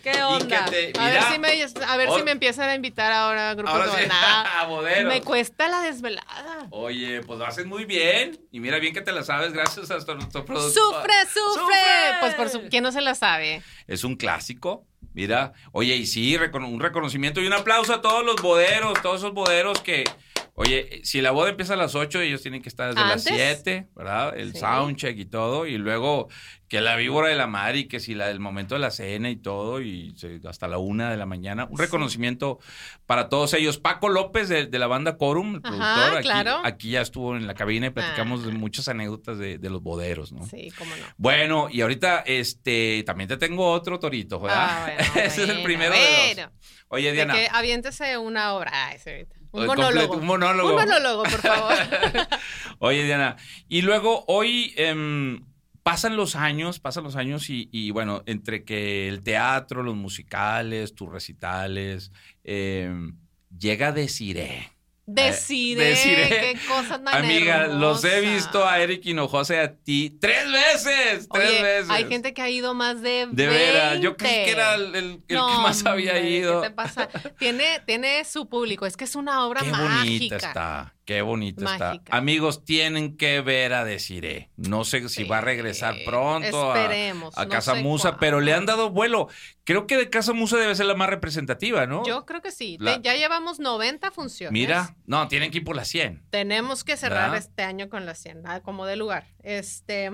¿Qué 0.04 0.24
onda? 0.24 0.66
te- 0.66 0.92
a 1.00 1.10
ver, 1.10 1.24
si 1.32 1.40
me, 1.40 1.48
a 1.88 1.98
ver 1.98 2.10
Oh. 2.10 2.18
si 2.18 2.24
me 2.24 2.32
empiezan 2.32 2.70
a 2.70 2.76
invitar 2.76 3.12
ahora 3.12 3.52
a 3.52 3.54
grupos 3.56 3.74
Ahora 3.74 3.88
de 3.96 4.04
sí, 4.04 4.08
nada. 4.08 4.42
a. 4.62 5.08
Me 5.08 5.22
cuesta 5.22 5.68
la 5.68 5.82
desvelada. 5.82 6.68
Oye, 6.72 7.22
pues 7.22 7.40
lo 7.40 7.46
haces 7.46 7.66
muy 7.66 7.86
bien. 7.86 8.40
Y 8.52 8.60
mira 8.60 8.80
bien 8.80 8.94
que 8.94 9.02
te 9.02 9.12
la 9.12 9.24
sabes 9.24 9.54
gracias 9.54 9.90
a 9.92 9.96
nuestro, 9.96 10.16
productor. 10.46 10.72
¡Sufre, 10.72 11.14
sufre! 11.34 11.62
¡Sufre! 11.62 12.18
Pues 12.20 12.36
por 12.36 12.50
su... 12.50 12.62
¿Quién 12.70 12.84
no 12.84 12.92
se 12.92 13.02
la 13.02 13.16
sabe? 13.16 13.62
Es 13.88 14.04
un 14.04 14.16
clásico. 14.16 14.86
Mira, 15.14 15.54
oye, 15.72 15.96
y 15.96 16.06
sí, 16.06 16.36
un 16.36 16.80
reconocimiento 16.80 17.40
y 17.40 17.48
un 17.48 17.54
aplauso 17.54 17.94
a 17.94 18.02
todos 18.02 18.26
los 18.26 18.36
boderos, 18.42 19.02
todos 19.02 19.22
esos 19.22 19.34
boderos 19.34 19.80
que, 19.80 20.04
oye, 20.56 21.00
si 21.06 21.22
la 21.22 21.32
boda 21.32 21.50
empieza 21.52 21.76
a 21.76 21.78
las 21.78 21.96
8, 21.96 22.20
ellos 22.20 22.42
tienen 22.42 22.62
que 22.62 22.68
estar 22.68 22.94
desde 22.94 23.08
las 23.08 23.26
¿Antes? 23.26 23.34
7, 23.64 23.88
¿verdad? 23.96 24.38
El 24.38 24.52
Sí. 24.52 24.60
soundcheck 24.60 25.18
y 25.18 25.24
todo, 25.26 25.68
y 25.68 25.78
luego 25.78 26.28
que 26.68 26.82
la 26.82 26.96
víbora 26.96 27.28
de 27.30 27.36
la 27.36 27.46
mar 27.46 27.76
y 27.76 27.88
que 27.88 28.00
si 28.00 28.16
la 28.16 28.28
del 28.28 28.40
momento 28.40 28.74
de 28.76 28.80
la 28.82 28.90
cena 28.90 29.30
y 29.30 29.36
todo, 29.36 29.82
y 29.82 30.16
hasta 30.50 30.68
la 30.68 30.80
una 30.80 31.12
de 31.12 31.18
la 31.18 31.26
mañana. 31.28 31.66
Un 31.70 31.78
Sí. 31.78 31.84
reconocimiento 31.84 32.58
para 33.06 33.30
todos 33.30 33.54
ellos. 33.54 33.78
Paco 33.78 34.10
López 34.10 34.50
de, 34.50 34.66
de 34.66 34.80
la 34.80 34.88
banda 34.88 35.16
Corum, 35.18 35.56
el 35.58 35.62
Ajá, 35.64 35.96
productor, 35.96 36.18
aquí, 36.18 36.24
claro. 36.28 36.62
aquí 36.64 36.90
ya 36.92 37.02
estuvo 37.02 37.36
en 37.36 37.46
la 37.46 37.54
cabina 37.54 37.88
y 37.88 37.90
platicamos 37.92 38.44
de 38.46 38.52
Ah. 38.52 38.56
muchas 38.56 38.88
anécdotas 38.88 39.38
de, 39.38 39.58
de 39.60 39.70
los 39.70 39.84
boderos, 39.84 40.32
¿no? 40.32 40.44
Sí, 40.48 40.72
cómo 40.78 40.96
no. 40.96 41.06
Bueno, 41.18 41.68
y 41.72 41.82
ahorita 41.82 42.24
este 42.26 43.04
también 43.06 43.28
te 43.28 43.38
tengo 43.38 43.70
otro 43.72 44.00
torito, 44.00 44.40
¿verdad? 44.40 44.68
Ah, 44.70 44.82
bueno, 44.86 44.98
Ese 45.26 45.26
es 45.26 45.38
el 45.38 45.46
bueno, 45.48 45.64
primero 45.64 45.94
de 45.94 46.00
bueno. 46.36 46.52
dos. 46.52 46.70
Oye, 46.88 47.08
De 47.10 47.14
Diana. 47.14 47.34
que 47.36 47.48
aviéntese 47.52 48.18
una 48.18 48.54
obra. 48.54 48.72
Ay, 48.88 48.98
sí, 49.04 49.10
ahorita. 49.12 49.36
Un 49.52 49.66
monólogo. 49.68 50.16
un 50.18 50.26
monólogo. 50.26 50.70
Un 50.70 50.76
monólogo, 50.76 51.24
por 51.24 51.42
favor. 51.42 51.74
Oye, 52.80 53.04
Diana. 53.06 53.38
Y 53.70 53.82
luego 53.84 54.26
hoy 54.28 54.74
em, 54.78 55.42
pasan 55.86 56.18
los 56.18 56.36
años, 56.36 56.80
pasan 56.80 57.04
los 57.04 57.16
años 57.16 57.48
y, 57.52 57.70
y, 57.72 57.92
bueno, 57.92 58.24
entre 58.26 58.64
que 58.66 59.08
el 59.08 59.22
teatro, 59.22 59.84
los 59.84 59.96
musicales, 59.96 60.96
tus 60.96 61.12
recitales, 61.12 62.12
em, 62.44 63.16
llega 63.56 63.92
Desiree. 63.92 64.72
Decide, 65.08 65.84
Desiree. 65.90 66.28
qué 66.30 66.58
cosa 66.68 67.00
tan 67.04 67.24
Amiga, 67.24 67.68
los 67.68 68.04
he 68.04 68.22
visto 68.22 68.68
a 68.68 68.80
Eric 68.80 69.06
Hinojosa 69.06 69.54
y 69.54 69.58
a 69.60 69.76
ti 69.76 70.18
tres 70.20 70.52
veces, 70.52 71.30
tres 71.32 71.50
Oye, 71.52 71.62
veces. 71.62 71.90
hay 71.92 72.06
gente 72.08 72.34
que 72.34 72.42
ha 72.42 72.50
ido 72.50 72.74
más 72.74 73.04
de 73.04 73.28
De 73.32 73.46
veras, 73.48 74.00
yo 74.02 74.18
creí 74.18 74.32
20. 74.38 74.46
que 74.46 74.52
era 74.52 74.74
el, 74.74 74.96
el- 74.96 75.24
el 75.28 75.36
No, 75.38 75.48
que 75.48 75.62
más 75.62 75.86
había 75.86 76.14
hombre, 76.14 76.32
ido. 76.32 76.62
¿Qué 76.64 76.70
te 76.70 76.74
pasa? 76.74 77.08
Tiene, 77.38 77.82
tiene 77.86 78.26
su 78.26 78.50
público. 78.50 78.88
Es 78.88 78.98
que 78.98 79.04
es 79.04 79.16
una 79.16 79.46
obra 79.46 79.62
Qué 79.62 79.70
mágica. 79.70 80.00
bonita 80.00 80.36
está, 80.38 80.95
qué 81.06 81.22
bonita 81.22 81.64
Mágica. 81.64 81.94
está. 81.94 82.18
Amigos, 82.18 82.66
tienen 82.66 83.16
que 83.16 83.42
ver 83.42 83.74
a 83.74 83.86
Desiree. 83.86 84.50
No 84.58 84.84
sé 84.84 85.02
si 85.08 85.10
Sí, 85.10 85.24
va 85.24 85.38
a 85.38 85.42
regresar 85.42 85.96
pronto 86.06 86.72
a, 86.74 86.82
esperemos, 86.82 87.38
a 87.38 87.46
no 87.46 87.50
Casa 87.52 87.76
Musa, 87.76 88.18
pero 88.18 88.42
le 88.42 88.54
han 88.54 88.66
dado 88.66 88.90
vuelo. 88.90 89.28
Creo 89.64 89.88
que 89.88 89.98
de 89.98 90.10
Casa 90.10 90.34
Musa 90.34 90.58
debe 90.58 90.76
ser 90.76 90.88
la 90.88 90.96
más 90.96 91.10
representativa, 91.10 91.86
¿no? 91.88 92.06
Yo 92.06 92.26
creo 92.26 92.42
que 92.42 92.52
sí. 92.52 92.78
La- 92.80 93.00
Ya 93.02 93.16
llevamos 93.16 93.60
90 93.60 94.12
funciones. 94.12 94.52
Mira, 94.52 94.96
no, 95.06 95.28
tienen 95.28 95.52
que 95.52 95.60
ir 95.60 95.64
por 95.64 95.76
las 95.76 95.88
100. 95.88 96.24
Tenemos 96.32 96.84
que 96.84 96.98
cerrar 96.98 97.32
¿Verdad? 97.32 97.38
este 97.48 97.64
año 97.64 97.88
con 97.90 98.06
la 98.06 98.16
100, 98.16 98.42
nada 98.42 98.62
como 98.62 98.86
de 98.86 98.96
lugar. 98.96 99.28
Este, 99.44 100.12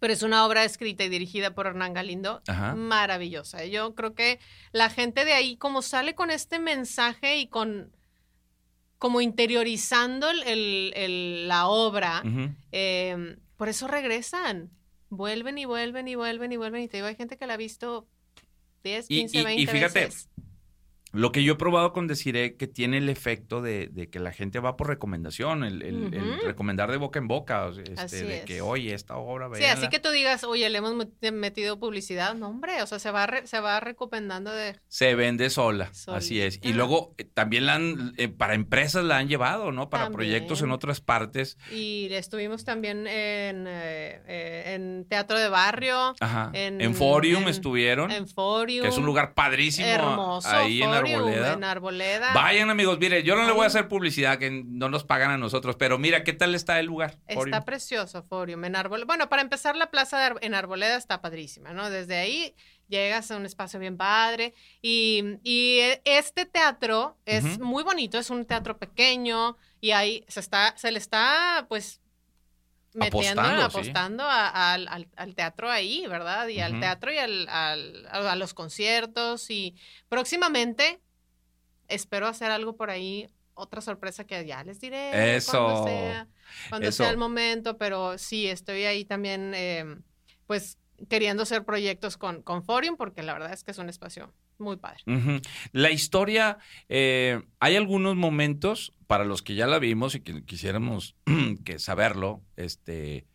pero 0.00 0.12
es 0.12 0.22
una 0.22 0.46
obra 0.46 0.64
escrita 0.64 1.02
y 1.02 1.08
dirigida 1.08 1.54
por 1.56 1.66
Hernán 1.66 1.92
Galindo, 1.92 2.40
Ajá. 2.46 2.74
maravillosa. 2.76 3.64
Yo 3.64 3.96
creo 3.96 4.14
que 4.14 4.38
la 4.70 4.90
gente 4.90 5.24
de 5.24 5.32
ahí, 5.32 5.56
como 5.56 5.82
sale 5.82 6.14
con 6.14 6.30
este 6.30 6.60
mensaje 6.60 7.38
y 7.38 7.48
con 7.48 7.90
como 8.98 9.20
interiorizando 9.20 10.28
el- 10.30 10.92
el- 10.94 11.48
la 11.48 11.68
obra, 11.68 12.22
Ujú. 12.24 12.50
eh, 12.72 13.36
por 13.56 13.68
eso 13.68 13.86
regresan. 13.88 14.70
Vuelven 15.10 15.56
y 15.58 15.64
vuelven 15.64 16.06
y 16.08 16.14
vuelven 16.16 16.52
y 16.52 16.56
vuelven. 16.56 16.82
Y 16.82 16.88
te 16.88 16.98
digo, 16.98 17.06
hay 17.06 17.14
gente 17.16 17.36
que 17.38 17.46
la 17.46 17.54
ha 17.54 17.56
visto 17.56 18.06
10, 18.84 19.06
Y- 19.08 19.20
15, 19.20 19.38
y- 19.38 19.40
y 19.40 19.44
20 19.44 19.72
fíjate, 19.72 20.00
veces. 20.06 20.28
Lo 21.12 21.32
que 21.32 21.42
yo 21.42 21.54
he 21.54 21.56
probado 21.56 21.92
con 21.92 22.06
Desiree 22.06 22.56
que 22.56 22.66
tiene 22.66 22.98
el 22.98 23.08
efecto 23.08 23.62
de, 23.62 23.88
de 23.88 24.08
que 24.10 24.18
la 24.20 24.32
gente 24.32 24.60
va 24.60 24.76
por 24.76 24.88
recomendación, 24.88 25.64
el, 25.64 25.82
el- 25.82 26.14
el 26.14 26.22
Ujú. 26.34 26.46
recomendar 26.46 26.90
de 26.90 26.96
boca 26.98 27.18
en 27.18 27.28
boca, 27.28 27.68
este, 27.70 27.94
Así 28.00 28.16
de 28.24 28.38
es. 28.38 28.44
que, 28.44 28.60
oye, 28.60 28.94
esta 28.94 29.16
obra, 29.16 29.46
Sí, 29.54 29.60
véanla". 29.60 29.78
así 29.80 29.88
que 29.88 29.98
tú 29.98 30.10
digas, 30.10 30.44
oye, 30.44 30.68
le 30.68 30.78
hemos 30.78 30.94
met- 30.94 31.32
metido 31.32 31.78
publicidad. 31.80 32.34
No, 32.34 32.48
hombre, 32.48 32.82
o 32.82 32.86
sea, 32.86 32.98
se 32.98 33.10
va, 33.10 33.26
re- 33.26 33.46
se 33.46 33.60
va 33.60 33.80
recomendando 33.80 34.50
de... 34.52 34.78
Se 34.88 35.14
vende 35.14 35.50
sola, 35.50 35.90
así 36.08 36.40
es. 36.40 36.56
Y 36.56 36.58
Solita. 36.60 36.76
luego 36.76 37.14
eh, 37.18 37.24
también 37.24 37.66
la 37.66 37.74
han, 37.76 38.14
eh, 38.18 38.28
para 38.28 38.54
empresas 38.54 39.04
la 39.04 39.18
han 39.18 39.28
llevado, 39.28 39.72
¿no? 39.72 39.88
Para 39.90 40.10
proyectos 40.10 40.58
en 40.58 40.64
También. 40.64 40.74
otras 40.74 41.00
partes. 41.00 41.56
Y 41.72 42.08
estuvimos 42.12 42.64
también 42.64 43.06
en, 43.06 43.66
eh, 43.66 44.22
eh, 44.26 44.74
en 44.74 45.06
Teatro 45.08 45.38
de 45.38 45.48
Barrio, 45.48 46.14
Ajá. 46.20 46.50
En, 46.52 46.80
En- 46.80 46.94
Forium 46.94 47.44
en- 47.44 47.48
estuvieron, 47.48 48.10
en 48.10 48.28
Forium. 48.28 48.82
que 48.82 48.88
es 48.88 48.98
un 48.98 49.06
lugar 49.06 49.34
padrísimo 49.34 49.86
hermoso. 49.88 50.48
ahí 50.48 50.82
en 50.82 50.90
Arboleda. 50.98 51.52
En 51.54 51.64
Arboleda. 51.64 52.32
Vayan 52.34 52.70
amigos, 52.70 52.98
mire, 52.98 53.22
yo 53.22 53.36
no 53.36 53.44
le 53.46 53.52
voy 53.52 53.64
a 53.64 53.66
hacer 53.66 53.88
publicidad 53.88 54.38
que 54.38 54.50
no 54.50 54.88
nos 54.88 55.04
pagan 55.04 55.30
a 55.30 55.38
nosotros, 55.38 55.76
pero 55.76 55.98
mira, 55.98 56.24
¿qué 56.24 56.32
tal 56.32 56.54
está 56.54 56.78
el 56.80 56.86
lugar? 56.86 57.18
Forium? 57.32 57.54
Está 57.54 57.64
precioso 57.64 58.22
Forium 58.22 58.64
en 58.64 58.76
Arboleda. 58.76 59.06
Bueno, 59.06 59.28
para 59.28 59.42
empezar, 59.42 59.76
la 59.76 59.90
plaza 59.90 60.26
Ar- 60.26 60.38
en 60.40 60.54
Arboleda 60.54 60.96
está 60.96 61.20
padrísima, 61.20 61.72
¿no? 61.72 61.90
Desde 61.90 62.16
ahí 62.16 62.54
llegas 62.88 63.30
a 63.30 63.36
un 63.36 63.44
espacio 63.46 63.78
bien 63.78 63.96
padre. 63.96 64.54
Y, 64.82 65.22
y 65.42 65.78
e- 65.80 66.02
este 66.04 66.46
teatro 66.46 67.16
es 67.26 67.58
muy 67.58 67.82
bonito, 67.82 68.18
es 68.18 68.30
un 68.30 68.44
teatro 68.46 68.78
pequeño 68.78 69.56
y 69.80 69.90
ahí 69.92 70.24
se, 70.28 70.40
está, 70.40 70.74
se 70.76 70.90
le 70.90 70.98
está, 70.98 71.66
pues, 71.68 72.00
metiendo, 72.94 73.42
Apostando, 73.42 73.64
apostando, 73.64 74.24
sí. 74.24 74.30
a- 74.30 74.72
al, 74.72 74.88
al- 74.88 75.08
al 75.16 75.34
teatro 75.34 75.70
ahí, 75.70 76.06
¿verdad? 76.06 76.48
Y 76.48 76.60
al 76.60 76.80
teatro 76.80 77.12
y 77.12 77.18
al, 77.18 77.48
al- 77.48 78.06
a, 78.10 78.36
los 78.36 78.54
conciertos. 78.54 79.50
Y 79.50 79.76
próximamente 80.08 81.00
espero 81.88 82.26
hacer 82.26 82.50
algo 82.50 82.76
por 82.76 82.90
ahí. 82.90 83.28
Otra 83.54 83.80
sorpresa 83.80 84.24
que 84.24 84.46
ya 84.46 84.62
les 84.62 84.80
diré 84.80 85.36
Eso. 85.36 85.52
cuando 85.52 85.84
sea 85.86 86.28
cuando 86.68 86.92
sea 86.92 87.10
el 87.10 87.16
momento, 87.16 87.76
pero 87.76 88.16
sí, 88.16 88.46
estoy 88.46 88.84
ahí 88.84 89.04
también, 89.04 89.52
eh, 89.54 89.84
pues, 90.46 90.78
queriendo 91.08 91.42
hacer 91.44 91.64
proyectos 91.64 92.16
con, 92.16 92.42
con 92.42 92.62
Forium, 92.64 92.96
porque 92.96 93.22
la 93.22 93.32
verdad 93.32 93.52
es 93.52 93.62
que 93.64 93.70
es 93.70 93.78
un 93.78 93.88
espacio 93.88 94.32
muy 94.58 94.76
padre. 94.76 95.02
La 95.72 95.90
historia, 95.90 96.58
eh, 96.88 97.40
hay 97.60 97.76
algunos 97.76 98.16
momentos 98.16 98.92
para 99.06 99.24
los 99.24 99.42
que 99.42 99.54
ya 99.54 99.66
la 99.66 99.78
vimos 99.78 100.14
y 100.16 100.20
que 100.20 100.44
quisiéramos 100.44 101.14
que 101.64 101.78
saberlo, 101.78 102.42
este, 102.56 103.26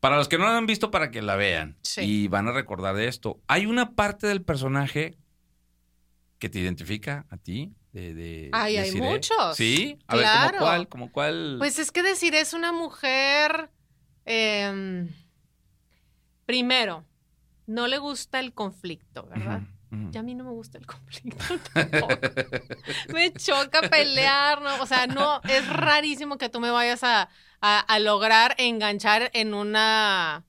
para 0.00 0.16
los 0.16 0.28
que 0.28 0.38
no 0.38 0.44
la 0.44 0.56
han 0.56 0.66
visto, 0.66 0.90
para 0.90 1.10
que 1.10 1.20
la 1.22 1.36
vean 1.36 1.76
Sí. 1.82 2.00
y 2.02 2.28
van 2.28 2.48
a 2.48 2.52
recordar 2.52 2.94
de 2.96 3.08
esto. 3.08 3.40
Hay 3.46 3.66
una 3.66 3.94
parte 3.94 4.26
del 4.26 4.42
personaje 4.42 5.16
que 6.38 6.48
te 6.48 6.58
identifica 6.58 7.26
a 7.30 7.36
ti. 7.36 7.72
De, 7.92 8.12
de- 8.14 8.50
Ay, 8.52 8.74
de 8.74 8.80
hay 8.80 8.90
Siré? 8.90 9.02
muchos. 9.02 9.56
Sí, 9.56 9.98
a 10.06 10.16
ver, 10.16 10.24
Claro. 10.24 10.48
¿cómo 10.58 10.60
cuál? 10.66 10.88
¿Cómo 10.88 11.12
cuál? 11.12 11.54
Pues 11.58 11.78
es 11.78 11.90
que 11.92 12.02
decir, 12.02 12.34
es 12.34 12.52
una 12.52 12.72
mujer, 12.72 13.70
em, 14.26 15.08
primero, 16.46 17.04
no 17.66 17.86
le 17.86 17.98
gusta 17.98 18.40
el 18.40 18.54
conflicto, 18.54 19.26
¿verdad? 19.26 19.62
Ujú. 19.92 20.10
Ya 20.10 20.20
a 20.20 20.22
mí 20.22 20.34
no 20.34 20.44
me 20.44 20.50
gusta 20.50 20.78
el 20.78 20.86
conflicto 20.86 21.44
tampoco. 21.74 22.18
me 23.12 23.32
choca 23.34 23.82
pelear, 23.82 24.62
¿no? 24.62 24.80
O 24.82 24.86
sea, 24.86 25.06
no, 25.06 25.40
es 25.48 25.66
rarísimo 25.68 26.38
que 26.38 26.48
tú 26.48 26.60
me 26.60 26.70
vayas 26.70 27.02
a, 27.04 27.28
a- 27.60 27.80
a 27.80 27.98
lograr 27.98 28.54
enganchar 28.58 29.30
en 29.34 29.54
una... 29.54 30.44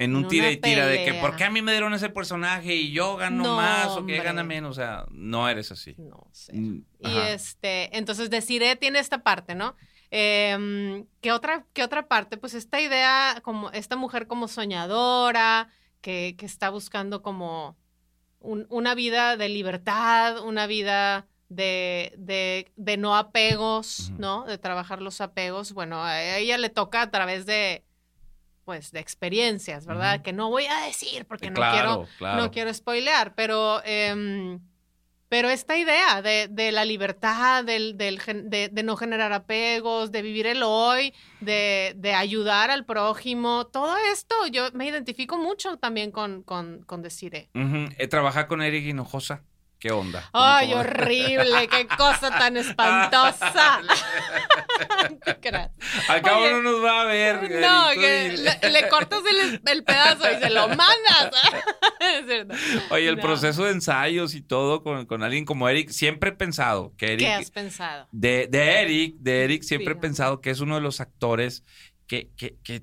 En 0.00 0.14
un 0.14 0.28
tira 0.28 0.48
y 0.50 0.56
tira 0.58 0.86
de 0.86 1.04
que. 1.04 1.14
¿por 1.14 1.34
qué 1.34 1.42
a 1.44 1.50
mí 1.50 1.60
me 1.60 1.72
dieron 1.72 1.92
ese 1.92 2.08
personaje 2.08 2.72
y 2.72 2.92
yo 2.92 3.16
gano 3.16 3.42
No, 3.42 3.56
más 3.56 3.88
o 3.96 4.06
que 4.06 4.18
gana 4.18 4.44
menos? 4.44 4.70
O 4.70 4.74
sea, 4.80 5.06
no 5.10 5.48
eres 5.48 5.72
así. 5.72 5.96
No 5.98 6.28
sé. 6.32 6.52
Mm, 6.52 6.84
Y 7.00 7.16
este, 7.18 7.96
entonces 7.98 8.30
Desiree 8.30 8.76
tiene 8.76 9.00
esta 9.00 9.24
parte, 9.24 9.56
¿no? 9.56 9.74
Em, 10.10 11.06
¿qué, 11.20 11.32
otra, 11.32 11.66
¿Qué 11.72 11.82
otra 11.82 12.08
parte? 12.08 12.36
Pues 12.36 12.54
esta 12.54 12.80
idea, 12.80 13.40
como 13.42 13.70
esta 13.72 13.96
mujer 13.96 14.26
como 14.26 14.48
soñadora, 14.48 15.68
que, 16.00 16.34
que 16.38 16.46
está 16.46 16.70
buscando 16.70 17.22
como 17.22 17.76
un- 18.40 18.66
una 18.70 18.94
vida 18.94 19.36
de 19.36 19.48
libertad, 19.48 20.42
una 20.44 20.66
vida 20.66 21.26
de, 21.48 22.12
de, 22.16 22.70
de 22.76 22.96
no 22.96 23.16
apegos. 23.16 24.12
¿no? 24.18 24.44
De 24.44 24.58
trabajar 24.58 25.02
los 25.02 25.20
apegos. 25.20 25.72
Bueno, 25.72 26.02
a 26.02 26.22
ella 26.38 26.56
le 26.58 26.70
toca 26.70 27.02
a 27.02 27.10
través 27.10 27.46
de, 27.46 27.84
pues, 28.64 28.92
de 28.92 29.00
experiencias, 29.00 29.86
¿verdad? 29.86 30.22
Que 30.22 30.32
no 30.32 30.50
voy 30.50 30.66
a 30.66 30.80
decir 30.82 31.24
porque 31.26 31.48
no 31.50 31.54
claro, 31.56 31.72
quiero 31.74 32.08
claro. 32.18 32.42
no 32.42 32.50
quiero 32.50 32.72
spoilear, 32.72 33.34
pero, 33.34 33.82
em, 33.84 34.60
pero 35.28 35.50
esta 35.50 35.76
idea 35.76 36.22
de, 36.22 36.48
de 36.48 36.72
la 36.72 36.84
libertad, 36.84 37.64
del, 37.64 37.96
del 37.96 38.20
de, 38.44 38.68
de 38.70 38.82
no 38.82 38.96
generar 38.96 39.32
apegos, 39.32 40.12
de 40.12 40.22
vivir 40.22 40.46
el 40.46 40.62
hoy, 40.62 41.14
de, 41.40 41.94
de 41.96 42.14
ayudar 42.14 42.70
al 42.70 42.84
prójimo, 42.84 43.66
todo 43.66 43.96
esto 44.12 44.34
yo 44.50 44.70
me 44.72 44.86
identifico 44.86 45.38
mucho 45.38 45.76
también 45.78 46.10
con, 46.10 46.42
con, 46.42 46.82
con. 46.84 46.98
Ujú. 46.98 47.88
He 47.98 48.08
trabajado 48.08 48.48
con 48.48 48.62
Eric 48.62 48.84
Hinojosa. 48.84 49.44
¿Qué 49.78 49.92
onda? 49.92 50.28
¿Cómo- 50.32 50.44
¡Ay, 50.44 50.68
cómo? 50.70 50.80
horrible! 50.80 51.68
¡Qué 51.70 51.86
cosa 51.96 52.30
tan 52.30 52.56
espantosa! 52.56 53.80
Al 56.08 56.22
cabo 56.22 56.42
Oye, 56.42 56.52
no 56.52 56.62
nos 56.62 56.84
va 56.84 57.02
a 57.02 57.04
ver. 57.04 57.60
No, 57.60 57.88
que 57.94 58.36
le, 58.62 58.70
le 58.70 58.88
cortas 58.88 59.20
el, 59.30 59.60
el 59.64 59.84
pedazo 59.84 60.24
y 60.30 60.40
se 60.42 60.50
lo 60.50 60.68
mandas. 60.68 61.30
Es 62.00 62.26
cierto. 62.26 62.54
Oye, 62.90 63.08
el 63.08 63.16
No. 63.16 63.22
proceso 63.22 63.64
de 63.64 63.72
ensayos 63.72 64.34
y 64.34 64.40
todo 64.40 64.82
con, 64.82 65.04
con 65.06 65.22
alguien 65.22 65.44
como 65.44 65.68
Eric, 65.68 65.90
siempre 65.90 66.30
he 66.30 66.32
pensado 66.32 66.92
que 66.96 67.06
Eric... 67.14 67.18
¿Qué 67.26 67.32
has 67.32 67.50
pensado? 67.50 68.08
De, 68.12 68.46
de 68.48 68.80
Eric, 68.82 69.16
de 69.18 69.44
Eric 69.44 69.62
siempre 69.62 69.94
he 69.94 69.96
pensado 69.96 70.40
que 70.40 70.50
es 70.50 70.60
uno 70.60 70.76
de 70.76 70.80
los 70.80 71.00
actores 71.00 71.64
que, 72.06 72.30
que, 72.36 72.56
que 72.62 72.82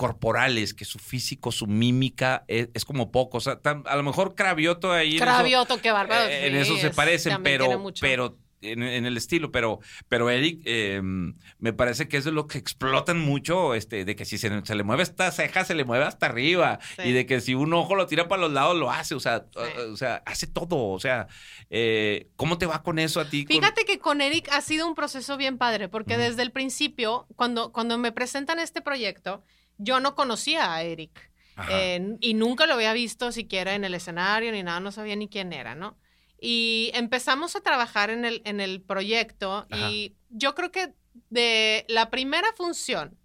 corporales, 0.00 0.72
que 0.72 0.86
su 0.86 0.98
físico, 0.98 1.52
su 1.52 1.66
mímica 1.66 2.44
es, 2.48 2.70
es 2.72 2.86
como 2.86 3.10
poco. 3.12 3.36
O 3.36 3.40
sea, 3.40 3.60
tan- 3.60 3.82
a 3.86 3.96
lo 3.96 4.02
mejor 4.02 4.34
Cravioto 4.34 4.90
ahí 4.92 5.18
Cravioto, 5.18 5.78
qué 5.82 5.92
bárbaro. 5.92 6.24
Eh, 6.24 6.46
en 6.46 6.56
eso 6.56 6.74
se 6.78 6.88
parecen, 6.88 7.42
pero, 7.42 7.92
pero 8.00 8.38
en, 8.62 8.82
en 8.82 9.04
el 9.04 9.18
estilo, 9.18 9.50
pero, 9.52 9.80
pero 10.08 10.30
Eric 10.30 10.62
eh, 10.64 11.00
me 11.02 11.72
parece 11.74 12.08
que 12.08 12.16
es 12.16 12.24
de 12.24 12.32
lo 12.32 12.46
que 12.46 12.56
explotan 12.56 13.18
mucho, 13.18 13.74
este, 13.74 14.06
de 14.06 14.16
que 14.16 14.24
si 14.24 14.38
se, 14.38 14.64
se 14.64 14.74
le 14.74 14.82
mueve 14.82 15.02
esta 15.02 15.30
ceja, 15.32 15.64
se 15.66 15.74
le 15.74 15.84
mueve 15.84 16.04
hasta 16.06 16.26
arriba, 16.26 16.78
Sí. 16.96 17.02
y 17.08 17.12
de 17.12 17.26
que 17.26 17.40
si 17.42 17.54
un 17.54 17.72
ojo 17.74 17.94
lo 17.94 18.06
tira 18.06 18.26
para 18.26 18.40
los 18.42 18.52
lados, 18.52 18.76
lo 18.78 18.90
hace, 18.90 19.14
o 19.14 19.20
sea, 19.20 19.44
Sí. 19.52 19.58
o, 19.88 19.92
o 19.92 19.96
sea, 19.98 20.22
hace 20.24 20.46
todo, 20.46 20.88
o 20.88 20.98
sea, 21.00 21.26
eh, 21.70 22.28
¿cómo 22.36 22.56
te 22.58 22.64
va 22.66 22.82
con 22.82 22.98
eso 22.98 23.20
a 23.20 23.28
ti? 23.28 23.44
Con- 23.44 23.56
Fíjate 23.56 23.84
que 23.84 23.98
con 23.98 24.20
Eric 24.20 24.48
ha 24.52 24.60
sido 24.60 24.86
un 24.86 24.94
proceso 24.94 25.36
bien 25.36 25.56
padre, 25.58 25.88
porque 25.90 26.16
desde 26.18 26.42
el 26.42 26.52
principio, 26.52 27.26
cuando, 27.36 27.72
cuando 27.72 27.96
me 27.98 28.12
presentan 28.12 28.58
este 28.58 28.80
proyecto, 28.82 29.42
yo 29.80 29.98
no 30.00 30.14
conocía 30.14 30.72
a 30.74 30.82
Eric. 30.82 31.30
Ajá. 31.56 31.68
eh, 31.72 32.16
y 32.20 32.32
nunca 32.34 32.66
lo 32.66 32.74
había 32.74 32.92
visto 32.94 33.32
siquiera 33.32 33.74
en 33.74 33.84
el 33.84 33.92
escenario 33.94 34.50
ni 34.52 34.62
nada, 34.62 34.80
no 34.80 34.92
sabía 34.92 35.14
ni 35.16 35.28
quién 35.28 35.52
era, 35.52 35.74
¿no? 35.74 35.98
Y 36.40 36.90
empezamos 36.94 37.54
a 37.54 37.60
trabajar 37.60 38.08
en 38.08 38.24
el, 38.24 38.40
en 38.46 38.60
el 38.60 38.80
proyecto 38.80 39.66
y 39.68 40.14
yo 40.30 40.54
creo 40.54 40.70
que 40.70 40.94
de 41.28 41.84
la 41.88 42.08
primera 42.08 42.50
función 42.56 43.18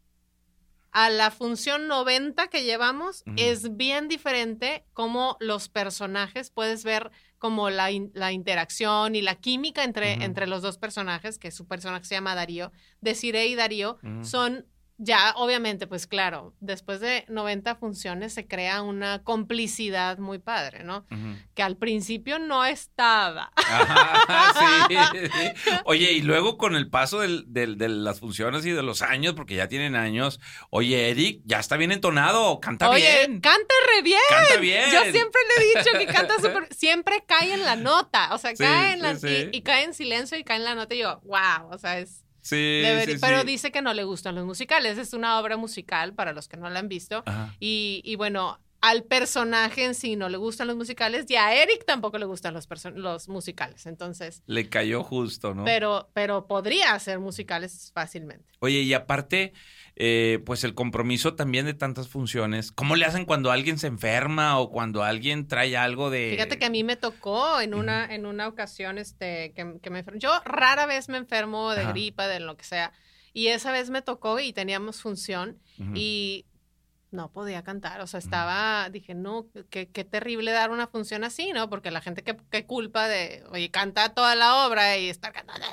a 0.92 1.10
la 1.10 1.30
función 1.32 1.88
90 1.88 2.48
que 2.48 2.64
llevamos 2.64 3.22
Ujú. 3.28 3.36
es 3.38 3.76
bien 3.78 4.08
diferente 4.08 4.86
como 4.94 5.38
los 5.40 5.70
personajes, 5.70 6.50
puedes 6.50 6.84
ver 6.84 7.12
como 7.38 7.70
la, 7.70 7.92
in- 7.92 8.12
la 8.16 8.32
interacción 8.32 9.16
y 9.16 9.22
la 9.22 9.36
química 9.36 9.84
entre, 9.84 10.16
Ujú. 10.16 10.24
entre 10.24 10.48
los 10.48 10.62
dos 10.62 10.78
personajes, 10.78 11.38
que 11.38 11.52
su 11.52 11.68
personaje 11.68 12.06
se 12.06 12.16
llama 12.16 12.34
Darío, 12.36 12.72
Desiree 13.02 13.48
y 13.48 13.56
Darío, 13.56 13.98
son 14.24 14.66
ya, 14.98 15.34
obviamente, 15.36 15.88
pues 15.88 16.08
claro, 16.08 16.54
después 16.60 17.00
de 17.00 17.26
90 17.28 17.76
funciones 17.76 18.34
se 18.34 18.48
crea 18.48 18.82
una 18.82 19.24
complicidad 19.24 20.18
muy 20.20 20.40
padre, 20.40 20.84
¿no? 20.84 21.06
Que 21.54 21.64
al 21.64 21.78
principio 21.78 22.40
no 22.40 22.64
estaba. 22.66 23.52
Ajá, 23.56 24.88
sí, 24.88 24.96
sí. 24.96 25.72
Oye, 25.86 26.12
y 26.14 26.22
luego 26.22 26.58
con 26.58 26.76
el 26.76 26.90
paso 26.90 27.20
del- 27.20 27.46
del- 27.48 27.78
de 27.78 27.90
las 27.90 28.20
funciones 28.20 28.66
y 28.66 28.72
de 28.72 28.84
los 28.84 29.02
años, 29.02 29.34
porque 29.34 29.56
ya 29.56 29.68
tienen 29.68 29.96
años, 29.96 30.40
oye, 30.70 31.10
Eric, 31.10 31.42
ya 31.46 31.60
está 31.60 31.78
bien 31.78 31.92
entonado, 31.92 32.60
canta 32.60 32.90
Oye, 32.90 33.02
bien. 33.28 33.42
canta 33.42 33.74
re 33.96 34.02
bien. 34.02 34.20
Canta 34.30 34.58
bien. 34.58 34.92
Yo 34.92 35.02
siempre 35.12 35.42
le 35.58 35.64
he 35.64 35.78
dicho 35.78 35.98
que 35.98 36.06
canta 36.08 36.36
súper, 36.36 36.68
siempre 36.74 37.24
cae 37.28 37.54
en 37.54 37.64
la 37.64 37.76
nota, 37.76 38.34
o 38.34 38.38
sea, 38.38 38.52
Sí, 38.52 38.64
cae 38.64 38.94
en 38.94 39.02
la. 39.02 39.14
Y, 39.14 39.50
y 39.52 39.62
cae 39.62 39.84
en 39.84 39.94
silencio 39.94 40.38
y 40.38 40.44
cae 40.44 40.58
en 40.58 40.64
la 40.64 40.76
nota 40.76 40.96
y 40.96 41.00
yo, 41.00 41.20
wow, 41.24 41.70
o 41.72 41.78
sea, 41.78 42.00
es... 42.00 42.25
Sí, 42.46 42.56
debería- 42.56 43.16
sí, 43.16 43.22
pero 43.22 43.42
sí. 43.42 43.48
dice 43.48 43.72
que 43.72 43.82
no 43.82 43.92
le 43.96 44.04
gustan 44.04 44.36
los 44.36 44.46
musicales, 44.46 45.00
es 45.00 45.14
una 45.14 45.40
obra 45.40 45.58
musical 45.58 46.14
para 46.14 46.32
los 46.32 46.48
que 46.48 46.58
no 46.58 46.70
la 46.70 46.78
han 46.78 46.88
visto. 46.88 47.24
Y, 47.60 48.02
y 48.06 48.16
bueno, 48.18 48.60
al 48.86 49.04
personaje 49.04 49.84
en 49.84 49.96
sí 49.96 50.16
no 50.16 50.30
le 50.30 50.38
gustan 50.38 50.68
los 50.68 50.76
musicales 50.76 51.26
y 51.28 51.36
a 51.36 51.56
Eric 51.56 51.86
tampoco 51.86 52.20
le 52.20 52.26
gustan 52.26 52.54
los, 52.54 52.68
los 52.94 53.28
musicales. 53.30 53.88
Entonces, 53.88 54.44
Le 54.46 54.70
cayó 54.70 55.02
justo, 55.02 55.56
¿no? 55.56 55.66
pero, 55.66 56.12
pero 56.14 56.46
podría 56.46 56.94
hacer 56.94 57.18
musicales 57.20 57.90
fácilmente. 57.96 58.46
Oye, 58.60 58.82
y 58.82 58.94
aparte, 58.94 59.54
eh, 59.96 60.40
pues 60.46 60.64
el 60.64 60.76
compromiso 60.76 61.34
también 61.34 61.66
de 61.66 61.74
tantas 61.74 62.10
funciones. 62.10 62.72
¿Cómo 62.72 62.96
le 62.96 63.06
hacen 63.06 63.26
cuando 63.26 63.50
alguien 63.50 63.80
se 63.80 63.88
enferma 63.88 64.60
o 64.60 64.70
cuando 64.70 65.02
alguien 65.02 65.48
trae 65.48 65.76
algo 65.76 66.12
de. 66.12 66.30
Fíjate 66.34 66.60
que 66.60 66.66
a 66.66 66.70
mí 66.70 66.84
me 66.84 66.96
tocó 66.96 67.60
en 67.60 67.74
una, 67.74 68.06
en 68.14 68.28
una 68.28 68.48
ocasión 68.48 69.00
este, 69.00 69.52
que, 69.56 69.80
que 69.82 69.90
me 69.90 70.00
enfermo. 70.00 70.20
Yo 70.20 70.32
rara 70.46 70.86
vez 70.86 71.10
me 71.10 71.18
enfermo 71.18 71.72
de 71.72 71.82
Ajá. 71.82 71.92
gripa, 71.92 72.28
de 72.28 72.40
lo 72.40 72.56
que 72.56 72.66
sea. 72.66 72.92
Y 73.34 73.48
esa 73.48 73.72
vez 73.72 73.90
me 73.90 74.04
tocó 74.04 74.40
y 74.40 74.54
teníamos 74.54 75.02
función 75.02 75.58
y 75.96 76.46
no 77.16 77.32
podía 77.32 77.64
cantar. 77.64 78.02
O 78.02 78.08
sea, 78.08 78.20
estaba, 78.20 78.90
dije, 78.92 79.16
no, 79.16 79.48
qué, 79.70 79.90
qué 79.90 80.04
terrible 80.04 80.52
dar 80.52 80.70
una 80.70 80.88
función 80.88 81.24
así, 81.24 81.52
¿no? 81.54 81.70
Porque 81.70 81.90
la 81.90 82.02
gente 82.02 82.24
que, 82.24 82.38
que 82.52 82.66
culpa 82.66 83.08
de, 83.08 83.44
oye, 83.52 83.72
canta 83.72 84.10
toda 84.14 84.36
la 84.36 84.68
obra 84.68 84.98
y 84.98 85.10
estar 85.10 85.34
cantando, 85.34 85.66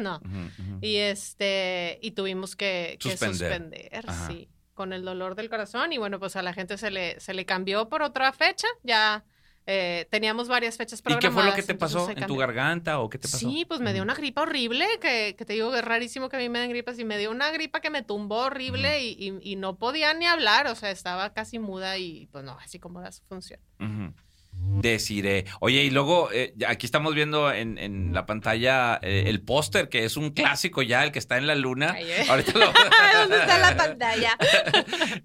no. 0.00 0.16
Ujú, 0.16 0.62
ujú. 0.62 0.78
Y 0.80 0.96
este, 0.96 1.98
y 2.02 2.12
tuvimos 2.12 2.56
que, 2.56 2.96
que 3.00 3.10
Suspender. 3.10 3.52
suspender, 3.52 4.04
sí, 4.26 4.48
con 4.74 4.92
el 4.92 5.04
dolor 5.04 5.34
del 5.34 5.48
corazón. 5.50 5.92
Y 5.92 5.98
bueno, 5.98 6.18
pues 6.18 6.36
a 6.36 6.42
la 6.42 6.52
gente 6.52 6.78
se 6.78 6.90
le, 6.90 7.20
se 7.20 7.34
le 7.34 7.44
cambió 7.44 7.88
por 7.88 8.02
otra 8.02 8.32
fecha. 8.32 8.66
Ya 8.82 9.24
eh, 9.70 10.08
teníamos 10.10 10.48
varias 10.48 10.78
fechas 10.78 11.00
¿Y 11.00 11.02
programadas. 11.02 11.30
qué 11.30 11.34
fue 11.34 11.44
lo 11.50 11.54
que 11.54 11.62
te 11.62 11.74
pasó? 11.74 12.08
¿En 12.10 12.26
tu 12.26 12.36
garganta 12.36 13.00
o 13.00 13.10
qué 13.10 13.18
te 13.18 13.28
pasó? 13.28 13.38
Sí, 13.50 13.66
pues 13.68 13.80
me 13.80 13.92
dio 13.92 14.02
una 14.02 14.14
gripa 14.14 14.40
horrible, 14.42 14.86
que, 15.00 15.34
que 15.36 15.44
te 15.44 15.52
digo 15.52 15.70
que 15.70 15.80
es 15.80 15.84
rarísimo 15.84 16.30
que 16.30 16.36
a 16.36 16.38
mí 16.38 16.48
me 16.48 16.58
den 16.58 16.70
gripas, 16.70 16.98
y 16.98 17.04
me 17.04 17.18
dio 17.18 17.30
una 17.30 17.50
gripa 17.50 17.80
que 17.80 17.90
me 17.90 18.02
tumbó 18.02 18.44
horrible 18.44 19.02
y, 19.02 19.10
y- 19.18 19.52
y 19.52 19.56
no 19.56 19.76
podía 19.76 20.14
ni 20.14 20.24
hablar, 20.26 20.68
o 20.68 20.74
sea, 20.74 20.90
estaba 20.90 21.34
casi 21.34 21.58
muda 21.58 21.98
y 21.98 22.28
pues 22.32 22.44
no, 22.44 22.58
así 22.58 22.78
como 22.78 23.02
da 23.02 23.12
su 23.12 23.22
función. 23.24 23.60
Ujú. 23.78 24.14
Deciré. 24.60 25.44
Oye, 25.60 25.82
y 25.82 25.90
luego 25.90 26.30
eh, 26.32 26.52
ya 26.56 26.70
aquí 26.70 26.86
estamos 26.86 27.14
viendo 27.14 27.52
en, 27.52 27.78
en 27.78 28.12
la 28.14 28.26
pantalla 28.26 28.98
eh, 29.02 29.24
el 29.26 29.40
póster, 29.42 29.88
que 29.88 30.04
es 30.04 30.16
un 30.16 30.30
clásico 30.30 30.82
ya, 30.82 31.02
el 31.04 31.10
que 31.10 31.18
está 31.18 31.36
en 31.36 31.46
la 31.48 31.54
luna. 31.56 31.94
Ay, 31.96 32.04
eh. 32.10 32.26
Ahorita 32.28 32.52
lo- 32.58 32.66
¿Dónde 33.20 33.38
está 33.40 33.58
la 33.58 33.76
pantalla? 33.76 34.36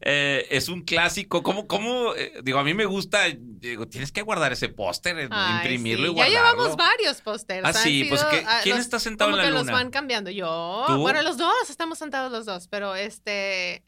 Eh, 0.06 0.48
es 0.50 0.70
un 0.70 0.82
clásico. 0.82 1.44
¿Cómo, 1.44 1.68
cómo? 1.68 2.14
digo, 2.44 2.60
a 2.60 2.64
mí 2.64 2.74
me 2.74 2.86
gusta. 2.86 3.22
Digo, 3.38 3.88
tienes 3.88 4.12
que 4.12 4.22
guardar 4.22 4.52
ese 4.52 4.70
póster, 4.70 5.30
imprimirlo 5.32 6.08
sí, 6.08 6.12
y 6.14 6.16
Ya 6.18 6.24
guardarlo. 6.26 6.52
llevamos 6.64 6.76
varios 6.78 7.22
pósters. 7.22 7.62
Ah, 7.66 7.74
sí, 7.74 8.06
pues, 8.10 8.20
sido, 8.22 8.32
¿qué- 8.32 8.44
ah, 8.48 8.60
quién 8.64 8.76
los- 8.78 8.86
está 8.86 9.00
sentado 9.00 9.30
en 9.32 9.38
la 9.38 9.44
que 9.44 9.50
luna? 9.50 9.62
los 9.64 9.72
van 9.72 9.90
cambiando. 9.92 10.30
Yo. 10.32 10.84
¿Tú? 10.88 10.98
Bueno, 10.98 11.22
los 11.22 11.38
dos, 11.38 11.54
estamos 11.70 11.98
sentados 12.00 12.32
los 12.32 12.46
dos, 12.46 12.68
pero 12.68 12.96
este. 12.96 13.84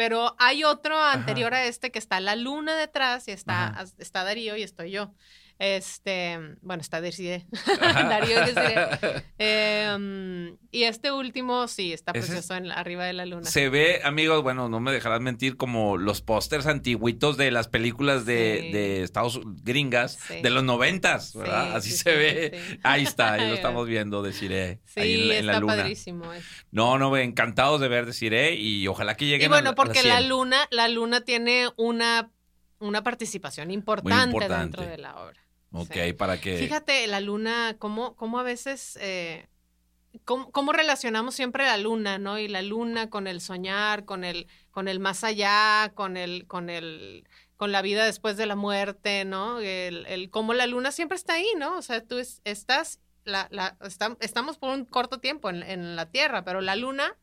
Pero 0.00 0.34
hay 0.38 0.64
otro 0.64 0.98
anterior 0.98 1.52
a 1.52 1.66
este 1.66 1.90
que 1.90 1.98
está 1.98 2.20
la 2.20 2.34
luna 2.34 2.74
detrás 2.74 3.28
y 3.28 3.32
está, 3.32 3.84
está 3.98 4.24
Darío 4.24 4.56
y 4.56 4.62
estoy 4.62 4.92
yo. 4.92 5.12
Este, 5.60 6.38
bueno, 6.62 6.80
está 6.80 7.02
Desiree. 7.02 7.46
Ajá. 7.80 8.02
Darío 8.08 8.40
Desiree. 8.40 9.22
Em, 9.38 10.56
y 10.70 10.84
este 10.84 11.12
último, 11.12 11.68
sí, 11.68 11.92
está 11.92 12.12
precioso 12.14 12.54
en 12.54 12.68
la- 12.68 12.74
arriba 12.74 13.04
de 13.04 13.12
la 13.12 13.26
luna. 13.26 13.44
Se 13.44 13.68
ve, 13.68 14.00
amigos, 14.04 14.42
bueno, 14.42 14.70
no 14.70 14.80
me 14.80 14.90
dejarás 14.90 15.20
mentir, 15.20 15.56
como 15.58 15.98
los 15.98 16.22
pósters 16.22 16.66
antiguitos 16.66 17.36
de 17.36 17.50
las 17.50 17.68
películas 17.68 18.24
de, 18.24 18.58
Sí. 18.62 18.72
de 18.72 19.02
Estados 19.02 19.40
gringas 19.62 20.18
Sí. 20.28 20.40
de 20.40 20.48
los 20.50 20.64
noventas, 20.64 21.34
¿verdad? 21.34 21.68
Sí, 21.72 21.76
Así 21.76 21.90
sí, 21.90 21.96
se 21.98 22.16
ve. 22.16 22.78
Ahí 22.82 23.02
está, 23.02 23.34
ahí 23.34 23.48
lo 23.48 23.54
estamos 23.54 23.86
viendo, 23.86 24.22
deciré. 24.22 24.80
Sí, 24.86 25.00
ahí 25.00 25.12
en 25.20 25.28
la, 25.28 25.36
en 25.36 25.46
la 25.46 25.52
está 25.52 25.60
luna. 25.60 25.76
padrísimo. 25.76 26.32
eh. 26.32 26.40
No, 26.70 26.98
no, 26.98 27.14
encantados 27.18 27.82
de 27.82 27.88
ver, 27.88 28.06
deciré, 28.06 28.54
y 28.54 28.86
ojalá 28.88 29.14
que 29.14 29.26
lleguen 29.26 29.44
Y 29.44 29.48
bueno, 29.48 29.70
a, 29.70 29.74
porque 29.74 30.02
la, 30.04 30.16
100. 30.18 30.28
luna, 30.30 30.68
la 30.70 30.88
luna 30.88 31.20
tiene 31.20 31.68
una, 31.76 32.30
una 32.78 33.02
participación 33.02 33.70
importante. 33.70 34.48
dentro 34.48 34.82
de 34.86 34.96
la 34.96 35.16
obra. 35.16 35.38
Ok, 35.72 35.92
Sí. 35.92 36.12
para 36.14 36.40
que... 36.40 36.56
Fíjate, 36.58 37.06
la 37.06 37.20
luna, 37.20 37.76
cómo, 37.78 38.16
cómo 38.16 38.38
a 38.40 38.42
veces, 38.42 38.98
eh, 39.00 39.46
cómo, 40.24 40.50
cómo 40.50 40.72
relacionamos 40.72 41.34
siempre 41.34 41.64
la 41.64 41.76
luna, 41.78 42.18
¿no? 42.18 42.38
Y 42.38 42.48
la 42.48 42.62
luna 42.62 43.08
con 43.08 43.26
el 43.26 43.40
soñar, 43.40 44.04
con 44.04 44.24
el, 44.24 44.48
con 44.72 44.88
el 44.88 44.98
más 45.00 45.22
allá, 45.22 45.92
con 45.94 46.16
el, 46.16 46.46
con 46.48 46.70
el, 46.70 47.28
con 47.56 47.70
la 47.72 47.82
vida 47.82 48.04
después 48.04 48.36
de 48.36 48.46
la 48.46 48.56
muerte, 48.56 49.24
¿no? 49.24 49.60
El, 49.60 50.06
el 50.06 50.30
cómo 50.30 50.54
la 50.54 50.66
luna 50.66 50.90
siempre 50.90 51.16
está 51.16 51.34
ahí, 51.34 51.46
¿no? 51.56 51.78
O 51.78 51.82
sea, 51.82 52.02
tú 52.04 52.18
es- 52.18 52.40
estás, 52.44 52.98
la, 53.24 53.46
la, 53.52 53.78
estam- 53.78 54.16
estamos 54.20 54.58
por 54.58 54.70
un 54.70 54.84
corto 54.84 55.20
tiempo 55.20 55.50
en, 55.50 55.62
en 55.62 55.94
la 55.94 56.06
Tierra, 56.10 56.42
pero 56.44 56.60
la 56.62 56.74
luna 56.74 57.16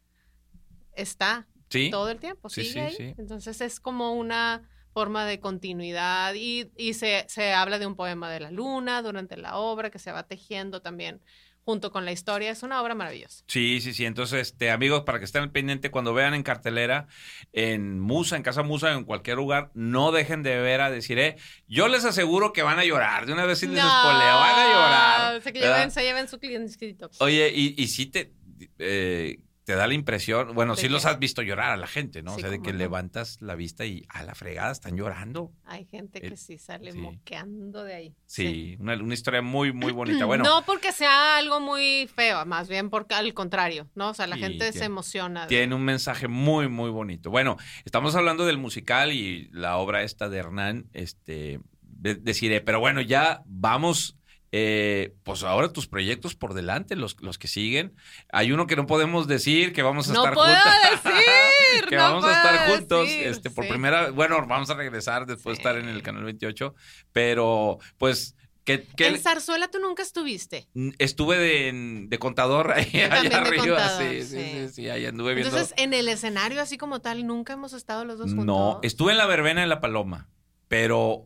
está 0.94 1.48
¿Sí? 1.70 1.90
todo 1.92 2.10
el 2.10 2.20
tiempo, 2.20 2.50
Sí, 2.50 2.64
sigue 2.64 2.74
sí, 2.74 2.80
ahí. 2.80 2.96
sí. 2.96 3.16
Entonces 3.18 3.60
es 3.62 3.80
como 3.80 4.14
una 4.14 4.70
forma 4.98 5.28
de 5.28 5.40
continuidad 5.40 6.34
y, 6.34 6.72
y 6.76 6.96
se, 6.96 7.24
se 7.28 7.54
habla 7.54 7.78
de 7.78 7.86
un 7.86 7.96
poema 7.96 8.32
de 8.32 8.40
la 8.40 8.50
luna 8.50 9.04
durante 9.04 9.38
la 9.38 9.58
obra 9.58 9.92
que 9.92 10.00
se 10.00 10.12
va 10.12 10.24
tejiendo 10.24 10.82
también 10.82 11.22
junto 11.64 11.92
con 11.92 12.04
la 12.04 12.12
historia. 12.12 12.50
Es 12.50 12.64
una 12.64 12.82
obra 12.82 12.96
maravillosa. 12.96 13.44
Sí, 13.46 13.80
sí, 13.80 13.94
sí. 13.94 14.06
Entonces, 14.06 14.48
este, 14.48 14.72
amigos, 14.72 15.04
para 15.04 15.20
que 15.20 15.26
estén 15.26 15.44
al 15.44 15.52
pendiente, 15.52 15.92
cuando 15.92 16.16
vean 16.16 16.34
en 16.34 16.42
cartelera, 16.42 17.06
en 17.54 18.00
Musa, 18.00 18.38
en 18.38 18.42
Casa 18.42 18.64
Musa, 18.64 18.92
en 18.94 19.04
cualquier 19.04 19.38
lugar, 19.38 19.70
no 19.76 20.12
dejen 20.12 20.42
de 20.42 20.58
ver 20.58 20.82
a 20.82 20.90
Deciré. 20.90 21.36
Yo 21.68 21.88
les 21.88 22.04
aseguro 22.04 22.52
que 22.52 22.64
van 22.64 22.80
a 22.80 22.84
llorar. 22.84 23.28
De 23.28 23.34
una 23.34 23.46
vez 23.46 23.60
sí 23.60 23.68
les 23.68 23.78
espoleo, 23.78 24.36
van 24.36 24.60
a 24.60 24.74
llorar. 24.74 25.36
O 25.36 25.42
sea, 25.42 25.52
que 25.52 25.60
¿verdad? 25.60 25.76
lleven, 25.76 25.92
se 25.92 26.02
lleven 26.02 26.28
su 26.28 26.40
clientecito. 26.40 27.12
Oye, 27.20 27.52
y, 27.54 27.76
y 27.78 27.88
sí 27.88 28.08
te, 28.08 28.34
eh, 28.80 29.42
te 29.68 29.76
da 29.76 29.86
la 29.86 29.94
impresión, 29.96 30.56
bueno, 30.56 30.76
¿De 30.76 30.82
sí 30.82 30.88
los 30.88 31.06
has 31.06 31.20
visto 31.20 31.42
llorar 31.42 31.72
a 31.74 31.76
la 31.76 31.88
gente, 31.88 32.24
¿no? 32.24 32.32
Sí, 32.36 32.38
o 32.38 32.40
sea, 32.40 32.50
de 32.50 32.62
que 32.62 32.72
no. 32.72 32.78
levantas 32.80 33.42
la 33.42 33.54
vista 33.56 33.86
y 33.86 34.06
a 34.08 34.24
la 34.24 34.34
fregada 34.34 34.72
están 34.72 34.96
llorando. 34.96 35.52
Hay 35.66 35.84
gente 35.84 36.22
que 36.22 36.28
El- 36.28 36.38
sí 36.38 36.58
sale 36.58 36.94
sí. 36.94 36.98
moqueando 36.98 37.84
de 37.84 37.94
ahí. 37.94 38.16
Sí, 38.26 38.78
Una, 38.80 38.94
una 38.96 39.14
historia 39.14 39.42
muy, 39.42 39.74
muy 39.74 39.92
bonita. 39.92 40.26
Bueno, 40.26 40.46
No 40.46 40.64
porque 40.66 40.94
sea 40.94 41.36
algo 41.36 41.60
muy 41.60 42.08
feo, 42.16 42.46
más 42.46 42.70
bien 42.70 42.90
porque 42.90 43.16
al 43.16 43.34
contrario, 43.34 43.90
¿no? 43.94 44.12
O 44.12 44.14
sea, 44.14 44.26
la 44.26 44.38
gente 44.38 44.72
se 44.72 44.86
emociona. 44.86 45.42
de- 45.42 45.48
tiene 45.48 45.76
un 45.76 45.84
mensaje 45.84 46.30
muy, 46.30 46.70
muy 46.70 46.90
bonito. 46.90 47.30
Bueno, 47.30 47.58
estamos 47.84 48.16
hablando 48.16 48.46
del 48.46 48.58
musical 48.58 49.12
y 49.12 49.50
la 49.52 49.76
obra 49.76 50.02
esta 50.04 50.30
de 50.30 50.38
Hernán, 50.38 50.86
este, 50.94 51.60
de- 51.82 52.16
deciré, 52.16 52.62
pero 52.62 52.80
bueno, 52.80 53.02
ya 53.02 53.42
vamos, 53.46 54.17
eh, 54.52 55.14
pues 55.24 55.44
ahora 55.44 55.74
tus 55.74 55.88
proyectos 55.88 56.36
por 56.36 56.54
delante, 56.54 56.96
los, 56.96 57.22
los 57.22 57.38
que 57.38 57.48
siguen. 57.48 57.94
Hay 58.32 58.52
uno 58.52 58.66
que 58.68 58.76
no 58.76 58.88
podemos 58.88 59.28
decir, 59.28 59.74
que 59.74 59.84
vamos 59.84 60.10
a 60.10 60.14
No 60.14 60.20
estar 60.22 60.34
puedo 60.34 60.48
juntos. 60.48 61.04
decir, 61.14 61.86
que 61.90 61.96
no 61.98 62.02
vamos 62.04 62.26
a 62.26 62.32
estar 62.32 62.70
juntos, 62.70 63.08
decir, 63.08 63.28
este, 63.28 63.50
por 63.50 63.66
sí. 63.66 63.70
primera, 63.70 64.12
bueno, 64.12 64.46
vamos 64.48 64.70
a 64.70 64.76
regresar 64.76 65.26
después 65.26 65.58
de 65.58 65.62
estar 65.62 65.78
en 65.78 65.90
el 65.90 66.02
canal 66.02 66.24
28, 66.24 66.74
pero 67.12 67.78
pues 67.98 68.36
que, 68.64 68.84
que 68.84 69.08
En 69.08 69.20
Zarzuela 69.20 69.70
tú 69.70 69.80
nunca 69.80 70.04
estuviste. 70.04 70.68
estuve 70.98 71.38
de, 71.38 72.06
de 72.08 72.20
contador 72.20 72.72
ahí, 72.74 72.90
Yo 72.92 73.06
allá 73.06 73.30
de 73.30 73.36
arriba, 73.36 73.66
contador, 73.78 74.12
sí, 74.12 74.24
sí, 74.24 74.38
sí. 74.38 74.70
sí, 74.74 74.90
ahí 74.90 75.06
anduve 75.06 75.36
viendo. 75.36 75.56
Entonces, 75.56 75.74
en 75.78 75.94
el 75.94 76.08
escenario 76.10 76.62
así 76.62 76.78
como 76.78 77.00
tal, 77.00 77.26
nunca 77.26 77.54
hemos 77.54 77.72
estado 77.74 78.04
los 78.04 78.18
dos 78.18 78.28
juntos. 78.30 78.46
No, 78.46 78.80
estuve 78.84 79.14
en 79.14 79.18
la 79.20 79.26
verbena 79.26 79.62
de 79.62 79.68
la 79.68 79.80
Paloma, 79.80 80.30
pero 80.68 81.26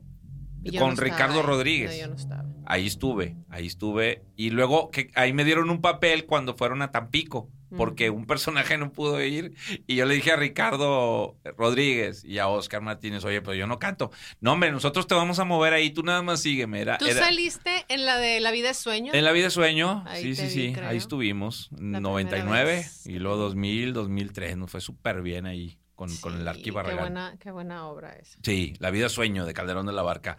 yo 0.61 0.79
con 0.79 0.95
no 0.95 1.01
Ricardo 1.01 1.39
ahí. 1.39 1.45
Rodríguez. 1.45 1.91
No, 1.91 1.97
yo 1.97 2.07
no 2.07 2.15
estaba. 2.15 2.45
Ahí 2.65 2.87
estuve, 2.87 3.35
ahí 3.49 3.67
estuve. 3.67 4.23
Y 4.35 4.51
luego 4.51 4.91
que 4.91 5.09
ahí 5.15 5.33
me 5.33 5.43
dieron 5.43 5.69
un 5.69 5.81
papel 5.81 6.25
cuando 6.25 6.55
fueron 6.55 6.81
a 6.81 6.91
Tampico, 6.91 7.49
porque 7.75 8.09
un 8.09 8.25
personaje 8.25 8.77
no 8.77 8.91
pudo 8.91 9.21
ir. 9.23 9.55
Y 9.87 9.95
yo 9.95 10.05
le 10.05 10.15
dije 10.15 10.31
a 10.31 10.35
Ricardo 10.35 11.35
Rodríguez 11.57 12.23
y 12.23 12.37
a 12.37 12.47
Oscar 12.47 12.81
Martínez, 12.81 13.23
oye, 13.25 13.41
pero 13.41 13.55
yo 13.55 13.67
no 13.67 13.79
canto. 13.79 14.11
No, 14.39 14.53
hombre, 14.53 14.71
nosotros 14.71 15.07
te 15.07 15.15
vamos 15.15 15.39
a 15.39 15.43
mover 15.43 15.73
ahí, 15.73 15.89
tú 15.89 16.03
nada 16.03 16.21
más 16.21 16.41
sígueme. 16.41 16.81
Era, 16.81 16.97
¿Tú 16.97 17.05
era- 17.05 17.19
saliste 17.25 17.85
en 17.89 18.05
la 18.05 18.17
de 18.17 18.39
La 18.39 18.51
vida 18.51 18.69
es 18.69 18.77
sueño? 18.77 19.13
en 19.13 19.23
la 19.25 19.31
vida 19.31 19.45
de 19.45 19.51
sueño, 19.51 20.03
Ahí 20.07 20.23
sí, 20.23 20.35
sí, 20.35 20.43
vi, 20.43 20.49
sí, 20.67 20.73
creo. 20.73 20.87
ahí 20.89 20.97
estuvimos. 20.97 21.69
primera 21.75 21.99
99 21.99 22.63
vez 22.65 23.05
y 23.07 23.19
luego 23.19 23.37
te 23.49 23.55
vi. 23.55 23.61
2000, 23.83 23.93
2003, 23.93 24.57
nos 24.57 24.71
fue 24.71 24.81
súper 24.81 25.21
bien 25.21 25.45
ahí 25.45 25.77
con, 26.01 26.17
con 26.17 26.33
el 26.33 26.41
Sí, 26.41 26.47
Arqui 26.47 26.63
Qué 26.63 26.71
Barragán. 26.71 26.99
buena, 26.99 27.35
qué 27.39 27.51
buena 27.51 27.85
obra 27.87 28.13
es. 28.13 28.35
Sí, 28.43 28.73
La 28.79 28.89
vida 28.89 29.07
sueño 29.07 29.45
de 29.45 29.53
Calderón 29.53 29.85
de 29.85 29.93
la 29.93 30.01
Barca. 30.01 30.35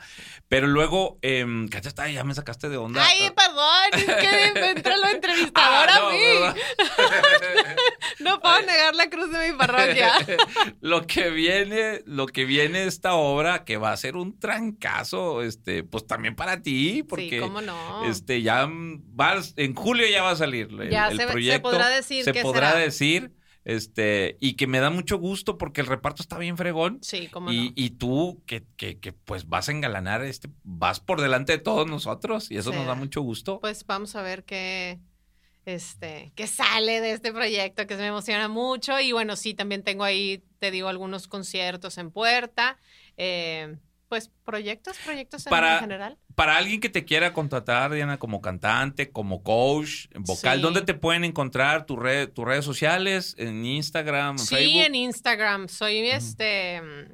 Pero 0.48 0.66
luego, 0.66 1.18
eh, 1.22 1.46
¿qué 1.70 1.80
te 1.80 1.86
está? 1.86 2.10
Ya 2.10 2.24
me 2.24 2.34
sacaste 2.34 2.68
de 2.68 2.76
onda. 2.78 3.06
Ay, 3.06 3.30
perdón, 3.30 3.92
es 3.92 4.04
que 4.52 4.60
me 4.60 4.70
entra 4.70 4.96
lo 4.96 5.04
Ah, 5.06 5.10
entrevistador 5.12 5.88
a 5.90 5.98
no, 6.00 6.10
mí. 6.10 6.18
¿verdad? 6.18 6.56
No 8.18 8.40
puedo 8.40 8.60
negar 8.62 8.94
la 8.94 9.08
cruz 9.10 9.30
de 9.32 9.50
mi 9.52 9.56
parroquia. 9.58 10.12
lo 10.80 11.06
que 11.06 11.30
viene, 11.30 12.02
lo 12.06 12.26
que 12.26 12.44
viene 12.44 12.84
esta 12.84 13.14
obra, 13.14 13.64
que 13.64 13.76
va 13.76 13.92
a 13.92 13.96
ser 13.96 14.16
un 14.16 14.38
trancazo, 14.38 15.42
este, 15.42 15.82
pues 15.84 16.06
también 16.06 16.34
para 16.36 16.60
ti, 16.62 17.02
porque 17.02 17.30
sí, 17.30 17.38
cómo 17.38 17.60
no. 17.60 18.04
este 18.04 18.42
ya 18.42 18.68
vas, 18.70 19.54
en 19.56 19.74
julio 19.74 20.06
ya 20.08 20.22
va 20.22 20.30
a 20.30 20.36
salir 20.36 20.68
el, 20.70 20.90
Ya 20.90 21.08
el 21.08 21.16
se- 21.18 21.26
se 21.26 21.30
proyecto. 21.32 21.62
podrá 21.62 21.88
decir 21.88 22.24
se 22.24 22.34
podrá 22.34 22.70
será. 22.70 22.80
decir, 22.80 23.32
este, 23.64 24.36
y 24.40 24.54
que 24.54 24.66
me 24.66 24.80
da 24.80 24.90
mucho 24.90 25.18
gusto 25.18 25.58
porque 25.58 25.80
el 25.80 25.86
reparto 25.86 26.22
está 26.22 26.38
bien 26.38 26.56
fregón. 26.56 26.98
Sí, 27.02 27.28
cómo 27.28 27.52
Y, 27.52 27.66
no. 27.66 27.72
y 27.76 27.90
tú, 27.90 28.42
que, 28.46 28.64
que, 28.76 28.98
que, 28.98 29.12
pues 29.12 29.48
vas 29.48 29.68
a 29.68 29.72
engalanar, 29.72 30.24
este, 30.24 30.48
vas 30.64 31.00
por 31.00 31.20
delante 31.20 31.52
de 31.52 31.58
todos 31.58 31.86
nosotros 31.86 32.50
y 32.50 32.56
eso 32.56 32.72
nos 32.72 32.86
da 32.86 32.94
mucho 32.94 33.22
gusto. 33.22 33.60
Pues 33.60 33.86
vamos 33.86 34.16
a 34.16 34.22
ver 34.22 34.44
qué, 34.44 34.98
este, 35.64 36.32
qué 36.34 36.46
sale 36.46 37.00
de 37.00 37.12
este 37.12 37.32
proyecto, 37.32 37.86
que 37.86 37.94
se 37.94 38.00
me 38.00 38.08
emociona 38.08 38.48
mucho. 38.48 38.98
Y 38.98 39.12
bueno, 39.12 39.36
sí, 39.36 39.54
también 39.54 39.82
tengo 39.82 40.04
ahí, 40.04 40.42
te 40.58 40.70
digo, 40.70 40.88
algunos 40.88 41.28
conciertos 41.28 41.98
en 41.98 42.10
puerta. 42.10 42.78
Eh, 43.16 43.76
pues 44.12 44.30
proyectos, 44.44 44.98
proyectos 45.06 45.46
en, 45.46 45.50
Para- 45.50 45.78
general. 45.78 46.18
Para 46.34 46.58
alguien 46.58 46.80
que 46.80 46.90
te 46.90 47.06
quiera 47.06 47.32
contratar, 47.32 47.90
Diana, 47.94 48.18
como 48.18 48.42
cantante, 48.42 49.10
como 49.10 49.42
coach, 49.42 50.08
vocal, 50.14 50.56
Sí. 50.58 50.62
¿dónde 50.62 50.82
te 50.82 50.92
pueden 50.92 51.24
encontrar 51.24 51.86
tus 51.86 51.98
red, 51.98 52.28
tus 52.28 52.44
redes 52.44 52.62
sociales? 52.66 53.34
¿En 53.38 53.64
Instagram, 53.64 54.36
Sí, 54.36 54.54
Facebook? 54.54 54.82
en 54.82 54.94
Instagram. 54.96 55.68
Soy 55.70 56.10
este 56.10 56.82
mm, 56.82 57.12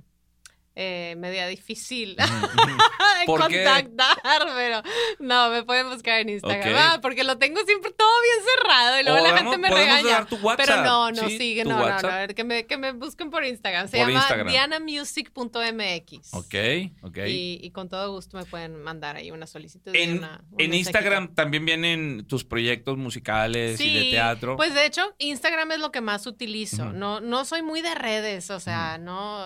eh, 0.74 1.14
media 1.18 1.46
difícil 1.46 2.16
contactar, 3.26 4.18
pero 4.56 4.82
no, 5.20 5.50
me 5.50 5.62
pueden 5.62 5.88
buscar 5.90 6.20
en 6.20 6.30
Instagram. 6.30 6.74
Ah, 6.76 6.98
porque 7.00 7.22
lo 7.24 7.38
tengo 7.38 7.60
siempre 7.64 7.92
bien 8.28 8.46
cerrado 8.62 9.00
y 9.00 9.02
luego 9.04 9.18
O 9.18 9.22
la 9.22 9.32
damos- 9.34 9.54
gente 9.54 9.58
me 9.58 9.74
regaña. 9.74 10.26
Pero 10.56 10.82
no, 10.82 11.10
no, 11.12 11.28
Sí, 11.28 11.38
sigue, 11.38 11.64
no, 11.64 11.78
no, 11.78 11.88
no, 11.88 12.08
a 12.08 12.16
ver, 12.18 12.34
que 12.34 12.44
me, 12.44 12.66
que 12.66 12.76
me 12.76 12.92
busquen 12.92 13.30
por 13.30 13.44
Instagram. 13.44 13.88
Se 13.88 13.98
Por 13.98 14.08
llama 14.10 14.50
dianamusic.mx. 14.50 16.34
Ok, 16.34 16.54
ok. 17.02 17.18
Y, 17.28 17.60
y 17.62 17.70
con 17.70 17.88
todo 17.88 18.12
gusto 18.12 18.36
me 18.36 18.44
pueden 18.44 18.82
mandar 18.82 19.16
ahí 19.16 19.30
una 19.30 19.46
solicitud. 19.46 19.94
En, 19.94 20.18
una- 20.18 20.42
un 20.52 20.60
en. 20.60 20.74
Instagram 20.74 21.34
también 21.34 21.64
vienen 21.64 22.26
tus 22.26 22.44
proyectos 22.44 22.96
musicales 22.96 23.80
y 23.80 23.92
de 23.94 24.10
teatro. 24.10 24.56
Pues 24.56 24.74
de 24.74 24.86
hecho, 24.86 25.14
Instagram 25.18 25.72
es 25.72 25.78
lo 25.80 25.90
que 25.92 26.00
más 26.00 26.26
utilizo. 26.26 26.92
No, 26.92 27.20
no 27.20 27.44
soy 27.44 27.62
muy 27.62 27.80
de 27.82 27.94
redes, 27.94 28.50
o 28.50 28.60
sea, 28.60 28.98
no. 28.98 29.44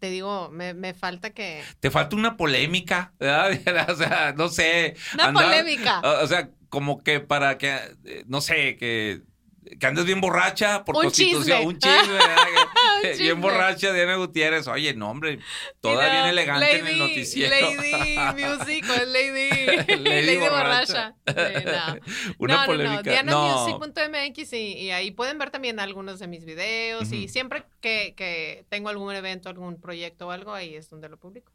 Te 0.00 0.10
digo, 0.10 0.48
me, 0.50 0.74
me 0.74 0.92
falta 0.92 1.30
que. 1.30 1.62
Te 1.78 1.90
falta 1.92 2.16
una 2.16 2.36
polémica, 2.36 3.12
¿verdad? 3.20 3.52
o 3.90 3.94
sea, 3.96 4.34
no 4.36 4.48
sé. 4.48 4.96
Una 5.14 5.32
polémica. 5.32 6.00
O 6.00 6.24
o 6.24 6.26
sea, 6.26 6.50
como 6.68 7.02
que 7.02 7.20
para 7.20 7.58
que, 7.58 7.76
eh, 8.04 8.24
no 8.26 8.40
sé, 8.40 8.76
que, 8.76 9.22
que 9.78 9.86
andes 9.86 10.06
bien 10.06 10.20
borracha 10.20 10.84
por 10.84 10.96
Un 10.96 11.02
constitución. 11.02 11.42
chisme. 11.44 11.66
Un 11.66 11.78
chisme, 11.78 12.18
bien 13.18 13.40
borracha 13.40 13.92
Diana 13.92 14.16
Gutiérrez. 14.16 14.66
Oye, 14.68 14.94
no, 14.94 15.10
hombre, 15.10 15.40
toda 15.80 16.10
bien 16.10 16.24
elegante 16.26 16.78
en 16.78 16.86
el 16.86 16.98
noticiero. 16.98 17.54
Lady 17.54 18.16
Music 18.42 18.84
o 18.90 19.04
Lady, 19.04 19.50
Lady 19.98 20.26
Lady, 20.26 20.36
borracha. 20.38 21.14
borracha. 21.26 21.58
Sí, 21.60 21.64
no. 21.66 22.34
Una 22.38 22.60
no, 22.60 22.66
polémica. 22.66 23.22
no. 23.24 23.66
DianaMusic.mx 23.66 24.52
y, 24.54 24.56
y 24.78 24.90
ahí 24.90 25.10
pueden 25.10 25.38
ver 25.38 25.50
también 25.50 25.80
algunos 25.80 26.18
de 26.18 26.26
mis 26.28 26.44
videos 26.44 27.12
y 27.12 27.28
siempre 27.28 27.64
que, 27.80 28.14
que 28.16 28.64
tengo 28.68 28.88
algún 28.88 29.14
evento, 29.14 29.48
algún 29.48 29.80
proyecto 29.80 30.28
o 30.28 30.30
algo, 30.30 30.54
ahí 30.54 30.74
es 30.76 30.88
donde 30.88 31.08
lo 31.08 31.18
publico. 31.18 31.52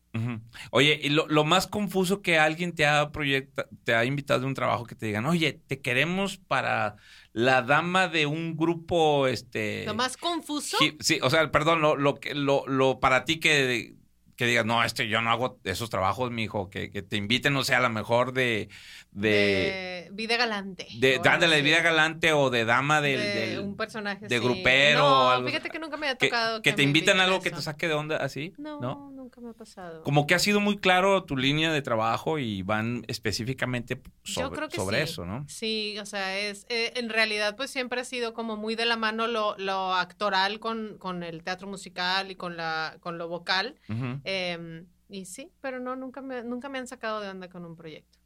Oye, 0.71 0.99
y 1.01 1.09
lo, 1.09 1.27
lo 1.27 1.43
más 1.43 1.65
confuso 1.67 2.21
que 2.21 2.37
alguien 2.37 2.73
te 2.75 2.85
ha 2.85 3.11
proyecta, 3.11 3.67
te 3.83 3.95
ha 3.95 4.05
invitado 4.05 4.43
a 4.43 4.47
un 4.47 4.53
trabajo 4.53 4.85
que 4.85 4.95
te 4.95 5.07
digan, 5.07 5.25
oye, 5.25 5.53
te 5.53 5.81
queremos 5.81 6.37
para 6.37 6.97
la 7.31 7.63
dama 7.63 8.07
de 8.07 8.25
un 8.27 8.55
grupo, 8.55 9.27
este. 9.27 9.85
Lo 9.85 9.95
más 9.95 10.17
confuso. 10.17 10.77
Sí, 10.99 11.19
o 11.21 11.29
sea, 11.29 11.49
perdón, 11.51 11.81
lo, 11.81 11.95
lo 11.95 12.15
que, 12.15 12.35
lo, 12.35 12.65
lo 12.67 12.99
para 12.99 13.25
ti 13.25 13.39
que, 13.39 13.95
que 14.35 14.45
digas, 14.45 14.65
no, 14.65 14.83
este, 14.83 15.07
yo 15.07 15.21
no 15.21 15.31
hago 15.31 15.59
esos 15.63 15.89
trabajos, 15.89 16.29
mijo, 16.31 16.69
que, 16.69 16.91
que 16.91 17.01
te 17.01 17.17
inviten, 17.17 17.55
o 17.55 17.63
sea, 17.63 17.79
a 17.79 17.81
lo 17.81 17.89
mejor 17.89 18.33
de, 18.33 18.69
de, 19.11 19.29
de 19.29 20.09
vida 20.11 20.37
galante. 20.37 20.87
de, 20.99 21.19
dándole 21.23 21.61
vida 21.61 21.81
galante 21.81 22.33
o 22.33 22.49
de 22.49 22.65
dama 22.65 23.01
del, 23.01 23.19
de 23.19 23.47
del- 23.47 23.59
un 23.59 23.75
personaje 23.77 24.27
de 24.27 24.37
sí. 24.37 24.43
grupero 24.43 24.99
no, 24.99 25.27
o 25.27 25.29
algo- 25.29 25.47
fíjate 25.47 25.69
que 25.69 25.79
nunca 25.79 25.97
me 25.97 26.07
ha 26.09 26.15
que, 26.15 26.27
tocado 26.27 26.61
que 26.61 26.73
te 26.73 26.83
invitan 26.83 27.19
a 27.19 27.25
algo 27.25 27.41
que 27.41 27.51
te 27.51 27.61
saque 27.61 27.87
de 27.87 27.93
onda 27.93 28.17
así, 28.17 28.53
no, 28.57 28.79
¿no? 28.79 29.12
Nunca 29.23 29.41
me 29.41 29.49
ha 29.49 29.53
pasado 29.53 30.03
Como 30.03 30.27
que 30.27 30.35
ha 30.35 30.39
sido 30.39 30.59
muy 30.59 30.77
claro 30.77 31.23
tu 31.23 31.37
línea 31.37 31.71
de 31.71 31.81
trabajo 31.81 32.37
y 32.39 32.61
van 32.61 33.03
específicamente 33.07 34.01
Yo 34.23 34.43
sobre, 34.43 34.55
creo 34.57 34.69
que 34.69 34.75
sobre 34.77 34.97
sí. 34.97 35.03
eso, 35.03 35.25
¿no? 35.25 35.45
Sí, 35.47 35.97
o 35.99 36.05
sea, 36.05 36.37
es 36.37 36.65
eh, 36.69 36.93
en 36.95 37.09
realidad 37.09 37.55
pues 37.55 37.71
siempre 37.71 38.01
ha 38.01 38.05
sido 38.05 38.33
como 38.33 38.57
muy 38.57 38.75
de 38.75 38.85
la 38.85 38.97
mano 38.97 39.27
lo, 39.27 39.55
lo 39.57 39.93
actoral 39.93 40.59
con, 40.59 40.97
con 40.97 41.23
el 41.23 41.43
teatro 41.43 41.67
musical 41.67 42.31
y 42.31 42.35
con 42.35 42.57
la 42.57 42.97
con 42.99 43.17
lo 43.17 43.27
vocal. 43.27 43.75
Em, 44.23 44.85
y 45.09 45.25
sí, 45.25 45.51
pero 45.61 45.79
no, 45.79 45.95
nunca 45.95 46.21
me, 46.21 46.43
nunca 46.43 46.69
me 46.69 46.79
han 46.79 46.87
sacado 46.87 47.19
de 47.21 47.29
onda 47.29 47.49
con 47.49 47.65
un 47.65 47.75
proyecto. 47.75 48.19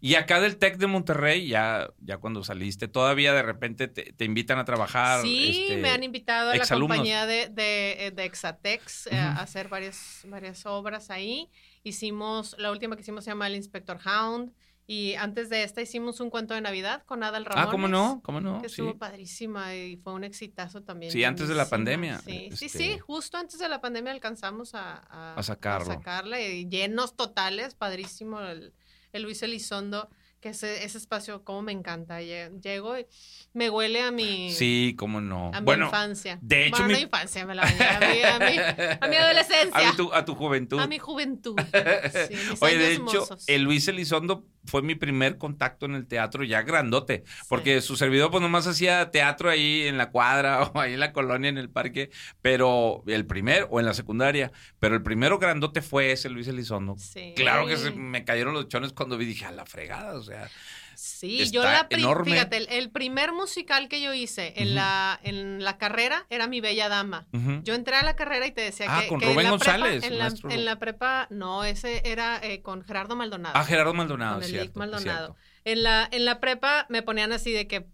Y 0.00 0.14
acá 0.14 0.40
del 0.40 0.58
TEC 0.58 0.76
de 0.76 0.86
Monterrey, 0.86 1.48
ya, 1.48 1.90
ya 1.98 2.18
cuando 2.18 2.44
saliste, 2.44 2.86
todavía 2.86 3.32
de 3.32 3.42
repente 3.42 3.88
te, 3.88 4.12
te 4.12 4.24
invitan 4.24 4.58
a 4.58 4.64
trabajar. 4.64 5.22
Sí, 5.22 5.48
este, 5.48 5.78
me 5.78 5.90
han 5.90 6.04
invitado 6.04 6.50
a 6.50 6.56
la 6.56 6.66
compañía 6.66 7.26
de, 7.26 7.48
de, 7.48 8.06
eh, 8.06 8.10
de 8.12 8.24
Exatex 8.24 9.06
eh, 9.06 9.10
Ujú. 9.10 9.18
a 9.18 9.32
hacer 9.40 9.68
varias, 9.68 10.24
varias 10.28 10.66
obras 10.66 11.10
ahí. 11.10 11.50
Hicimos, 11.82 12.54
la 12.58 12.70
última 12.70 12.94
que 12.94 13.02
hicimos 13.02 13.24
se 13.24 13.30
llama 13.30 13.46
El 13.48 13.56
Inspector 13.56 13.98
Hound. 14.04 14.52
Y 14.92 15.14
antes 15.14 15.48
de 15.50 15.62
esta 15.62 15.80
hicimos 15.80 16.18
un 16.18 16.30
cuento 16.30 16.52
de 16.52 16.60
Navidad 16.60 17.04
con 17.06 17.22
Adal 17.22 17.44
Ramones. 17.44 17.68
Ah, 17.68 17.70
¿cómo 17.70 17.86
no? 17.86 18.20
¿Cómo 18.24 18.40
no? 18.40 18.60
Que 18.60 18.68
Sí. 18.68 18.82
estuvo 18.82 18.98
padrísima 18.98 19.72
y 19.76 19.96
fue 19.98 20.12
un 20.14 20.24
exitazo 20.24 20.82
también. 20.82 21.12
Sí, 21.12 21.22
antes 21.22 21.46
de 21.46 21.54
la 21.54 21.68
pandemia, 21.70 22.18
Sí, 22.18 22.48
sí, 22.56 22.64
este- 22.66 22.78
sí, 22.78 22.98
justo 22.98 23.36
antes 23.38 23.60
de 23.60 23.68
la 23.68 23.80
pandemia 23.80 24.10
alcanzamos 24.10 24.74
a, 24.74 24.94
a, 25.08 25.34
A 25.36 25.42
sacarlo. 25.44 25.86
sacarla 25.86 26.40
y 26.40 26.68
llenos 26.68 27.14
totales, 27.14 27.76
padrísimo 27.76 28.40
el, 28.40 28.74
el 29.12 29.22
Luis 29.22 29.40
Elizondo, 29.44 30.08
que 30.40 30.48
ese, 30.48 30.84
ese 30.84 30.96
espacio 30.96 31.44
como 31.44 31.60
me 31.60 31.72
encanta. 31.72 32.22
Lle- 32.22 32.58
Llego 32.62 32.98
y 32.98 33.04
me 33.52 33.68
huele 33.68 34.00
a 34.00 34.10
mi, 34.10 34.50
Sí, 34.52 34.94
cómo 34.98 35.20
no. 35.20 35.50
a 35.52 35.60
mi 35.60 35.66
bueno, 35.66 35.84
infancia. 35.86 36.38
de 36.40 36.66
hecho, 36.66 36.76
Bueno, 36.78 36.86
mi- 36.88 36.92
no 36.94 36.98
infancia, 37.00 37.44
me 37.46 37.54
la 37.54 37.62
bañé, 37.62 37.84
a 37.84 38.00
mi, 38.00 38.22
a 38.22 38.38
mi, 38.38 38.96
a 39.02 39.06
mi 39.08 39.16
adolescencia. 39.22 39.90
a, 39.90 39.94
tu, 39.96 40.12
a 40.14 40.24
tu 40.24 40.34
juventud. 40.34 40.80
A 40.80 40.86
mi 40.86 40.98
juventud. 40.98 41.56
Sí, 41.60 42.34
mis 42.50 42.62
Oye, 42.62 42.78
de 42.78 42.92
hecho, 42.94 43.02
mozos. 43.02 43.44
el 43.48 43.62
Luis 43.64 43.86
Elizondo 43.88 44.46
fue 44.64 44.82
mi 44.82 44.94
primer 44.94 45.38
contacto 45.38 45.86
en 45.86 45.94
el 45.94 46.06
teatro 46.06 46.44
ya 46.44 46.62
grandote, 46.62 47.24
porque 47.48 47.80
su 47.80 47.96
servidor 47.96 48.30
pues 48.30 48.42
nomás 48.42 48.66
hacía 48.66 49.10
teatro 49.10 49.50
ahí 49.50 49.86
en 49.86 49.98
la 49.98 50.10
cuadra 50.10 50.62
o 50.74 50.78
ahí 50.78 50.94
en 50.94 51.00
la 51.00 51.12
colonia, 51.12 51.48
en 51.48 51.58
el 51.58 51.70
parque, 51.70 52.10
pero 52.42 53.02
el 53.06 53.26
primer, 53.26 53.66
o 53.70 53.80
en 53.80 53.86
la 53.86 53.94
secundaria, 53.94 54.52
pero 54.78 54.94
el 54.94 55.02
primero 55.02 55.38
grandote 55.38 55.82
fue 55.82 56.12
ese 56.12 56.28
Luis 56.28 56.48
Elizondo. 56.48 56.96
Sí. 56.98 57.32
Claro 57.36 57.66
que 57.66 57.76
se 57.76 57.90
me 57.90 58.24
cayeron 58.24 58.54
los 58.54 58.68
chones 58.68 58.92
cuando 58.92 59.16
vi, 59.16 59.24
dije, 59.24 59.46
a 59.46 59.52
la 59.52 59.66
fregada, 59.66 60.14
o 60.14 60.22
sea, 60.22 60.50
Sí, 61.02 61.40
Está 61.40 61.52
yo 61.54 61.62
la 61.62 61.86
enorme. 61.88 62.30
fíjate, 62.32 62.58
el, 62.58 62.68
el 62.68 62.90
primer 62.90 63.32
musical 63.32 63.88
que 63.88 64.02
yo 64.02 64.12
hice 64.12 64.52
en 64.56 64.74
la 64.74 65.18
en 65.22 65.64
la 65.64 65.78
carrera 65.78 66.26
era 66.28 66.46
Mi 66.46 66.60
Bella 66.60 66.90
Dama. 66.90 67.26
Yo 67.62 67.72
entré 67.74 67.96
a 67.96 68.02
la 68.02 68.16
carrera 68.16 68.46
y 68.46 68.52
te 68.52 68.60
decía 68.60 68.84
Ah, 68.86 69.00
que, 69.00 69.08
con 69.08 69.18
que 69.18 69.24
en 69.26 69.32
Rubén 69.32 69.44
la 69.46 69.50
prepa- 69.52 69.72
González, 69.78 70.04
en, 70.04 70.18
la, 70.18 70.32
en 70.50 70.64
la 70.66 70.78
prepa, 70.78 71.26
no, 71.30 71.64
ese 71.64 72.02
era 72.04 72.38
eh, 72.42 72.60
con 72.60 72.82
Gerardo 72.84 73.16
Maldonado. 73.16 73.54
Ah, 73.56 73.64
Gerardo 73.64 73.94
Maldonado, 73.94 74.34
con 74.34 74.42
el 74.44 74.50
cierto, 74.50 74.64
Lick 74.66 74.76
Maldonado. 74.76 75.26
cierto. 75.28 75.36
En 75.64 75.82
la, 75.82 76.06
en 76.12 76.24
la 76.26 76.38
prepa 76.38 76.84
me 76.90 77.00
ponían 77.02 77.32
así 77.32 77.50
de 77.50 77.66
que 77.66 77.86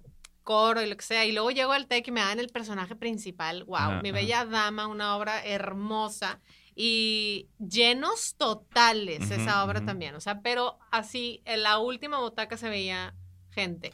coro 0.43 0.83
y 0.83 0.87
lo 0.89 0.97
que 0.97 1.05
sea, 1.05 1.25
y 1.25 1.33
luego 1.33 1.51
llego 1.53 1.73
al 1.73 1.87
TEC 1.87 2.09
y 2.09 2.11
me 2.11 2.21
dan 2.21 2.41
el 2.41 2.49
personaje 2.49 2.97
principal, 2.97 3.63
wow, 3.65 4.01
Mi. 4.03 4.11
Bella 4.11 4.45
Dama, 4.45 4.87
una 4.89 5.17
obra 5.17 5.45
hermosa 5.45 6.41
y 6.79 7.49
llenos 7.59 8.37
totales 8.37 9.31
esa 9.31 9.65
obra 9.65 9.85
también, 9.85 10.15
o 10.15 10.21
sea, 10.21 10.43
pero 10.43 10.79
así 10.93 11.41
en 11.47 11.63
la 11.63 11.79
última 11.79 12.21
butaca 12.21 12.59
se 12.59 12.69
veía 12.69 13.15
gente. 13.51 13.93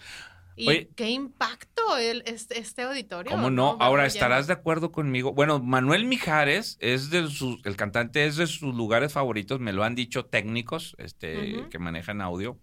Y 0.57 0.69
Oye. 0.69 0.91
qué 0.97 1.09
impacto 1.09 1.97
el, 1.97 2.23
este, 2.27 2.59
este 2.59 2.83
auditorio. 2.83 3.31
¿Cómo 3.31 3.51
no? 3.51 3.79
Ahora 3.81 4.05
estarás 4.05 4.49
de 4.49 4.53
acuerdo 4.53 4.93
conmigo. 4.93 5.33
Bueno, 5.33 5.61
Manuel 5.61 6.05
Mijares 6.05 6.77
es 6.81 7.09
de 7.09 7.29
sus, 7.29 7.65
el 7.65 7.77
cantante 7.77 8.27
es 8.27 8.37
de 8.37 8.47
sus 8.47 8.75
lugares 8.75 9.13
favoritos, 9.13 9.61
me 9.61 9.73
lo 9.73 9.85
han 9.85 9.95
dicho 9.95 10.27
técnicos, 10.27 10.95
este, 10.99 11.69
que 11.71 11.79
manejan 11.79 12.21
audio. 12.21 12.59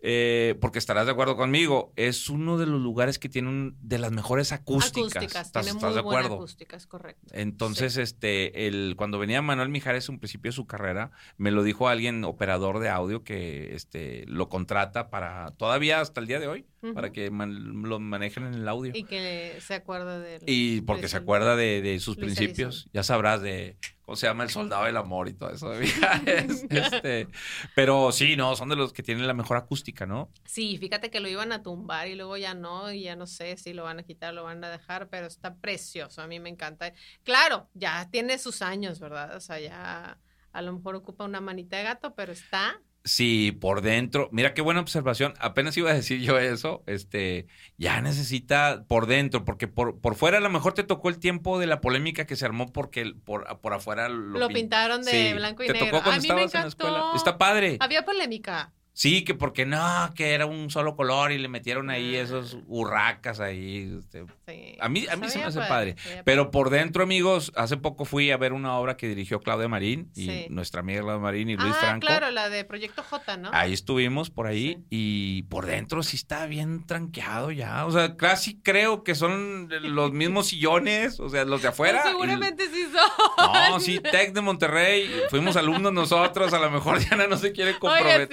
Eh, 0.00 0.56
porque 0.60 0.78
estarás 0.78 1.06
de 1.06 1.12
acuerdo 1.12 1.36
conmigo, 1.36 1.92
es 1.96 2.28
uno 2.30 2.56
de 2.56 2.66
los 2.66 2.80
lugares 2.80 3.18
que 3.18 3.28
tiene 3.28 3.48
un- 3.48 3.76
de 3.80 3.98
las 3.98 4.12
mejores 4.12 4.52
acústicas. 4.52 5.16
Acústicas, 5.16 5.46
¿Estás, 5.48 5.64
tiene 5.64 5.76
estás 5.76 5.90
muy 5.90 5.96
de 5.96 6.02
buena 6.02 6.20
acuerdo? 6.20 6.36
acústica, 6.36 6.76
es 6.76 6.86
correcto. 6.86 7.26
Entonces, 7.32 7.96
este, 7.96 8.68
el, 8.68 8.94
cuando 8.96 9.18
venía 9.18 9.42
Manuel 9.42 9.70
Mijares, 9.70 10.08
un 10.08 10.20
principio 10.20 10.50
de 10.50 10.54
su 10.54 10.66
carrera, 10.68 11.10
me 11.36 11.50
lo 11.50 11.64
dijo 11.64 11.88
alguien, 11.88 12.22
operador 12.24 12.78
de 12.78 12.88
audio, 12.90 13.24
que 13.24 13.74
este, 13.74 14.24
lo 14.28 14.48
contrata 14.48 15.10
para, 15.10 15.50
todavía 15.56 16.00
hasta 16.00 16.20
el 16.20 16.28
día 16.28 16.38
de 16.38 16.46
hoy, 16.46 16.66
Para 16.94 17.10
que 17.10 17.30
man- 17.30 17.82
lo 17.82 17.98
manejen 17.98 18.46
en 18.46 18.54
el 18.54 18.68
audio. 18.68 18.92
Y 18.94 19.04
que 19.04 19.56
se 19.60 19.74
acuerda 19.74 20.20
de 20.20 20.40
Y 20.46 20.82
porque 20.82 21.08
se 21.08 21.16
acuerda 21.16 21.56
de, 21.56 21.82
de 21.82 21.98
sus 21.98 22.16
Luis 22.16 22.34
principios, 22.34 22.88
ya 22.92 23.02
sabrás 23.02 23.42
de 23.42 23.76
cómo 24.02 24.16
se 24.16 24.26
llama 24.26 24.44
el 24.44 24.50
soldado 24.50 24.84
del 24.84 24.96
amor 24.96 25.28
y 25.28 25.34
todo 25.34 25.50
eso. 25.50 25.72
este, 26.70 27.28
pero 27.74 28.12
sí, 28.12 28.36
no, 28.36 28.56
son 28.56 28.68
de 28.68 28.76
los 28.76 28.92
que 28.92 29.02
tienen 29.02 29.26
la 29.26 29.34
mejor 29.34 29.56
acústica, 29.56 30.06
¿no? 30.06 30.30
Sí, 30.44 30.78
fíjate 30.78 31.10
que 31.10 31.20
lo 31.20 31.28
iban 31.28 31.52
a 31.52 31.62
tumbar 31.62 32.08
y 32.08 32.14
luego 32.14 32.36
ya 32.36 32.54
no, 32.54 32.92
y 32.92 33.02
ya 33.02 33.16
no 33.16 33.26
sé 33.26 33.56
si 33.56 33.72
lo 33.72 33.84
van 33.84 33.98
a 33.98 34.02
quitar, 34.04 34.32
lo 34.34 34.44
van 34.44 34.62
a 34.64 34.70
dejar, 34.70 35.08
pero 35.08 35.26
está 35.26 35.56
precioso, 35.56 36.22
a 36.22 36.26
mí 36.26 36.40
me 36.40 36.48
encanta. 36.48 36.92
Claro, 37.24 37.68
ya 37.74 38.08
tiene 38.10 38.38
sus 38.38 38.62
años, 38.62 39.00
¿verdad? 39.00 39.36
O 39.36 39.40
sea, 39.40 39.58
ya 39.60 40.18
a 40.52 40.62
lo 40.62 40.72
mejor 40.72 40.94
ocupa 40.94 41.24
una 41.24 41.40
manita 41.40 41.76
de 41.76 41.82
gato, 41.84 42.14
pero 42.14 42.32
está. 42.32 42.80
Sí, 43.04 43.52
por 43.52 43.80
dentro. 43.80 44.28
Mira 44.32 44.52
qué 44.52 44.60
buena 44.60 44.80
observación. 44.80 45.32
Apenas 45.40 45.76
iba 45.78 45.90
a 45.90 45.94
decir 45.94 46.20
yo 46.20 46.38
eso. 46.38 46.82
Este, 46.86 47.46
ya 47.78 48.00
necesita 48.02 48.84
por 48.86 49.06
dentro, 49.06 49.44
porque 49.46 49.66
por, 49.66 49.98
por 50.00 50.14
fuera 50.14 50.38
a 50.38 50.40
lo 50.40 50.50
mejor 50.50 50.74
te 50.74 50.82
tocó 50.84 51.08
el 51.08 51.18
tiempo 51.18 51.58
de 51.58 51.66
la 51.66 51.80
polémica 51.80 52.26
que 52.26 52.36
se 52.36 52.44
armó 52.44 52.70
porque 52.70 53.14
por, 53.24 53.60
por 53.60 53.72
afuera 53.72 54.08
lo, 54.10 54.38
Lo, 54.38 54.48
pin- 54.48 54.54
pintaron 54.54 55.02
de 55.02 55.10
Sí, 55.10 55.32
blanco 55.32 55.62
y 55.62 55.68
te 55.68 55.72
negro. 55.74 55.88
tocó 55.90 56.02
cuando 56.04 56.10
a 56.10 56.22
mí 56.22 56.28
me 56.40 56.44
estabas 56.44 56.54
en 56.54 56.60
la 56.62 56.68
escuela. 56.68 56.96
encantó. 56.98 57.16
Está 57.16 57.38
padre. 57.38 57.76
Había 57.80 58.04
polémica. 58.04 58.74
Sí, 59.00 59.22
que 59.22 59.32
porque 59.32 59.64
no, 59.64 60.12
que 60.16 60.32
era 60.34 60.44
un 60.46 60.70
solo 60.70 60.96
color 60.96 61.30
y 61.30 61.38
le 61.38 61.46
metieron 61.46 61.88
ahí 61.88 62.16
esos 62.16 62.58
hurracas 62.66 63.38
ahí. 63.38 63.94
este, 63.96 64.24
Sí. 64.48 64.76
A 64.80 64.88
mí, 64.88 65.06
a 65.08 65.14
mí 65.14 65.28
Se 65.28 65.38
me 65.38 65.44
hace 65.44 65.60
padre. 65.60 65.94
Pero 66.24 66.50
por 66.50 66.68
dentro, 66.70 67.04
amigos, 67.04 67.52
hace 67.54 67.76
poco 67.76 68.04
fui 68.06 68.32
a 68.32 68.36
ver 68.38 68.52
una 68.52 68.74
obra 68.76 68.96
que 68.96 69.06
dirigió 69.06 69.38
Claudia 69.40 69.68
Marín 69.68 70.10
y 70.16 70.24
Sí. 70.26 70.46
nuestra 70.50 70.80
amiga 70.80 71.02
Claudia 71.02 71.20
Marín 71.20 71.48
y 71.50 71.56
Luis 71.56 71.74
ah, 71.76 71.80
Franco. 71.80 72.06
claro, 72.08 72.30
la 72.32 72.48
de 72.48 72.64
Proyecto 72.64 73.04
J, 73.04 73.36
¿no? 73.36 73.50
Ahí 73.52 73.72
estuvimos 73.72 74.30
por 74.30 74.48
ahí 74.48 74.78
Sí. 74.78 74.86
y 74.90 75.42
por 75.44 75.66
dentro 75.66 76.02
sí 76.02 76.16
está 76.16 76.46
bien 76.46 76.84
tranqueado 76.84 77.52
ya. 77.52 77.86
O 77.86 77.92
sea, 77.92 78.16
casi 78.16 78.58
creo 78.58 79.04
que 79.04 79.14
son 79.14 79.68
los 79.82 80.10
mismos 80.12 80.48
sillones, 80.48 81.20
o 81.20 81.28
sea, 81.28 81.44
los 81.44 81.62
de 81.62 81.68
afuera. 81.68 82.00
Pues 82.02 82.14
y- 82.14 82.16
seguramente 82.16 82.66
sí 82.68 82.82
son. 82.90 83.70
No, 83.70 83.78
sí, 83.78 84.00
Tec 84.00 84.32
de 84.32 84.40
Monterrey. 84.40 85.08
Fuimos 85.30 85.56
alumnos 85.56 85.92
nosotros. 85.92 86.52
A 86.52 86.58
lo 86.58 86.68
mejor 86.72 86.98
Diana 86.98 87.28
no 87.28 87.36
se 87.36 87.52
quiere 87.52 87.76
Oye, 87.80 88.26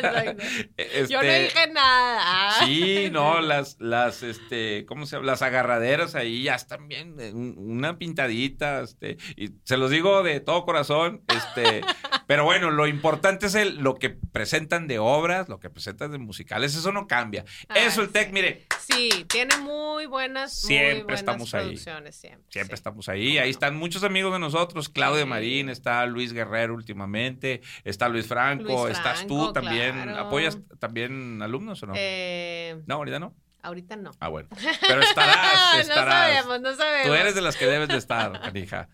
Este, 0.76 1.08
Yo 1.08 1.22
no 1.22 1.28
dije 1.32 1.68
nada. 1.72 2.64
Sí, 2.64 3.08
no, 3.10 3.40
las, 3.40 3.76
las, 3.80 4.22
este, 4.22 4.84
¿cómo 4.86 5.06
se 5.06 5.16
llama? 5.16 5.26
Las 5.26 5.42
agarraderas 5.42 6.14
ahí 6.14 6.44
ya 6.44 6.54
están 6.54 6.88
bien, 6.88 7.16
eh, 7.20 7.32
un- 7.32 7.54
una 7.58 7.98
pintadita, 7.98 8.80
este, 8.82 9.16
y 9.36 9.50
se 9.64 9.76
los 9.76 9.90
digo 9.90 10.22
de 10.22 10.40
todo 10.40 10.64
corazón, 10.64 11.22
este, 11.28 11.82
pero 12.26 12.44
bueno, 12.44 12.70
lo 12.70 12.86
importante 12.86 13.46
es 13.46 13.54
el, 13.54 13.78
lo 13.78 13.94
que 13.96 14.10
presentan 14.10 14.86
de 14.88 14.98
obras, 14.98 15.48
lo 15.48 15.58
que 15.60 15.70
presentan 15.70 16.12
de 16.12 16.18
musicales, 16.18 16.74
eso 16.74 16.92
no 16.92 17.06
cambia. 17.06 17.44
Eso 17.74 18.00
Ay, 18.00 18.06
el 18.06 18.12
TEC, 18.12 18.26
sí. 18.28 18.32
mire, 18.32 18.66
Sí, 18.86 19.24
tiene 19.28 19.56
muy 19.58 20.06
buenas, 20.06 20.60
muy 20.64 20.68
Siempre 20.68 21.02
buenas 21.04 21.20
estamos 21.20 21.54
ahí. 21.54 21.62
producciones, 21.64 22.16
siempre. 22.16 22.44
Siempre 22.50 22.76
sí. 22.76 22.80
estamos 22.80 23.08
ahí. 23.08 23.38
Ahí 23.38 23.50
están 23.50 23.76
muchos 23.76 24.04
amigos 24.04 24.32
de 24.32 24.38
nosotros. 24.38 24.88
Claudia 24.90 25.23
Marín, 25.26 25.68
está 25.68 26.04
Luis 26.06 26.32
Guerrero 26.32 26.74
últimamente, 26.74 27.60
está 27.84 28.08
Luis 28.08 28.26
Franco, 28.26 28.84
Luis 28.86 28.96
estás 28.96 29.26
tú 29.26 29.52
también. 29.52 29.92
claro. 30.02 30.18
¿Apoyas 30.26 30.58
también 30.78 31.40
alumnos 31.42 31.82
o 31.82 31.86
no? 31.86 31.94
Eh, 31.96 32.76
No, 32.86 32.96
ahorita 32.96 33.18
no. 33.18 33.34
ahorita 33.62 33.96
no. 33.96 34.10
Ah, 34.20 34.28
bueno. 34.28 34.48
Pero 34.88 35.00
estarás, 35.02 35.74
no 35.74 35.80
estarás. 35.80 36.32
sabemos, 36.34 36.60
no 36.60 36.74
sabemos. 36.74 37.06
Tú 37.06 37.14
eres 37.14 37.34
de 37.34 37.40
las 37.42 37.56
que 37.56 37.66
debes 37.66 37.88
de 37.88 37.96
estar, 37.96 38.40
canija. 38.40 38.88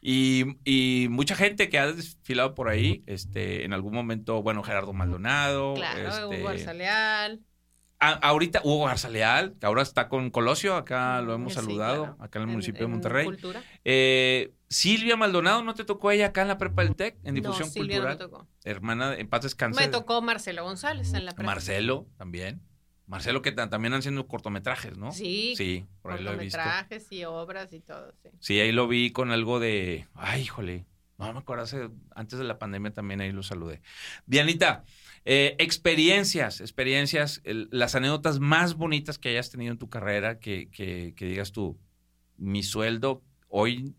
Y, 0.00 0.44
y 0.64 1.08
mucha 1.08 1.34
gente 1.34 1.68
que 1.68 1.78
ha 1.78 1.90
desfilado 1.90 2.54
por 2.54 2.68
ahí, 2.68 3.02
este, 3.06 3.64
en 3.64 3.72
algún 3.72 3.92
momento, 3.94 4.42
bueno, 4.42 4.62
Gerardo 4.62 4.92
Maldonado, 4.92 5.74
Claro, 5.74 6.08
este, 6.08 6.38
Hugo 6.40 6.48
Arzaleal. 6.50 7.40
a- 7.98 8.12
ahorita 8.12 8.60
Hugo 8.62 8.86
Garza 8.86 9.08
Leal, 9.08 9.54
que 9.58 9.66
ahora 9.66 9.82
está 9.82 10.08
con 10.08 10.30
Colosio, 10.30 10.76
acá 10.76 11.20
lo 11.20 11.34
hemos 11.34 11.52
Sí, 11.54 11.58
saludado, 11.60 12.04
claro. 12.14 12.22
acá 12.22 12.38
en 12.38 12.42
el 12.44 12.48
En- 12.48 12.52
municipio 12.52 12.82
de 12.82 12.86
Monterrey. 12.86 13.24
Cultura. 13.24 13.60
Eh, 13.84 14.52
Silvia 14.68 15.16
Maldonado, 15.16 15.62
¿no 15.62 15.74
te 15.74 15.84
tocó 15.84 16.10
ella 16.10 16.26
acá 16.26 16.42
en 16.42 16.48
la 16.48 16.58
prepa 16.58 16.84
del 16.84 16.94
TEC, 16.94 17.16
en 17.24 17.34
difusión 17.34 17.68
no, 17.68 17.72
Silvia 17.72 18.00
no 18.00 18.08
me 18.08 18.16
cultural? 18.16 18.30
tocó. 18.44 18.48
Hermana, 18.64 19.14
en 19.16 19.28
paz 19.28 19.42
descanse. 19.42 19.80
Me 19.80 19.88
tocó 19.88 20.20
Marcelo 20.20 20.62
González 20.64 21.14
en 21.14 21.24
la 21.24 21.32
prepa. 21.32 21.46
Marcelo 21.46 22.06
también. 22.18 22.60
Marcelo 23.06 23.40
que 23.40 23.52
ta- 23.52 23.70
también 23.70 23.94
han 23.94 24.02
sido 24.02 24.26
cortometrajes, 24.28 24.98
¿no? 24.98 25.12
Sí, 25.12 25.54
Sí, 25.56 25.86
por 26.02 26.12
ahí 26.12 26.22
lo 26.22 26.32
he 26.32 26.36
visto. 26.36 26.58
cortometrajes 26.58 27.10
y 27.12 27.24
obras 27.24 27.72
y 27.72 27.80
todo, 27.80 28.12
sí. 28.22 28.28
Sí, 28.40 28.60
ahí 28.60 28.70
lo 28.72 28.86
vi 28.86 29.10
con 29.12 29.30
algo 29.30 29.58
de. 29.60 30.06
Ay, 30.14 30.42
híjole. 30.42 30.84
No 31.16 31.32
me 31.32 31.38
acuerdo, 31.40 31.64
hace- 31.64 31.88
antes 32.14 32.38
de 32.38 32.44
la 32.44 32.58
pandemia 32.58 32.92
también 32.92 33.20
ahí 33.22 33.32
lo 33.32 33.42
saludé. 33.42 33.80
Dianita, 34.26 34.84
eh, 35.24 35.56
experiencias, 35.58 36.60
experiencias, 36.60 37.40
el- 37.44 37.68
las 37.72 37.94
anécdotas 37.94 38.38
más 38.38 38.74
bonitas 38.74 39.18
que 39.18 39.30
hayas 39.30 39.50
tenido 39.50 39.72
en 39.72 39.78
tu 39.78 39.88
carrera, 39.88 40.38
que, 40.38 40.68
que, 40.70 41.14
que 41.16 41.24
digas 41.24 41.50
tú, 41.52 41.76
mi 42.36 42.62
sueldo 42.62 43.24
hoy 43.48 43.94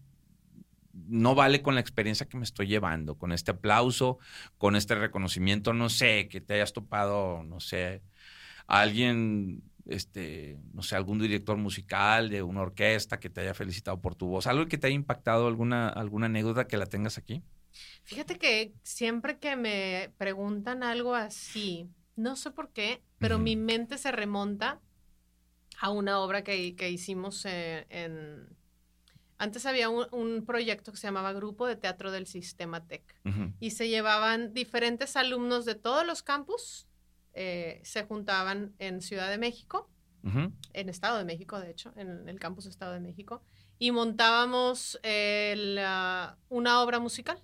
no 1.07 1.35
vale 1.35 1.61
con 1.61 1.75
la 1.75 1.81
experiencia 1.81 2.27
que 2.27 2.37
me 2.37 2.43
estoy 2.43 2.67
llevando, 2.67 3.17
con 3.17 3.31
este 3.31 3.51
aplauso, 3.51 4.19
con 4.57 4.75
este 4.75 4.95
reconocimiento, 4.95 5.73
no 5.73 5.89
sé, 5.89 6.27
que 6.27 6.41
te 6.41 6.55
hayas 6.55 6.73
topado, 6.73 7.43
no 7.43 7.59
sé, 7.59 8.01
a 8.67 8.81
alguien, 8.81 9.63
este, 9.87 10.59
no 10.73 10.81
sé, 10.81 10.95
algún 10.95 11.19
director 11.19 11.57
musical 11.57 12.29
de 12.29 12.43
una 12.43 12.61
orquesta 12.61 13.19
que 13.19 13.29
te 13.29 13.41
haya 13.41 13.53
felicitado 13.53 13.99
por 14.01 14.15
tu 14.15 14.27
voz, 14.27 14.47
algo 14.47 14.67
que 14.67 14.77
te 14.77 14.87
haya 14.87 14.95
impactado, 14.95 15.47
alguna, 15.47 15.89
alguna 15.89 16.27
anécdota 16.27 16.67
que 16.67 16.77
la 16.77 16.85
tengas 16.85 17.17
aquí. 17.17 17.43
Fíjate 18.03 18.37
que 18.37 18.73
siempre 18.83 19.37
que 19.39 19.55
me 19.55 20.11
preguntan 20.17 20.83
algo 20.83 21.15
así, 21.15 21.89
no 22.15 22.35
sé 22.35 22.51
por 22.51 22.71
qué, 22.71 23.01
pero 23.17 23.39
mi 23.39 23.55
mente 23.55 23.97
se 23.97 24.11
remonta 24.11 24.79
a 25.79 25.91
una 25.91 26.19
obra 26.19 26.43
que, 26.43 26.75
que 26.75 26.89
hicimos 26.89 27.45
eh, 27.45 27.85
en... 27.89 28.58
Antes 29.39 29.65
había 29.65 29.89
un, 29.89 30.05
un 30.11 30.45
proyecto 30.45 30.91
que 30.91 30.97
se 30.97 31.07
llamaba 31.07 31.33
Grupo 31.33 31.65
de 31.65 31.75
Teatro 31.75 32.11
del 32.11 32.27
Sistema 32.27 32.85
TEC 32.85 33.15
y 33.59 33.71
se 33.71 33.87
llevaban 33.89 34.53
diferentes 34.53 35.15
alumnos 35.15 35.65
de 35.65 35.73
todos 35.75 36.05
los 36.05 36.21
campus, 36.21 36.87
eh, 37.33 37.79
se 37.83 38.03
juntaban 38.03 38.75
en 38.79 39.01
Ciudad 39.01 39.29
de 39.29 39.37
México 39.39 39.89
en 40.73 40.89
Estado 40.89 41.17
de 41.17 41.23
México, 41.23 41.57
de 41.61 41.71
hecho, 41.71 41.93
en 41.95 42.27
el 42.27 42.37
campus 42.39 42.65
Estado 42.65 42.91
de 42.91 42.99
México, 42.99 43.41
y 43.77 43.91
montábamos 43.91 44.99
eh, 45.03 45.53
la- 45.57 46.37
una 46.49 46.81
obra 46.81 46.99
musical 46.99 47.41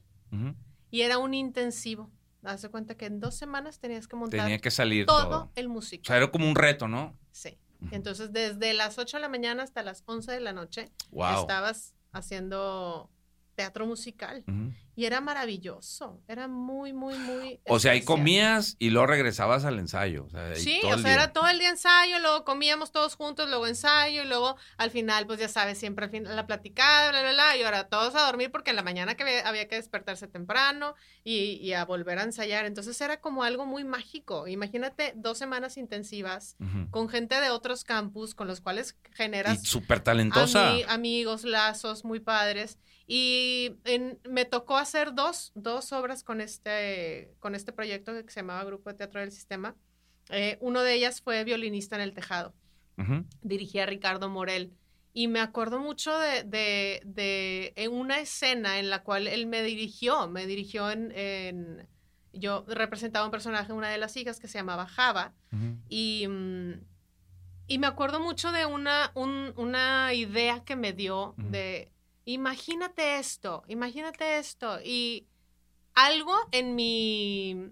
y 0.91 1.01
era 1.01 1.17
un 1.17 1.33
intensivo. 1.33 2.11
Haz 2.43 2.61
de 2.61 2.69
cuenta 2.69 2.95
que 2.95 3.05
en 3.05 3.19
dos 3.21 3.33
semanas 3.35 3.79
tenías 3.79 4.07
que 4.07 4.17
montar 4.17 4.41
Tenía 4.41 4.59
que 4.59 4.69
salir 4.69 5.05
todo, 5.05 5.23
todo. 5.29 5.51
el 5.55 5.67
O 5.67 5.69
musical. 5.69 6.05
sea, 6.05 6.17
era 6.17 6.29
como 6.31 6.47
un 6.49 6.55
reto, 6.55 6.87
¿no? 6.89 7.17
Sí. 7.31 7.57
Entonces, 7.91 8.31
desde 8.33 8.73
las 8.73 8.97
8 8.97 9.17
de 9.17 9.21
la 9.21 9.29
mañana 9.29 9.63
hasta 9.63 9.83
las 9.83 10.03
11 10.05 10.31
de 10.31 10.39
la 10.39 10.53
noche, 10.53 10.91
Wow. 11.11 11.41
estabas 11.41 11.93
haciendo 12.11 13.09
teatro 13.55 13.85
musical. 13.85 14.43
Y 14.95 15.05
era 15.05 15.19
maravilloso. 15.21 16.21
Era 16.27 16.47
muy, 16.47 16.93
muy, 16.93 17.15
muy. 17.17 17.59
O 17.67 17.79
sea, 17.79 17.91
ahí 17.93 18.01
comías 18.03 18.75
y 18.79 18.89
luego 18.91 19.07
regresabas 19.07 19.65
al 19.65 19.77
ensayo. 19.79 20.25
O 20.25 20.29
sea, 20.29 20.47
ahí 20.47 20.55
Sí, 20.61 20.79
o 20.85 20.97
sea, 20.97 21.13
era 21.13 21.33
todo 21.33 21.47
el 21.47 21.59
día 21.59 21.69
ensayo, 21.69 22.19
luego 22.19 22.43
comíamos 22.45 22.91
todos 22.91 23.15
juntos, 23.15 23.49
luego 23.49 23.67
ensayo, 23.67 24.23
y 24.23 24.25
luego 24.25 24.55
al 24.77 24.91
final, 24.91 25.27
pues 25.27 25.39
ya 25.39 25.49
sabes, 25.49 25.77
siempre 25.77 26.05
al 26.05 26.11
final 26.11 26.35
la 26.35 26.47
platicada, 26.47 27.09
bla, 27.11 27.21
bla, 27.21 27.33
bla, 27.33 27.57
y 27.57 27.63
ahora 27.63 27.89
todos 27.89 28.15
a 28.15 28.25
dormir 28.25 28.51
porque 28.51 28.69
en 28.69 28.75
la 28.77 28.83
mañana 28.83 29.15
que 29.15 29.23
había, 29.23 29.47
había 29.47 29.67
que 29.67 29.75
despertarse 29.75 30.27
temprano 30.27 30.95
y, 31.23 31.59
y 31.61 31.73
a 31.73 31.83
volver 31.85 32.19
a 32.19 32.23
ensayar. 32.23 32.65
Entonces 32.65 32.99
era 33.01 33.19
como 33.19 33.43
algo 33.43 33.65
muy 33.65 33.83
mágico. 33.83 34.47
Imagínate 34.47 35.13
dos 35.15 35.37
semanas 35.37 35.77
intensivas 35.77 36.55
Ujú. 36.59 36.89
con 36.91 37.09
gente 37.09 37.39
de 37.41 37.49
otros 37.49 37.83
campus 37.83 38.33
con 38.35 38.47
los 38.47 38.61
cuales 38.61 38.95
Y 39.11 39.15
generas 39.15 39.63
súper 39.63 39.99
talentosa. 39.99 40.71
ami- 40.73 40.85
amigos, 40.87 41.43
lazos 41.43 42.05
muy 42.05 42.19
padres. 42.19 42.77
Y 43.07 43.75
en- 43.83 44.19
me 44.27 44.45
tocó 44.45 44.77
hacer 44.85 45.13
dos, 45.13 45.51
dos 45.55 45.91
obras 45.91 46.23
con 46.23 46.41
este, 46.41 47.33
con 47.39 47.53
este 47.55 47.71
proyecto 47.73 48.13
que 48.25 48.31
se 48.31 48.39
llamaba 48.41 48.63
Grupo 48.63 48.89
de 48.89 48.95
Teatro 48.97 49.19
del 49.21 49.31
Sistema. 49.31 49.75
Eh, 50.29 50.57
uno 50.61 50.81
de 50.81 50.93
ellas 50.93 51.21
fue 51.21 51.43
Violinista 51.43 51.95
en 51.95 52.01
el 52.01 52.13
Tejado. 52.13 52.53
Ujú. 52.97 53.25
Dirigía 53.41 53.83
a 53.83 53.85
Ricardo 53.87 54.29
Morel. 54.29 54.71
Y 55.13 55.27
me 55.27 55.39
acuerdo 55.39 55.79
mucho 55.79 56.17
de, 56.19 56.43
de, 56.43 57.01
de 57.05 57.73
en 57.75 57.91
una 57.93 58.19
escena 58.19 58.79
en 58.79 58.89
la 58.89 59.03
cual 59.03 59.27
él 59.27 59.45
me 59.47 59.61
dirigió. 59.63 60.27
Me 60.27 60.45
dirigió 60.45 60.89
en... 60.91 61.11
en- 61.15 61.87
yo 62.37 62.65
representaba 62.67 63.23
un 63.25 63.31
personaje, 63.31 63.71
una 63.71 63.87
de 63.89 63.97
las 63.97 64.17
hijas, 64.17 64.41
que 64.41 64.49
se 64.49 64.57
llamaba 64.57 64.87
Java. 64.87 65.33
Ujú. 65.53 65.77
Y, 65.87 66.27
mm, 66.27 66.73
y 67.67 67.77
me 67.79 67.87
acuerdo 67.87 68.19
mucho 68.19 68.51
de 68.51 68.65
una, 68.65 69.11
un- 69.15 69.53
una 69.55 70.13
idea 70.13 70.61
que 70.65 70.75
me 70.75 70.91
dio 70.91 71.29
Ujú. 71.29 71.49
de, 71.49 71.91
imagínate 72.25 73.17
esto, 73.19 73.63
imagínate 73.67 74.37
esto. 74.37 74.79
Y 74.83 75.27
algo 75.93 76.33
en 76.51 76.75
mi, 76.75 77.71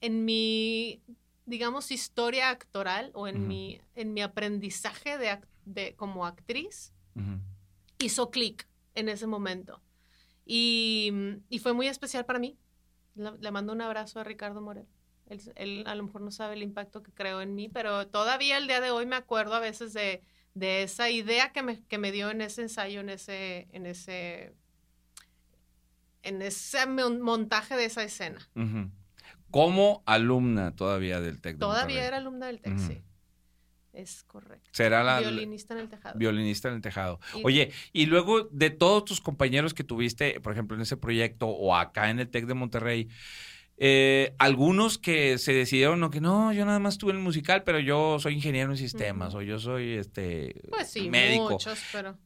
en 0.00 0.24
mi, 0.24 1.02
digamos, 1.46 1.90
historia 1.90 2.50
actoral 2.50 3.10
o 3.14 3.26
en, 3.28 3.48
mi, 3.48 3.80
en 3.94 4.12
mi 4.12 4.22
aprendizaje 4.22 5.16
de, 5.64 5.94
como 5.96 6.26
actriz 6.26 6.92
Ujú. 7.14 7.40
hizo 7.98 8.30
clic 8.30 8.68
en 8.94 9.08
ese 9.08 9.26
momento. 9.26 9.80
Y, 10.44 11.12
y 11.48 11.60
fue 11.60 11.72
muy 11.72 11.86
especial 11.86 12.26
para 12.26 12.40
mí. 12.40 12.58
Le, 13.14 13.38
le 13.38 13.50
mando 13.50 13.72
un 13.72 13.80
abrazo 13.80 14.20
a 14.20 14.24
Ricardo 14.24 14.60
Morel. 14.60 14.86
Él, 15.26 15.40
él 15.54 15.84
a 15.86 15.94
lo 15.94 16.02
mejor 16.02 16.22
no 16.22 16.32
sabe 16.32 16.54
el 16.54 16.62
impacto 16.62 17.04
que 17.04 17.12
creó 17.12 17.40
en 17.40 17.54
mí, 17.54 17.68
pero 17.68 18.08
todavía 18.08 18.58
el 18.58 18.66
día 18.66 18.80
de 18.80 18.90
hoy 18.90 19.06
me 19.06 19.14
acuerdo 19.14 19.54
a 19.54 19.60
veces 19.60 19.92
de, 19.92 20.24
de 20.54 20.82
esa 20.82 21.10
idea 21.10 21.52
que 21.52 21.62
me, 21.62 21.82
que 21.84 21.98
me 21.98 22.12
dio 22.12 22.30
en 22.30 22.40
ese 22.40 22.62
ensayo, 22.62 23.00
en 23.00 23.10
ese, 23.10 23.68
en 23.72 23.86
ese, 23.86 24.52
en 26.22 26.42
ese 26.42 26.86
mon- 26.86 27.20
montaje 27.20 27.76
de 27.76 27.84
esa 27.86 28.02
escena. 28.02 28.38
Como 29.50 30.02
alumna 30.06 30.74
todavía 30.76 31.20
del 31.20 31.40
TEC 31.40 31.54
de 31.54 31.58
Todavía 31.60 31.82
Monterrey. 31.84 32.06
era 32.06 32.16
alumna 32.18 32.46
del 32.46 32.60
TEC, 32.60 32.78
sí. 32.78 33.02
Es 33.92 34.22
correcto. 34.22 34.70
Será 34.72 35.02
la 35.02 35.18
Violinista 35.18 35.74
en 35.74 35.80
el 35.80 35.88
tejado. 35.88 36.16
violinista 36.16 36.68
en 36.68 36.74
el 36.76 36.80
tejado. 36.80 37.18
Y- 37.34 37.42
Oye, 37.44 37.72
y 37.92 38.06
luego 38.06 38.42
de 38.44 38.70
todos 38.70 39.04
tus 39.04 39.20
compañeros 39.20 39.74
que 39.74 39.82
tuviste, 39.82 40.38
por 40.40 40.52
ejemplo, 40.52 40.76
en 40.76 40.82
ese 40.82 40.96
proyecto 40.96 41.48
o 41.48 41.74
acá 41.74 42.08
en 42.10 42.20
el 42.20 42.28
TEC 42.28 42.46
de 42.46 42.54
Monterrey, 42.54 43.08
eh, 43.82 44.34
algunos 44.38 44.98
que 44.98 45.38
se 45.38 45.52
decidieron, 45.54 45.98
no, 46.00 46.10
que 46.10 46.20
no, 46.20 46.52
yo 46.52 46.66
nada 46.66 46.78
más 46.78 46.94
estuve 46.94 47.12
en 47.12 47.16
el 47.16 47.22
musical, 47.22 47.62
pero 47.64 47.80
yo 47.80 48.18
soy 48.18 48.34
ingeniero 48.34 48.70
en 48.70 48.76
sistemas 48.76 49.34
o 49.34 49.40
yo 49.42 49.58
soy 49.58 49.94
este 49.94 50.54
Pues 50.68 50.88
sí, 50.90 51.08
médico. 51.08 51.50
muchos, 51.50 51.86
pero... 51.90 52.18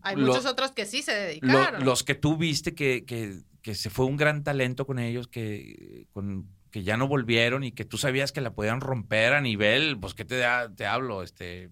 hay 0.00 0.14
Lo- 0.16 0.28
muchos 0.28 0.46
otros 0.46 0.70
que 0.70 0.86
sí 0.86 1.02
se 1.02 1.12
Lo- 1.12 1.58
dedicaron. 1.58 1.84
los 1.84 2.04
que 2.04 2.14
tú 2.14 2.36
viste 2.36 2.74
que, 2.74 3.04
que, 3.04 3.40
que 3.62 3.74
se 3.74 3.90
fue 3.90 4.06
un 4.06 4.16
gran 4.16 4.44
talento 4.44 4.86
con 4.86 5.00
ellos, 5.00 5.26
que, 5.26 6.06
con, 6.12 6.46
que 6.70 6.84
ya 6.84 6.96
no 6.96 7.08
volvieron 7.08 7.64
y 7.64 7.72
que 7.72 7.84
tú 7.84 7.98
sabías 7.98 8.30
que 8.30 8.40
la 8.40 8.54
podían 8.54 8.80
romper 8.80 9.32
a 9.32 9.40
nivel, 9.40 9.98
pues, 9.98 10.14
¿qué 10.14 10.24
te, 10.24 10.36
da- 10.38 10.72
te 10.72 10.86
hablo? 10.86 11.22
Este, 11.24 11.70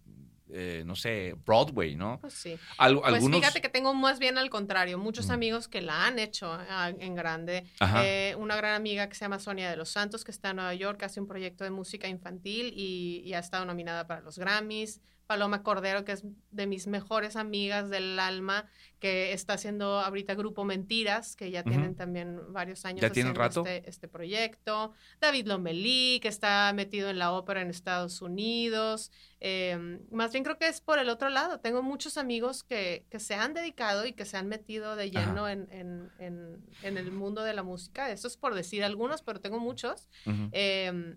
eh, 0.53 0.83
no 0.87 0.97
sé, 0.97 1.35
Broadway, 1.47 1.95
¿no? 1.97 2.19
Pues 2.21 2.35
sí. 2.35 2.59
Al- 2.79 3.01
Pues 3.01 3.15
algunos... 3.15 3.41
fíjate 3.41 3.61
que 3.61 3.69
tengo 3.69 3.95
más 3.95 4.19
bien 4.19 4.39
al 4.39 4.51
contrario, 4.51 4.99
muchos 4.99 5.29
Mm. 5.29 5.33
amigos 5.33 5.69
que 5.69 5.81
la 5.81 6.07
han 6.07 6.19
hecho 6.19 6.51
ah, 6.53 6.93
en 6.99 7.15
grande. 7.15 7.65
Eh, 8.03 8.35
una 8.39 8.57
gran 8.57 8.75
amiga 8.75 9.09
que 9.09 9.15
se 9.15 9.25
llama 9.25 9.39
Sonia 9.39 9.71
de 9.71 9.77
los 9.77 9.91
Santos, 9.91 10.25
que 10.25 10.31
está 10.31 10.51
en 10.51 10.57
Nueva 10.57 10.75
York, 10.75 11.03
hace 11.03 11.21
un 11.21 11.27
proyecto 11.27 11.65
de 11.65 11.71
música 11.71 12.09
infantil 12.09 12.73
y, 12.77 13.23
y 13.25 13.35
ha 13.35 13.39
estado 13.39 13.65
nominada 13.65 14.07
para 14.07 14.21
los 14.21 14.39
Grammys. 14.39 15.01
Paloma 15.31 15.63
Cordero, 15.63 16.05
que 16.05 16.11
es 16.11 16.25
de 16.51 16.67
mis 16.67 16.89
mejores 16.89 17.37
amigas 17.37 17.89
del 17.89 18.19
alma, 18.19 18.67
que 18.99 19.33
está 19.33 19.53
haciendo 19.53 20.01
ahorita 20.01 20.35
Grupo 20.35 20.65
Mentiras, 20.65 21.37
que 21.37 21.53
ya 21.53 21.63
tienen 21.63 21.95
también 21.95 22.53
varios 22.53 22.85
años 22.85 23.01
¿Ya 23.01 23.11
tienen 23.11 23.31
haciendo 23.41 23.63
rato? 23.63 23.65
Este, 23.65 23.89
este 23.89 24.09
proyecto. 24.09 24.93
David 25.21 25.47
Lomelí, 25.47 26.19
que 26.21 26.27
está 26.27 26.73
metido 26.75 27.11
en 27.11 27.21
la 27.21 27.31
ópera 27.31 27.63
en 27.63 27.71
Estados 27.71 28.21
Unidos. 28.23 29.13
Eh, 29.39 30.01
más 30.11 30.33
bien 30.33 30.43
creo 30.43 30.59
que 30.59 30.67
es 30.67 30.81
por 30.81 30.99
el 30.99 31.09
otro 31.09 31.29
lado. 31.29 31.61
Tengo 31.61 31.81
muchos 31.81 32.17
amigos 32.19 32.65
que, 32.65 33.07
que 33.09 33.21
se 33.21 33.35
han 33.37 33.55
dedicado 33.55 34.07
y 34.07 34.13
que 34.15 34.25
se 34.25 34.37
han 34.37 34.49
metido 34.49 34.97
de 34.97 35.13
lleno 35.13 35.49
en, 35.49 35.69
en- 35.71 36.11
en- 36.19 36.67
en 36.83 36.99
el 36.99 37.13
mundo 37.13 37.45
de 37.45 37.55
la 37.55 37.63
música. 37.63 38.11
Eso 38.11 38.27
es 38.27 38.37
por 38.37 38.55
decir 38.55 38.83
algunos, 38.83 39.23
pero 39.23 39.41
tengo 39.41 39.61
muchos. 39.61 40.09
Eh, 40.51 41.15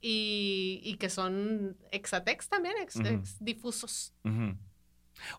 y, 0.00 0.80
y 0.84 0.96
que 0.96 1.08
son 1.10 1.76
exatex 1.90 2.48
también, 2.48 2.74
ex, 2.80 2.98
difusos. 3.40 4.12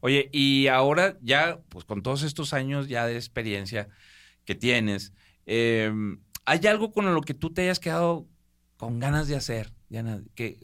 Oye, 0.01 0.29
y 0.33 0.67
ahora 0.67 1.17
ya, 1.21 1.59
pues 1.69 1.85
con 1.85 2.01
todos 2.01 2.23
estos 2.23 2.53
años 2.53 2.87
ya 2.87 3.05
de 3.05 3.15
experiencia 3.15 3.87
que 4.43 4.55
tienes, 4.55 5.13
eh, 5.45 5.91
¿hay 6.45 6.65
algo 6.67 6.91
con 6.91 7.13
lo 7.13 7.21
que 7.21 7.33
tú 7.33 7.53
te 7.53 7.61
hayas 7.63 7.79
quedado 7.79 8.27
con 8.77 8.99
ganas 8.99 9.27
de 9.27 9.35
hacer? 9.35 9.73
Diana? 9.89 10.21
que, 10.35 10.59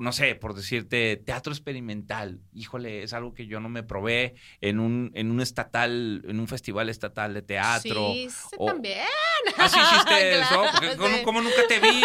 no 0.00 0.12
sé, 0.12 0.36
por 0.36 0.54
decirte, 0.54 1.16
teatro 1.16 1.52
experimental, 1.52 2.40
híjole, 2.52 3.02
es 3.02 3.12
algo 3.12 3.34
que 3.34 3.46
yo 3.46 3.58
no 3.58 3.68
me 3.68 3.82
probé 3.82 4.36
en 4.60 4.78
un, 4.78 5.10
en 5.14 5.32
un 5.32 5.40
estatal, 5.40 6.22
en 6.28 6.38
un 6.38 6.46
festival 6.46 6.88
estatal 6.88 7.34
de 7.34 7.42
teatro. 7.42 8.12
Sí, 8.14 8.28
sí, 8.30 8.56
o- 8.56 8.66
también. 8.66 8.98
Ah, 9.56 9.68
sí 9.68 9.80
hiciste 9.80 10.30
eso, 10.40 10.48
Claro, 10.48 10.68
porque 10.72 10.90
sí. 11.18 11.22
como 11.24 11.40
nunca 11.40 11.66
te 11.66 11.80
vi, 11.80 12.02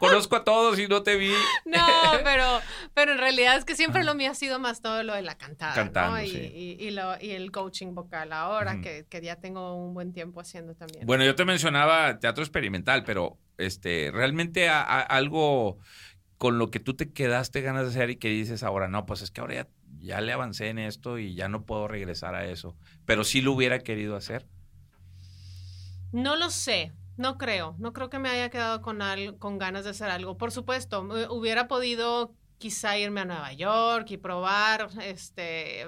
conozco 0.00 0.34
a 0.36 0.42
todos 0.44 0.78
y 0.80 0.88
no 0.88 1.02
te 1.04 1.16
vi. 1.16 1.30
No, 1.66 1.86
pero, 2.24 2.58
pero 2.94 3.12
en 3.12 3.18
realidad 3.18 3.56
es 3.56 3.64
que 3.64 3.76
siempre 3.76 4.02
lo 4.02 4.14
mío 4.16 4.32
ha 4.32 4.34
sido 4.34 4.58
más 4.58 4.80
todo 4.82 5.04
lo 5.04 5.14
de 5.14 5.22
la 5.22 5.36
cantada, 5.36 5.74
Cantando, 5.74 6.16
¿no? 6.16 6.22
Y, 6.24 6.28
sí. 6.30 6.38
y- 6.80 6.84
y 6.86 6.90
lo- 6.90 7.20
y 7.20 7.30
el 7.30 7.52
coaching 7.52 7.94
vocal 7.94 8.32
ahora, 8.32 8.80
que, 8.80 9.06
que 9.08 9.20
ya 9.20 9.36
tengo 9.36 9.76
un 9.76 9.94
buen 9.94 10.12
tiempo 10.12 10.40
haciendo 10.40 10.74
también. 10.74 11.06
Bueno, 11.06 11.24
yo 11.24 11.36
te 11.36 11.44
mencionaba 11.44 12.18
teatro 12.18 12.42
experimental, 12.42 13.04
pero 13.04 13.38
este, 13.58 14.10
realmente 14.12 14.68
a- 14.68 14.82
a- 14.82 15.00
algo 15.02 15.78
con 16.38 16.58
lo 16.58 16.70
que 16.70 16.80
tú 16.80 16.94
te 16.94 17.12
quedaste 17.12 17.60
ganas 17.60 17.84
de 17.84 17.90
hacer 17.90 18.10
y 18.10 18.16
que 18.16 18.28
dices 18.30 18.62
ahora, 18.62 18.88
no, 18.88 19.04
pues 19.06 19.20
es 19.22 19.30
que 19.30 19.42
ahora 19.42 19.54
ya, 19.54 19.68
ya 19.98 20.20
le 20.22 20.32
avancé 20.32 20.68
en 20.68 20.78
esto 20.78 21.18
y 21.18 21.34
ya 21.34 21.48
no 21.50 21.64
puedo 21.66 21.86
regresar 21.86 22.34
a 22.34 22.46
eso. 22.46 22.76
Pero 23.04 23.24
sí 23.24 23.42
lo 23.42 23.52
hubiera 23.52 23.78
querido 23.80 24.16
hacer. 24.16 24.46
No 26.12 26.36
lo 26.36 26.50
sé, 26.50 26.92
no 27.20 27.38
creo, 27.38 27.76
no 27.78 27.92
creo 27.92 28.10
que 28.10 28.18
me 28.18 28.28
haya 28.30 28.50
quedado 28.50 28.80
con, 28.82 29.02
al- 29.02 29.38
con 29.38 29.58
ganas 29.58 29.84
de 29.84 29.90
hacer 29.90 30.10
algo. 30.10 30.36
Por 30.36 30.52
supuesto, 30.52 31.00
hubiera 31.30 31.68
podido 31.68 32.34
quizá 32.58 32.98
irme 32.98 33.20
a 33.22 33.24
Nueva 33.24 33.52
York 33.52 34.10
y 34.10 34.16
probar 34.18 34.88
este, 35.02 35.86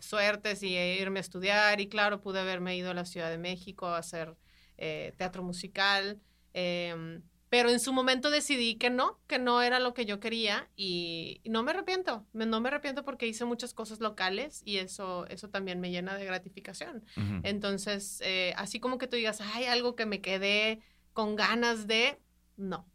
suertes 0.00 0.62
y 0.62 0.76
irme 0.76 1.20
a 1.20 1.22
estudiar. 1.22 1.80
Y 1.80 1.88
claro, 1.88 2.20
pude 2.20 2.40
haberme 2.40 2.76
ido 2.76 2.90
a 2.90 2.94
la 2.94 3.04
Ciudad 3.04 3.30
de 3.30 3.38
México 3.38 3.86
a 3.86 3.98
hacer 3.98 4.36
eh, 4.76 5.14
teatro 5.16 5.42
musical. 5.42 6.20
em, 6.52 7.22
pero 7.50 7.70
en 7.70 7.80
su 7.80 7.92
momento 7.92 8.30
decidí 8.30 8.74
que 8.76 8.90
no, 8.90 9.18
que 9.26 9.38
no 9.38 9.62
era 9.62 9.78
lo 9.80 9.94
que 9.94 10.04
yo 10.04 10.20
quería 10.20 10.68
y, 10.76 11.40
y 11.44 11.48
no 11.50 11.62
me 11.62 11.70
arrepiento. 11.70 12.26
Me- 12.32 12.44
no 12.46 12.60
me 12.60 12.68
arrepiento 12.68 13.04
porque 13.04 13.26
hice 13.26 13.44
muchas 13.44 13.72
cosas 13.74 14.00
locales 14.00 14.62
y 14.64 14.76
eso, 14.78 15.26
eso 15.28 15.48
también 15.48 15.80
me 15.80 15.90
llena 15.90 16.16
de 16.16 16.24
gratificación. 16.26 17.04
Entonces, 17.44 18.20
eh, 18.24 18.52
así 18.56 18.80
como 18.80 18.98
que 18.98 19.06
tú 19.06 19.16
digas, 19.16 19.40
hay 19.40 19.64
algo 19.64 19.96
que 19.96 20.04
me 20.06 20.20
quedé 20.20 20.80
con 21.12 21.36
ganas 21.36 21.86
de, 21.86 22.20
no. 22.56 22.86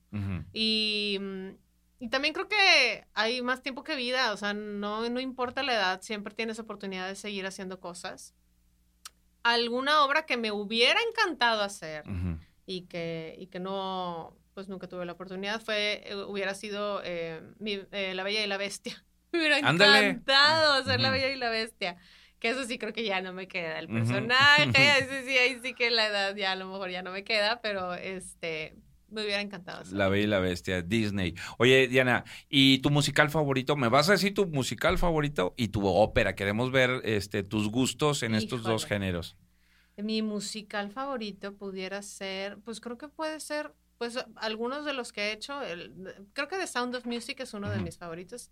Y, 0.53 1.17
mm, 1.19 1.49
y 1.99 2.09
también 2.09 2.33
creo 2.33 2.47
que 2.47 3.05
hay 3.13 3.41
más 3.41 3.61
tiempo 3.63 3.83
que 3.83 3.95
vida, 3.95 4.33
o 4.33 4.37
sea, 4.37 4.53
no, 4.53 5.09
no 5.09 5.19
importa 5.19 5.63
la 5.63 5.73
edad, 5.73 6.01
siempre 6.01 6.33
tienes 6.35 6.59
oportunidad 6.59 7.07
de 7.07 7.15
seguir 7.15 7.45
haciendo 7.47 7.79
cosas. 7.79 8.35
Alguna 9.43 10.05
obra 10.05 10.25
que 10.25 10.37
me 10.37 10.51
hubiera 10.51 10.99
encantado 11.09 11.63
hacer 11.63 12.03
y 12.65 12.83
que, 12.83 13.35
y 13.39 13.47
que 13.47 13.59
no, 13.59 14.37
pues 14.53 14.67
nunca 14.69 14.87
tuve 14.87 15.05
la 15.05 15.13
oportunidad, 15.13 15.61
fue, 15.61 16.03
eh, 16.05 16.15
hubiera 16.15 16.53
sido 16.53 17.01
eh, 17.03 17.41
mi- 17.59 17.81
eh, 17.91 18.13
La 18.13 18.23
Bella 18.23 18.43
y 18.43 18.47
la 18.47 18.57
Bestia. 18.57 19.03
Me 19.31 19.39
hubiera 19.39 19.57
Ándale. 19.57 20.09
encantado 20.09 20.73
hacer 20.73 20.99
La 20.99 21.09
Ujú. 21.09 21.17
Bella 21.17 21.29
y 21.29 21.37
la 21.37 21.49
Bestia. 21.49 21.97
Que 22.39 22.49
eso 22.49 22.65
sí 22.65 22.77
creo 22.77 22.91
que 22.93 23.05
ya 23.05 23.21
no 23.21 23.31
me 23.33 23.47
queda 23.47 23.79
el 23.79 23.87
personaje. 23.87 24.69
Ese 24.99 25.23
sí, 25.25 25.37
ahí 25.37 25.59
sí 25.63 25.73
que 25.73 25.89
la 25.91 26.07
edad 26.07 26.35
ya 26.35 26.51
a 26.51 26.55
lo 26.55 26.67
mejor 26.67 26.89
ya 26.89 27.01
no 27.01 27.11
me 27.11 27.23
queda, 27.23 27.61
pero 27.61 27.93
este, 27.93 28.75
me 29.09 29.23
hubiera 29.23 29.41
encantado 29.41 29.79
hacer. 29.81 29.97
La 29.97 30.09
Bella 30.09 30.23
y 30.25 30.27
la 30.27 30.39
Bestia, 30.39 30.81
Disney. 30.81 31.35
Oye, 31.57 31.87
Diana, 31.87 32.25
¿y 32.49 32.79
tu 32.79 32.89
musical 32.89 33.29
favorito? 33.29 33.75
¿Me 33.77 33.87
vas 33.87 34.09
a 34.09 34.11
decir 34.11 34.33
tu 34.33 34.45
musical 34.47 34.97
favorito 34.97 35.53
y 35.55 35.69
tu 35.69 35.87
ópera? 35.87 36.35
Queremos 36.35 36.71
ver 36.71 37.01
este, 37.05 37.43
tus 37.43 37.69
gustos 37.69 38.23
en 38.23 38.35
estos 38.35 38.61
dos 38.63 38.85
géneros. 38.85 39.37
Mi 39.95 40.21
musical 40.21 40.91
favorito 40.91 41.55
pudiera 41.55 42.01
ser, 42.01 42.57
pues 42.65 42.81
creo 42.81 42.97
que 42.97 43.07
puede 43.07 43.39
ser, 43.39 43.71
pues 44.11 44.25
algunos 44.35 44.83
de 44.85 44.93
los 44.93 45.11
que 45.13 45.21
he 45.29 45.31
hecho, 45.31 45.61
el- 45.61 46.27
creo 46.33 46.47
que 46.49 46.57
The 46.57 46.67
Sound 46.67 46.95
of 46.95 47.05
Music 47.05 47.39
es 47.39 47.53
uno 47.53 47.69
de 47.69 47.79
mis 47.79 47.97
favoritos. 47.97 48.51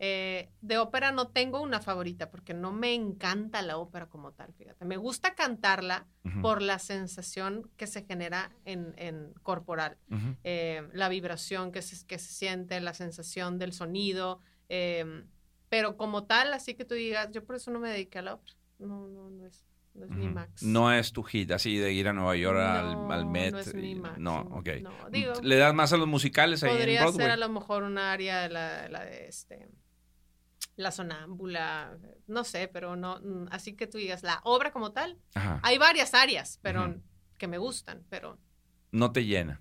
Eh, 0.00 0.48
de 0.60 0.78
ópera 0.78 1.10
no 1.10 1.26
tengo 1.28 1.60
una 1.60 1.80
favorita 1.80 2.30
porque 2.30 2.54
no 2.54 2.70
me 2.70 2.94
encanta 2.94 3.62
la 3.62 3.78
ópera 3.78 4.06
como 4.06 4.30
tal, 4.32 4.52
fíjate. 4.54 4.84
Me 4.84 4.96
gusta 4.96 5.34
cantarla 5.34 6.06
por 6.42 6.62
la 6.62 6.78
sensación 6.78 7.68
que 7.76 7.88
se 7.88 8.04
genera 8.04 8.52
en, 8.64 8.94
en 8.96 9.32
corporal. 9.42 9.96
Eh, 10.44 10.88
la 10.92 11.08
vibración 11.08 11.72
que 11.72 11.82
se, 11.82 12.06
que 12.06 12.18
se 12.20 12.32
siente, 12.32 12.80
la 12.80 12.94
sensación 12.94 13.58
del 13.58 13.72
sonido. 13.72 14.40
eh, 14.68 15.24
pero 15.70 15.96
como 15.98 16.24
tal, 16.24 16.54
así 16.54 16.74
que 16.74 16.84
tú 16.86 16.94
digas, 16.94 17.30
yo 17.32 17.44
por 17.44 17.56
eso 17.56 17.70
no 17.70 17.78
me 17.80 17.90
dediqué 17.90 18.20
a 18.20 18.22
la 18.22 18.34
ópera. 18.34 18.54
No, 18.78 19.06
no, 19.08 19.28
no 19.30 19.44
es, 19.46 19.66
no 19.94 20.04
es 20.04 20.10
mi 20.10 20.24
Ujú. 20.26 20.34
max. 20.34 20.62
No 20.62 20.92
es 20.92 21.12
tu 21.12 21.22
hit, 21.22 21.50
así 21.52 21.76
de 21.76 21.92
ir 21.92 22.08
a 22.08 22.12
Nueva 22.12 22.36
York 22.36 22.58
al, 22.58 22.92
No, 22.92 23.12
al 23.12 23.26
Met. 23.26 23.52
no 23.52 23.58
es 23.58 23.74
mi 23.74 23.94
máximo, 23.94 24.22
no, 24.48 24.56
ok. 24.56 24.68
no, 24.82 25.10
digo, 25.10 25.32
¿Le 25.42 25.56
das 25.56 25.74
más 25.74 25.92
a 25.92 25.96
los 25.96 26.06
musicales 26.08 26.62
ahí 26.62 26.70
en 26.72 26.76
Podría 26.78 27.00
Broadway? 27.02 27.16
ser 27.26 27.30
a 27.30 27.36
lo 27.36 27.48
mejor 27.48 27.82
un 27.82 27.98
área 27.98 28.42
de 28.42 28.48
la, 28.50 28.88
la 28.88 29.04
de 29.04 29.28
este 29.28 29.68
la 30.76 30.92
sonámbula, 30.92 31.98
no 32.28 32.44
sé, 32.44 32.68
pero 32.68 32.94
no, 32.94 33.18
mm, 33.20 33.48
así 33.50 33.74
que 33.74 33.86
tú 33.88 33.98
digas, 33.98 34.22
la 34.22 34.40
obra 34.44 34.70
como 34.70 34.92
tal, 34.92 35.18
Ajá. 35.34 35.58
hay 35.64 35.76
varias 35.76 36.14
áreas, 36.14 36.60
pero 36.62 36.94
que 37.36 37.48
me 37.48 37.58
gustan, 37.58 38.04
pero 38.08 38.38
No 38.92 39.10
te 39.12 39.24
llena. 39.24 39.60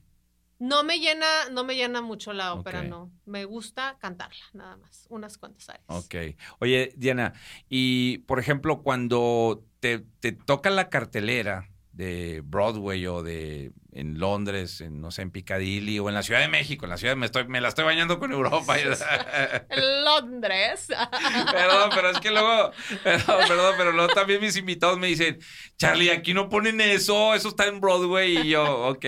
no 0.60 0.84
me 0.84 1.00
llena, 1.00 1.26
no 1.52 1.64
me 1.64 1.76
llena 1.76 2.02
mucho 2.02 2.34
la 2.34 2.54
ópera, 2.54 2.84
no. 2.84 3.12
Me 3.26 3.46
gusta 3.46 3.98
cantarla, 4.00 4.44
nada 4.54 4.78
más, 4.78 5.06
unas 5.10 5.38
cuantas 5.40 5.70
áreas. 5.70 5.86
Ok. 5.88 6.16
Oye, 6.60 6.94
Diana, 6.98 7.34
y 7.68 8.20
por 8.20 8.40
ejemplo, 8.40 8.82
cuando 8.84 9.66
te, 9.80 10.00
te 10.20 10.32
toca 10.32 10.70
la 10.70 10.90
cartelera 10.90 11.70
de 11.98 12.42
Broadway 12.46 13.08
o 13.08 13.24
de 13.24 13.72
en 13.92 14.20
Londres, 14.20 14.82
en, 14.82 15.02
no 15.02 15.10
sé, 15.10 15.24
en 15.24 15.32
Piccadilly 15.32 15.98
o 15.98 16.08
en 16.08 16.14
la 16.14 16.22
Ciudad 16.22 16.42
de 16.42 16.48
México, 16.48 16.86
en 16.86 16.92
la 16.92 16.98
ciudad 16.98 17.16
me 17.16 17.26
estoy, 17.26 17.48
me 17.48 17.60
la 17.60 17.70
estoy 17.70 17.84
bañando 17.84 18.20
con 18.20 18.32
Europa. 18.32 18.76
En 19.70 20.06
Londres. 20.06 20.88
Perdón, 21.52 21.90
pero 21.96 22.12
es 22.12 22.20
que 22.20 22.30
luego, 22.30 22.72
perdón, 23.04 23.48
perdón, 23.48 23.76
pero 23.78 23.92
luego 23.92 24.14
también 24.14 24.40
mis 24.40 24.56
invitados 24.56 25.00
me 25.00 25.08
dicen, 25.08 25.40
Charlie, 25.78 26.12
aquí 26.12 26.36
no 26.36 26.48
ponen 26.48 26.80
eso, 26.80 27.34
eso 27.34 27.50
está 27.50 27.66
en 27.66 27.82
Broadway. 27.82 28.38
Y 28.38 28.50
yo, 28.50 28.90
ok, 28.90 29.06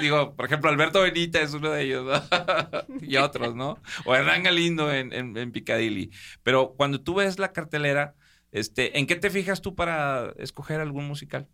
digo, 0.00 0.34
por 0.34 0.46
ejemplo, 0.46 0.70
Alberto 0.70 1.02
Benita 1.02 1.40
es 1.40 1.52
uno 1.52 1.70
de 1.70 1.82
ellos, 1.82 2.06
¿no? 2.06 2.96
y 3.02 3.16
otros, 3.18 3.54
¿no? 3.54 3.78
O 4.06 4.14
Hernán 4.14 4.42
Galindo 4.42 4.90
en, 4.90 5.12
en, 5.12 5.36
en 5.36 5.52
Piccadilly. 5.52 6.10
Pero 6.42 6.74
cuando 6.76 7.02
tú 7.02 7.14
ves 7.14 7.38
la 7.38 7.52
cartelera, 7.52 8.14
este, 8.52 8.98
¿En 8.98 9.06
qué 9.06 9.16
te 9.16 9.30
fijas 9.30 9.60
tú 9.60 9.74
para 9.74 10.32
escoger 10.38 10.80
algún 10.80 11.06
musical? 11.06 11.48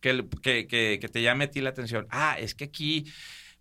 Que, 0.00 0.28
que, 0.42 0.66
que, 0.68 1.08
te 1.08 1.22
llame 1.22 1.44
a 1.44 1.50
ti 1.50 1.60
la 1.60 1.70
atención. 1.70 2.06
Ah, 2.10 2.36
es 2.38 2.54
que 2.54 2.64
aquí 2.64 3.06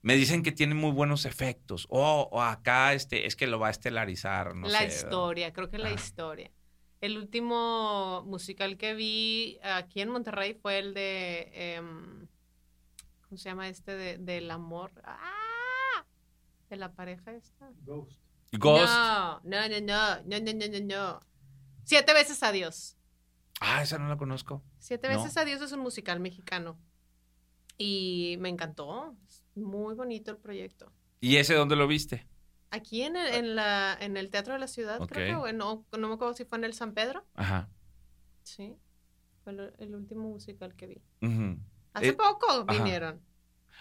me 0.01 0.15
dicen 0.15 0.43
que 0.43 0.51
tiene 0.51 0.75
muy 0.75 0.91
buenos 0.91 1.25
efectos. 1.25 1.87
Oh, 1.89 2.27
o 2.31 2.41
acá 2.41 2.93
este, 2.93 3.25
es 3.25 3.35
que 3.35 3.47
lo 3.47 3.59
va 3.59 3.67
a 3.67 3.71
estelarizar. 3.71 4.55
La 4.55 4.85
historia, 4.85 5.53
creo 5.53 5.69
que 5.69 5.77
la 5.77 5.91
historia. 5.91 6.51
El 7.01 7.17
último 7.17 8.23
musical 8.25 8.77
que 8.77 8.95
vi 8.95 9.59
aquí 9.63 10.01
en 10.01 10.09
Monterrey 10.09 10.53
fue 10.53 10.79
el 10.79 10.93
de. 10.93 11.51
Em, 11.53 12.27
¿Cómo 13.21 13.37
se 13.37 13.49
llama 13.49 13.67
este? 13.67 13.95
De, 13.95 14.17
del 14.17 14.49
amor. 14.49 14.91
¡Ah! 15.03 16.05
De 16.69 16.77
la 16.77 16.93
pareja 16.93 17.33
esta. 17.33 17.69
Ghost. 17.81 18.19
Ghost. 18.53 18.93
No, 18.93 19.39
no, 19.43 19.69
no, 19.69 19.79
no, 19.81 20.21
no, 20.25 20.39
no, 20.39 20.67
no, 20.67 20.79
no. 20.79 21.34
Siete 21.85 22.13
veces 22.13 22.43
adiós. 22.43 22.97
Ah, 23.61 23.81
esa 23.81 23.97
no 23.97 24.09
la 24.09 24.17
conozco. 24.17 24.61
Siete 24.79 25.07
No. 25.09 25.17
veces 25.17 25.37
adiós 25.37 25.61
es 25.61 25.71
un 25.71 25.79
musical 25.79 26.19
mexicano. 26.19 26.77
Y 27.77 28.35
me 28.39 28.49
encantó. 28.49 29.15
Es 29.27 29.43
muy 29.55 29.95
bonito 29.95 30.31
el 30.31 30.37
proyecto. 30.37 30.91
¿Y 31.21 31.37
ese 31.37 31.53
dónde 31.53 31.75
lo 31.75 31.87
viste? 31.87 32.27
Aquí 32.71 33.03
en 33.03 33.15
el, 33.15 33.27
en 33.33 33.55
la, 33.55 33.97
en 33.99 34.17
el 34.17 34.29
Teatro 34.29 34.53
de 34.53 34.59
la 34.59 34.67
Ciudad, 34.67 34.99
creo 35.07 35.25
que, 35.27 35.33
Ok. 35.35 35.39
bueno, 35.39 35.85
no 35.97 36.07
me 36.09 36.13
acuerdo 36.15 36.33
si 36.33 36.43
fue 36.45 36.57
en 36.57 36.65
el 36.65 36.73
San 36.73 36.93
Pedro. 36.93 37.25
Ajá. 37.35 37.69
Sí. 38.43 38.75
Fue 39.43 39.53
el, 39.53 39.73
el 39.79 39.95
último 39.95 40.27
musical 40.29 40.75
que 40.75 40.87
vi. 40.87 41.01
Hace 41.93 42.09
Eh, 42.09 42.13
poco 42.13 42.47
ajá. 42.67 43.17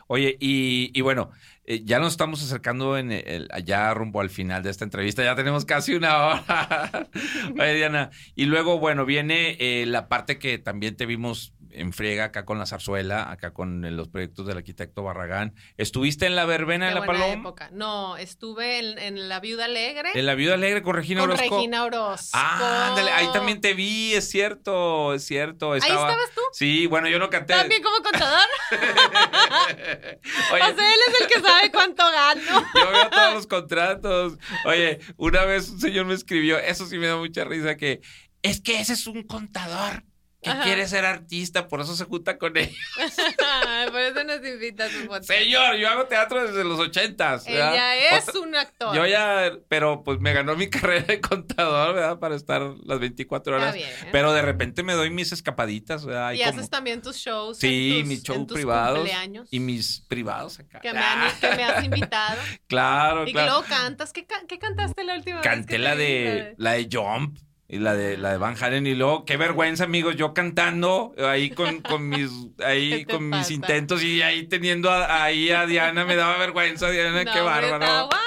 Oye, 0.07 0.37
y, 0.41 0.91
y 0.93 1.01
bueno, 1.01 1.31
eh, 1.67 1.83
ya 1.85 1.99
nos 1.99 2.13
estamos 2.13 2.43
acercando 2.43 2.99
en 2.99 3.11
el, 3.11 3.49
allá 3.51 3.93
rumbo 3.95 4.21
al 4.21 4.31
final 4.31 4.63
de 4.63 4.71
esta 4.71 4.85
entrevista. 4.85 5.25
Ya 5.25 5.35
tenemos 5.35 5.65
casi 5.65 5.95
una 5.95 6.27
hora. 6.27 7.09
Oye, 7.59 7.75
Diana. 7.75 8.11
Y 8.35 8.45
luego, 8.45 8.79
bueno, 8.79 9.07
viene 9.07 9.57
eh, 9.59 9.87
la 9.87 10.09
parte 10.09 10.39
que 10.39 10.59
también 10.59 10.97
te 10.97 11.07
vimos 11.07 11.55
en 11.75 11.93
friega 11.93 12.25
acá 12.25 12.45
con 12.45 12.59
la 12.59 12.67
zarzuela, 12.67 13.31
acá 13.31 13.53
con 13.53 13.85
eh, 13.85 13.91
los 13.91 14.09
proyectos 14.09 14.47
del 14.47 14.59
arquitecto 14.59 15.03
Barragán. 15.03 15.55
¿Estuviste 15.77 16.27
en 16.27 16.37
la 16.37 16.45
verbena 16.45 16.89
Qué 16.89 16.95
de 16.95 17.01
la 17.01 17.07
Paloma? 17.07 17.55
No, 17.73 18.17
estuve 18.17 18.79
en, 18.79 18.99
en 18.99 19.29
La 19.29 19.41
Viuda 19.41 19.65
Alegre 19.65 20.11
En 20.15 20.27
la 20.27 20.35
Viuda 20.35 20.55
Alegre 20.55 20.83
con 20.83 20.95
Regina 20.95 21.21
con 21.21 21.31
Orozco. 21.31 21.57
Regina 21.57 21.85
Orozco. 21.85 22.31
Ah, 22.33 22.89
ándale, 22.91 23.11
ahí 23.11 23.27
también 23.33 23.61
te 23.61 23.75
vi, 23.75 24.15
es 24.15 24.29
cierto, 24.29 25.15
es 25.15 25.25
cierto. 25.25 25.73
¿Ahí 25.73 25.81
Estaba... 25.81 26.11
estabas 26.11 26.31
tú? 26.35 26.41
Sí, 26.53 26.87
bueno, 26.87 27.09
yo 27.09 27.19
no 27.19 27.29
canté. 27.31 27.55
¿También 27.55 27.83
como 27.83 27.97
contador? 28.03 28.49
Oye, 30.53 30.63
O 30.63 30.77
sea, 30.77 30.95
él 30.95 31.01
es 31.09 31.21
el 31.21 31.27
que 31.27 31.41
sabe 31.41 31.71
cuánto 31.71 32.05
gano. 32.05 32.67
Yo 32.75 32.91
veo 32.91 33.11
todos 33.11 33.35
los 33.35 33.47
contratos. 33.47 34.39
Oye, 34.65 35.01
una 35.17 35.45
vez 35.45 35.69
un 35.69 35.81
señor 35.81 36.07
me 36.07 36.15
escribió, 36.15 36.59
eso 36.59 36.87
sí 36.87 36.99
me 36.99 37.07
da 37.07 37.17
mucha 37.17 37.45
risa, 37.45 37.77
que 37.77 38.01
es 38.43 38.61
que 38.61 38.81
ese 38.81 38.95
es 38.95 39.07
un 39.07 39.23
contador 39.23 40.05
que 40.45 40.51
Ajá. 40.51 40.63
quiere 40.63 40.87
ser 40.87 41.05
artista, 41.07 41.67
por 41.69 41.81
eso 41.81 41.97
se 41.97 42.05
junta 42.05 42.39
con 42.39 42.57
él. 42.57 42.71
Por 43.91 44.01
eso 44.01 44.25
nos 44.25 44.45
invita 44.47 44.85
a 44.87 44.89
su 44.91 45.05
foto. 45.07 45.23
Señor, 45.23 45.77
yo 45.77 45.89
hago 45.89 46.07
teatro 46.07 46.47
desde 46.47 46.65
los 46.65 46.79
ochentas. 46.81 47.45
Ella 47.47 47.97
es 48.19 48.29
Otra- 48.29 48.41
un 48.41 48.57
actor. 48.57 48.95
Yo 48.97 49.07
ya, 49.07 49.53
pero 49.69 50.03
pues 50.05 50.19
me 50.21 50.33
ganó 50.33 50.57
mi 50.57 50.69
carrera 50.71 51.05
de 51.07 51.21
contador, 51.21 51.95
¿verdad? 51.95 52.19
Para 52.19 52.35
estar 52.35 52.63
las 52.85 52.99
24 52.99 53.55
Está 53.57 53.63
horas. 53.69 53.75
bien. 53.75 53.89
Pero 54.13 54.33
de 54.33 54.43
repente 54.43 54.83
me 54.83 54.95
doy 54.95 55.11
mis 55.11 55.33
escapaditas, 55.33 56.05
¿verdad? 56.05 56.33
Y 56.33 56.39
como- 56.39 56.51
haces 56.51 56.71
también 56.71 57.03
tus 57.03 57.17
shows. 57.17 57.59
Sí, 57.59 57.99
tus, 58.01 58.09
mis 58.09 58.23
shows 58.23 58.47
privados 58.53 58.99
cumpleaños. 58.99 59.49
y 59.51 59.61
mis 59.61 60.01
privados 60.09 60.59
acá. 60.59 60.81
que 60.81 60.93
me, 60.93 60.99
han- 60.99 61.41
que 61.41 61.51
me 61.57 61.65
has 61.65 61.85
invitado. 61.85 62.41
Claro, 62.67 63.27
y 63.29 63.33
claro. 63.33 63.53
luego 63.53 63.65
cantas. 63.69 64.13
¿Qué, 64.13 64.27
ca- 64.27 64.43
qué 64.49 64.59
cantaste 64.59 65.05
la 65.05 65.15
última 65.17 65.37
vez? 65.37 65.45
Canté 65.45 65.79
la 65.79 65.95
de 65.97 66.55
la 66.59 66.73
de 66.73 66.89
Jump 66.91 67.39
y 67.75 67.79
la 67.79 67.95
de 67.95 68.17
la 68.17 68.31
de 68.33 68.39
Van 68.39 68.55
Halen 68.61 68.87
y 68.87 68.95
luego 68.95 69.25
qué 69.25 69.37
vergüenza 69.37 69.85
amigos 69.85 70.15
yo 70.17 70.33
cantando 70.33 71.13
ahí 71.19 71.51
con, 71.51 71.81
con 71.81 72.09
mis 72.09 72.31
ahí 72.65 72.91
¿Qué 73.01 73.07
te 73.07 73.13
con 73.15 73.29
mis 73.31 73.51
intentos 73.51 74.03
y 74.03 74.23
ahí 74.23 74.47
teniendo 74.47 74.91
a- 74.91 75.25
ahí 75.25 75.51
a 75.51 75.67
Diana 75.67 76.05
me 76.05 76.15
daba 76.15 76.39
vergüenza 76.39 76.91
Diana 76.91 77.25
No, 77.25 77.33
qué 77.33 77.41
bárbaro. 77.41 78.09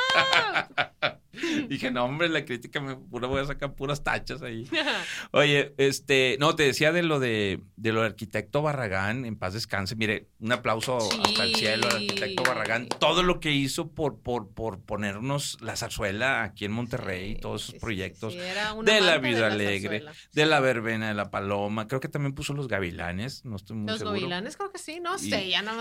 dije 1.69 1.91
no 1.91 2.05
hombre 2.05 2.29
la 2.29 2.45
crítica 2.45 2.79
me 2.81 2.95
pura 2.95 3.27
voy 3.27 3.41
a 3.41 3.45
sacar 3.45 3.73
puras 3.75 4.03
tachas 4.03 4.41
ahí 4.41 4.67
oye 5.31 5.73
este 5.77 6.37
no 6.39 6.55
te 6.55 6.63
decía 6.63 6.91
de 6.91 7.03
lo 7.03 7.19
de 7.19 7.61
de 7.75 7.91
lo 7.91 8.01
del 8.01 8.11
arquitecto 8.11 8.61
Barragán 8.61 9.25
en 9.25 9.35
paz 9.37 9.53
descanse 9.53 9.95
mire 9.95 10.27
un 10.39 10.51
aplauso 10.51 10.97
hasta 10.97 11.43
el 11.43 11.55
cielo 11.55 11.87
al 11.87 11.95
arquitecto 11.95 12.43
Sí. 12.43 12.49
Barragán 12.49 12.87
todo 12.87 13.23
lo 13.23 13.39
que 13.39 13.51
hizo 13.51 13.91
por 13.91 14.19
por 14.21 14.49
por 14.53 14.81
ponernos 14.81 15.57
la 15.61 15.75
zarzuela 15.75 16.43
aquí 16.43 16.65
en 16.65 16.71
Monterrey 16.71 17.35
Sí, 17.35 17.41
todos 17.41 17.61
sí, 17.61 17.65
esos 17.69 17.73
sí, 17.75 17.79
proyectos 17.79 18.33
sí, 18.33 18.39
de 18.39 19.01
la 19.01 19.17
Viuda 19.17 19.47
Alegre, 19.47 20.03
de 20.33 20.45
la 20.45 20.59
verbena 20.59 21.07
de 21.09 21.13
la 21.13 21.29
paloma. 21.31 21.87
Creo 21.87 21.99
que 21.99 22.07
también 22.09 22.33
puso 22.33 22.53
los 22.53 22.67
gavilanes, 22.67 23.43
no 23.45 23.55
estoy 23.55 23.75
muy 23.77 23.87
Los 23.87 23.99
seguro. 23.99 24.15
gavilanes 24.17 24.55
creo 24.57 24.71
que 24.71 24.77
sí, 24.77 24.99
no 24.99 25.15
Y- 25.15 25.29
sé, 25.29 25.49
ya 25.49 25.61
no 25.61 25.73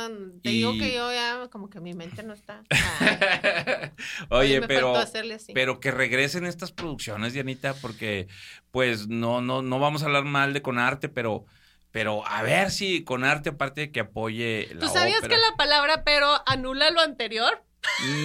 te 0.43 0.51
y- 0.51 0.57
digo 0.59 0.73
que 0.73 0.95
yo 0.95 1.13
ya 1.13 1.49
como 1.51 1.69
que 1.71 1.81
mi 1.81 1.95
mente 1.95 2.23
no 2.23 2.33
está. 2.35 2.63
Oye, 4.31 4.61
me 4.61 4.67
pero, 4.69 4.93
faltó 4.95 5.07
así. 5.47 5.53
pero 5.55 5.81
que 5.81 5.91
regresen 5.91 6.45
estas 6.47 6.73
producciones, 6.73 7.33
Dianita, 7.33 7.75
porque 7.75 8.29
pues 8.71 9.09
no, 9.09 9.41
no, 9.41 9.63
no 9.63 9.79
vamos 9.79 10.03
a 10.03 10.07
hablar 10.07 10.25
mal 10.25 10.53
de 10.53 10.63
Conarte, 10.63 11.09
pero, 11.09 11.45
pero 11.91 12.27
a 12.27 12.43
ver 12.43 12.71
si 12.71 13.05
Conarte, 13.05 13.51
aparte 13.51 13.81
de 13.83 13.93
que 13.93 14.01
apoye 14.01 14.69
la 14.75 14.81
¿Tú 14.81 14.89
sabías 14.89 15.19
ópera- 15.19 15.35
que 15.35 15.41
la 15.41 15.57
palabra 15.57 16.03
pero 16.05 16.29
anula 16.47 16.91
lo 16.91 17.01
anterior? 17.01 17.63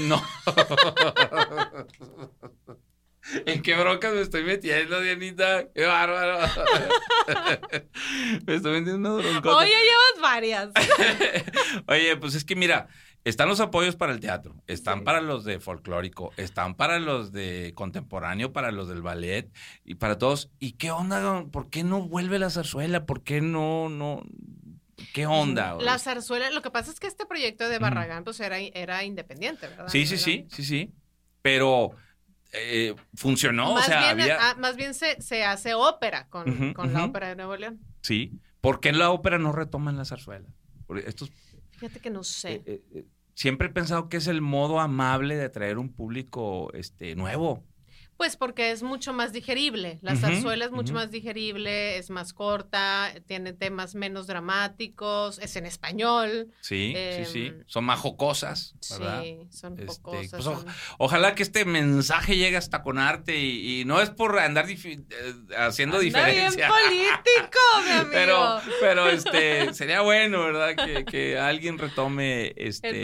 No. 0.08 0.22
¿En 3.46 3.62
qué 3.62 3.76
broncas 3.78 4.14
me 4.14 4.22
estoy 4.22 4.44
metiendo, 4.44 5.00
Dianita? 5.00 5.72
¡Qué 5.74 5.86
bárbaro! 5.86 6.40
me 8.48 8.56
estoy 8.56 8.80
metiendo 8.80 9.16
una 9.16 9.24
broncota. 9.30 9.58
Oye, 9.58 9.70
llevas 9.70 10.22
varias. 10.22 10.70
Oye, 11.88 12.18
pues 12.18 12.34
es 12.34 12.44
que 12.44 12.56
mira, 12.56 12.88
están 13.24 13.48
los 13.50 13.60
apoyos 13.60 13.96
para 13.96 14.14
el 14.14 14.20
teatro, 14.20 14.56
están 14.68 15.00
Sí. 15.00 15.06
para 15.06 15.22
los 15.22 15.44
de 15.44 15.60
folclórico, 15.60 16.32
están 16.38 16.76
para 16.76 17.00
los 17.00 17.32
de 17.32 17.72
contemporáneo, 17.76 18.52
para 18.52 18.72
los 18.72 18.88
del 18.88 19.02
ballet 19.02 19.52
y 19.86 19.96
para 19.96 20.18
todos. 20.18 20.50
¿Y 20.60 20.74
qué 20.74 20.92
onda? 20.92 21.46
¿Por 21.52 21.70
qué 21.70 21.84
no 21.84 22.02
vuelve 22.08 22.40
la 22.40 22.50
zarzuela? 22.50 23.06
¿Por 23.06 23.22
qué 23.24 23.42
no, 23.42 23.90
no? 23.90 24.24
¿Qué 25.14 25.26
onda? 25.26 25.76
La 25.76 25.98
zarzuela, 26.00 26.50
lo 26.52 26.62
que 26.62 26.72
pasa 26.72 26.92
es 26.92 27.00
que 27.00 27.08
este 27.08 27.26
proyecto 27.26 27.68
de. 27.70 27.80
Barragán 27.80 28.24
pues 28.24 28.40
era, 28.40 28.60
era 28.60 29.04
independiente, 29.04 29.68
¿verdad? 29.68 29.88
Sí, 29.88 30.06
sí, 30.06 30.18
sí, 30.18 30.46
sí, 30.50 30.64
sí. 30.64 30.92
Pero 31.42 31.92
eh, 32.54 32.94
funcionó, 33.16 33.74
más, 33.74 33.86
o 33.86 33.88
sea, 33.88 34.00
bien, 34.14 34.22
había... 34.22 34.38
ah, 34.52 34.56
más 34.60 34.76
bien 34.76 34.94
se, 34.94 35.20
se 35.22 35.44
hace 35.44 35.74
ópera 35.74 36.28
con, 36.30 36.74
con 36.74 36.94
la 36.94 37.06
ópera 37.06 37.30
de 37.30 37.36
Nuevo 37.36 37.56
León. 37.56 37.80
Sí. 38.02 38.34
¿Por 38.62 38.80
qué 38.80 38.90
en 38.90 39.00
la 39.00 39.10
ópera 39.10 39.40
no 39.40 39.52
retoman 39.52 39.98
la 39.98 40.06
zarzuela? 40.06 40.50
Porque 40.86 41.08
estos 41.10 41.32
Fíjate 41.82 42.00
que 42.00 42.12
no 42.12 42.24
sé. 42.24 42.54
Eh, 42.54 42.64
eh, 42.68 42.84
eh, 42.94 43.06
siempre 43.34 43.68
he 43.68 43.72
pensado 43.72 44.08
que 44.08 44.18
es 44.18 44.28
el 44.28 44.40
modo 44.40 44.80
amable 44.80 45.36
de 45.36 45.46
atraer 45.46 45.80
un 45.80 45.92
público 45.92 46.72
este, 46.74 47.16
nuevo. 47.16 47.64
Pues 48.22 48.36
porque 48.36 48.70
es 48.70 48.84
mucho 48.84 49.14
más 49.14 49.34
digerible. 49.34 49.98
La 50.04 50.12
Ujú, 50.14 50.22
zarzuela 50.22 50.66
es 50.66 50.72
mucho 50.72 50.94
más 50.94 51.10
digerible, 51.10 51.98
es 51.98 52.12
más 52.12 52.34
corta, 52.34 53.12
tiene 53.26 53.52
temas 53.52 53.96
menos 53.96 54.28
dramáticos, 54.28 55.40
es 55.40 55.56
en 55.56 55.66
español. 55.66 56.52
Sí, 56.62 56.94
Em, 56.96 57.26
sí, 57.26 57.32
sí. 57.34 57.54
Son 57.66 57.84
más 57.84 58.00
jocosas, 58.00 58.76
¿verdad? 58.92 59.24
Sí, 59.24 59.48
son 59.50 59.74
Este, 59.74 59.88
jocosas, 59.88 60.30
pues, 60.30 60.44
son- 60.44 60.66
Ojalá 61.00 61.34
que 61.34 61.42
este 61.42 61.66
mensaje 61.66 62.38
llegue 62.38 62.58
hasta 62.58 62.84
con 62.84 63.00
arte 63.00 63.40
y, 63.40 63.82
y 63.82 63.86
no 63.86 64.00
es 64.00 64.12
por 64.12 64.38
andar 64.38 64.68
difi- 64.68 65.04
eh, 65.10 65.56
haciendo 65.58 65.96
Anda 65.98 66.06
diferencia. 66.06 66.70
bien 66.70 67.16
político, 67.24 67.60
mi 67.86 67.92
amigo. 67.92 68.12
Pero, 68.12 68.62
pero 68.80 69.10
este 69.10 69.74
sería 69.74 70.02
bueno, 70.02 70.44
¿verdad? 70.44 70.76
Que, 70.76 71.06
que 71.06 71.40
alguien 71.40 71.80
retome 71.80 72.54
este 72.56 72.90
El 72.92 73.02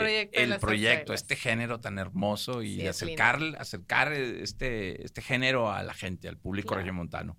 proyecto 0.58 1.12
el 1.12 1.16
este 1.16 1.34
género 1.34 1.80
tan 1.80 1.98
hermoso 1.98 2.62
y 2.62 2.76
Sí, 2.76 2.82
es 2.82 2.90
acercar, 2.90 3.40
acercar 3.58 4.12
este, 4.12 5.04
este 5.08 5.22
género 5.22 5.72
a 5.72 5.82
la 5.82 5.94
gente, 5.94 6.28
al 6.28 6.36
público 6.36 6.68
Claro. 6.68 6.82
regiomontano. 6.82 7.38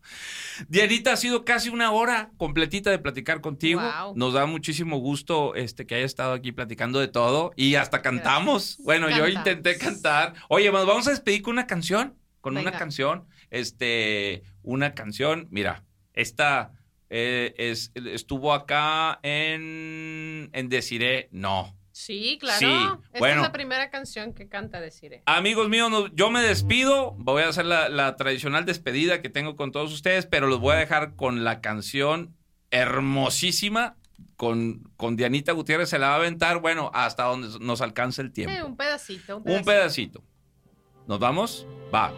Dianita, 0.67 1.13
ha 1.13 1.17
sido 1.17 1.45
casi 1.45 1.69
una 1.69 1.91
hora 1.91 2.31
completita 2.37 2.89
de 2.91 2.99
platicar 2.99 3.41
contigo. 3.41 3.81
Wow. 3.81 4.13
Nos 4.15 4.33
da 4.33 4.45
muchísimo 4.45 4.97
gusto 4.97 5.55
este 5.55 5.85
que 5.85 5.95
haya 5.95 6.05
estado 6.05 6.33
aquí 6.33 6.51
platicando 6.51 6.99
de 6.99 7.07
todo 7.07 7.51
y 7.55 7.75
hasta 7.75 8.01
cantamos. 8.01 8.77
Gracias. 8.77 8.85
Bueno, 8.85 9.09
yo 9.09 9.27
intenté 9.27 9.77
cantar. 9.77 10.33
Oye, 10.49 10.71
nos 10.71 10.85
vamos 10.85 11.07
a 11.07 11.11
despedir 11.11 11.41
con 11.41 11.53
una 11.53 11.67
canción, 11.67 12.17
con 12.41 12.57
una 12.57 12.71
canción, 12.71 13.27
este, 13.49 14.43
una 14.63 14.93
canción, 14.93 15.47
mira, 15.51 15.83
esta 16.13 16.73
eh, 17.09 17.53
es, 17.57 17.91
estuvo 17.95 18.53
acá 18.53 19.19
en, 19.23 20.49
en 20.53 20.69
Desiré, 20.69 21.29
no. 21.31 21.75
Sí, 22.01 22.37
claro. 22.39 22.59
Sí, 22.59 22.65
Esta 23.07 23.19
bueno. 23.19 23.35
es 23.35 23.41
la 23.41 23.51
primera 23.51 23.89
canción 23.89 24.33
que 24.33 24.47
canta 24.47 24.79
Desiree. 24.79 25.21
Amigos 25.25 25.67
míos, 25.67 25.91
yo 26.13 26.31
me 26.31 26.41
despido, 26.41 27.11
voy 27.17 27.43
a 27.43 27.49
hacer 27.49 27.65
la, 27.65 27.89
la 27.89 28.15
tradicional 28.15 28.63
despedida 28.65 29.21
que 29.21 29.27
tengo 29.29 29.57
con 29.57 29.73
todos 29.73 29.91
ustedes, 29.91 30.25
pero 30.25 30.47
los 30.47 30.61
voy 30.61 30.75
a 30.75 30.77
dejar 30.77 31.17
con 31.17 31.43
la 31.43 31.59
canción 31.59 32.37
hermosísima. 32.71 33.97
Con, 34.37 34.89
con 34.95 35.17
Dianita 35.17 35.51
Gutiérrez 35.51 35.89
se 35.89 35.99
la 35.99 36.07
va 36.07 36.13
a 36.13 36.17
aventar, 36.19 36.59
bueno, 36.61 36.89
hasta 36.93 37.23
donde 37.25 37.59
nos 37.59 37.81
alcance 37.81 38.21
el 38.21 38.31
tiempo. 38.31 38.55
Sí, 38.55 38.61
un 38.61 38.77
pedacito, 38.77 39.35
un 39.37 39.41
Un 39.41 39.45
pedacito. 39.65 39.65
pedacito. 39.65 40.23
¿Nos 41.07 41.19
vamos? 41.19 41.67
Va. 41.93 42.13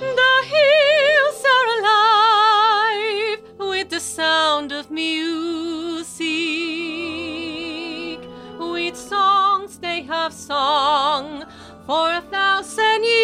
The 0.00 0.46
hills 0.48 1.44
are 1.54 1.68
alive 1.78 3.68
with 3.70 3.88
the 3.90 4.00
sound 4.00 4.72
of 4.72 4.90
music, 4.90 5.65
have 10.48 11.46
for 11.86 12.12
a 12.12 12.20
thousand 12.30 13.04
years. 13.04 13.14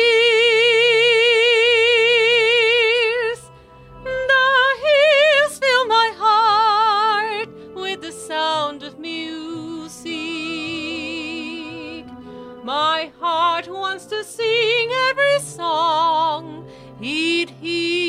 The 4.04 4.76
hills 4.86 5.58
fill 5.58 5.86
my 5.86 6.12
heart 6.16 7.48
with 7.74 8.00
the 8.02 8.12
sound 8.12 8.82
of 8.82 8.98
music. 8.98 10.12
My 12.64 13.10
heart 13.20 13.68
wants 13.68 14.06
to 14.06 14.24
sing 14.24 14.90
every 15.10 15.40
song 15.40 16.66
it 17.00 17.50
hears. 17.50 18.02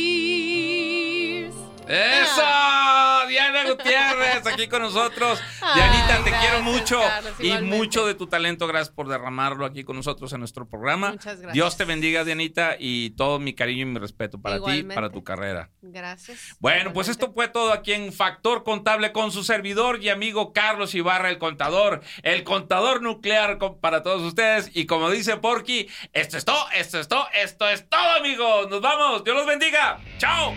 Gutiérrez 3.66 4.46
aquí 4.46 4.68
con 4.68 4.82
nosotros. 4.82 5.40
Dianita, 5.76 6.24
te 6.24 6.30
gracias, 6.30 6.42
quiero 6.42 6.64
mucho 6.64 7.00
Carlos, 7.00 7.34
y 7.40 7.46
igualmente. 7.46 7.78
mucho 7.78 8.08
de 8.08 8.16
tu 8.16 8.28
talento. 8.28 8.68
Gracias 8.68 8.94
por 8.94 9.08
derramarlo 9.08 9.66
aquí 9.66 9.84
con 9.84 9.96
nosotros 9.96 10.32
en 10.34 10.40
nuestro 10.40 10.68
programa. 10.68 11.12
Muchas 11.12 11.38
gracias. 11.38 11.54
Dios 11.54 11.78
te 11.78 11.86
bendiga, 11.86 12.24
Dianita, 12.24 12.76
y 12.80 13.12
todo 13.12 13.40
mi 13.40 13.54
cariño 13.54 13.84
y 13.84 13.86
mi 13.86 14.00
respeto 14.00 14.42
para 14.42 14.62
ti, 14.62 14.84
para 14.84 15.10
tu 15.10 15.24
carrera. 15.24 15.70
Gracias. 15.82 16.56
Bueno, 16.60 16.94
pues 16.94 17.08
esto 17.08 17.32
fue 17.34 17.48
todo 17.48 17.74
aquí 17.74 17.94
en 17.94 18.14
Factor 18.14 18.64
Contable 18.64 19.12
con 19.12 19.32
su 19.32 19.44
servidor 19.44 20.02
y 20.02 20.10
amigo 20.10 20.54
Carlos 20.54 20.96
Ibarra, 20.96 21.30
el 21.30 21.38
contador, 21.38 22.02
el 22.24 22.44
contador 22.44 23.02
nuclear 23.02 23.58
para 23.82 24.04
todos 24.04 24.22
ustedes. 24.22 24.72
Y 24.74 24.86
como 24.86 25.10
dice 25.10 25.38
Porky, 25.38 25.88
esto 26.14 26.38
es 26.38 26.46
todo, 26.46 26.66
esto 26.76 27.00
es 27.00 27.08
todo, 27.08 27.28
esto 27.34 27.70
es 27.70 27.88
todo, 27.90 28.12
amigos. 28.18 28.70
Nos 28.70 28.82
vamos, 28.82 29.24
Dios 29.24 29.36
los 29.36 29.46
bendiga. 29.46 30.00
Chao. 30.18 30.54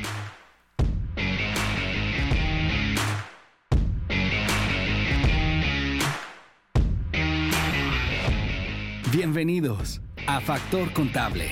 Bienvenidos 9.17 10.03
a 10.27 10.43
Factor 10.43 10.93
Contable 10.93 11.47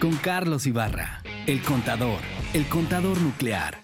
con 0.00 0.16
Carlos 0.16 0.66
Ibarra, 0.66 1.20
el 1.46 1.60
contador, 1.60 2.18
el 2.54 2.66
contador 2.66 3.20
nuclear. 3.20 3.76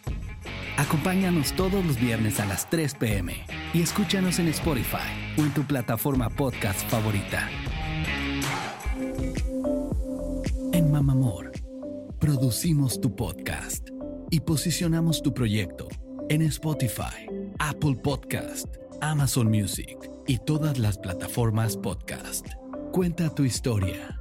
Acompáñanos 0.79 1.53
todos 1.53 1.85
los 1.85 2.01
viernes 2.01 2.41
a 2.41 2.47
las 2.47 2.71
3 2.71 2.95
pm 2.95 3.45
y 3.75 3.83
escúchanos 3.83 4.39
en 4.39 4.49
Spotify 4.49 5.37
o 5.37 5.43
en 5.43 5.53
tu 5.53 5.65
plataforma 5.65 6.31
podcast 6.31 6.81
favorita. 6.89 7.47
En 10.73 10.91
Mamamor, 10.91 11.53
producimos 12.19 13.03
tu 13.03 13.15
podcast 13.15 13.91
y 14.31 14.41
posicionamos 14.41 15.23
tu 15.23 15.35
proyecto 15.35 15.89
en 16.31 16.41
Spotify, 16.41 17.29
Apple 17.59 17.97
Podcast, 18.03 18.77
Amazon 19.03 19.49
Music 19.49 20.11
y 20.27 20.39
todas 20.39 20.79
las 20.79 20.97
plataformas 20.97 21.77
podcast. 21.77 22.47
Cuenta 22.97 23.29
tu 23.29 23.45
historia. 23.45 24.19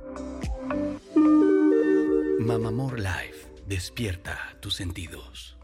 Mamamor 2.39 2.99
Live, 2.99 3.63
despierta 3.65 4.37
tus 4.59 4.75
sentidos. 4.75 5.54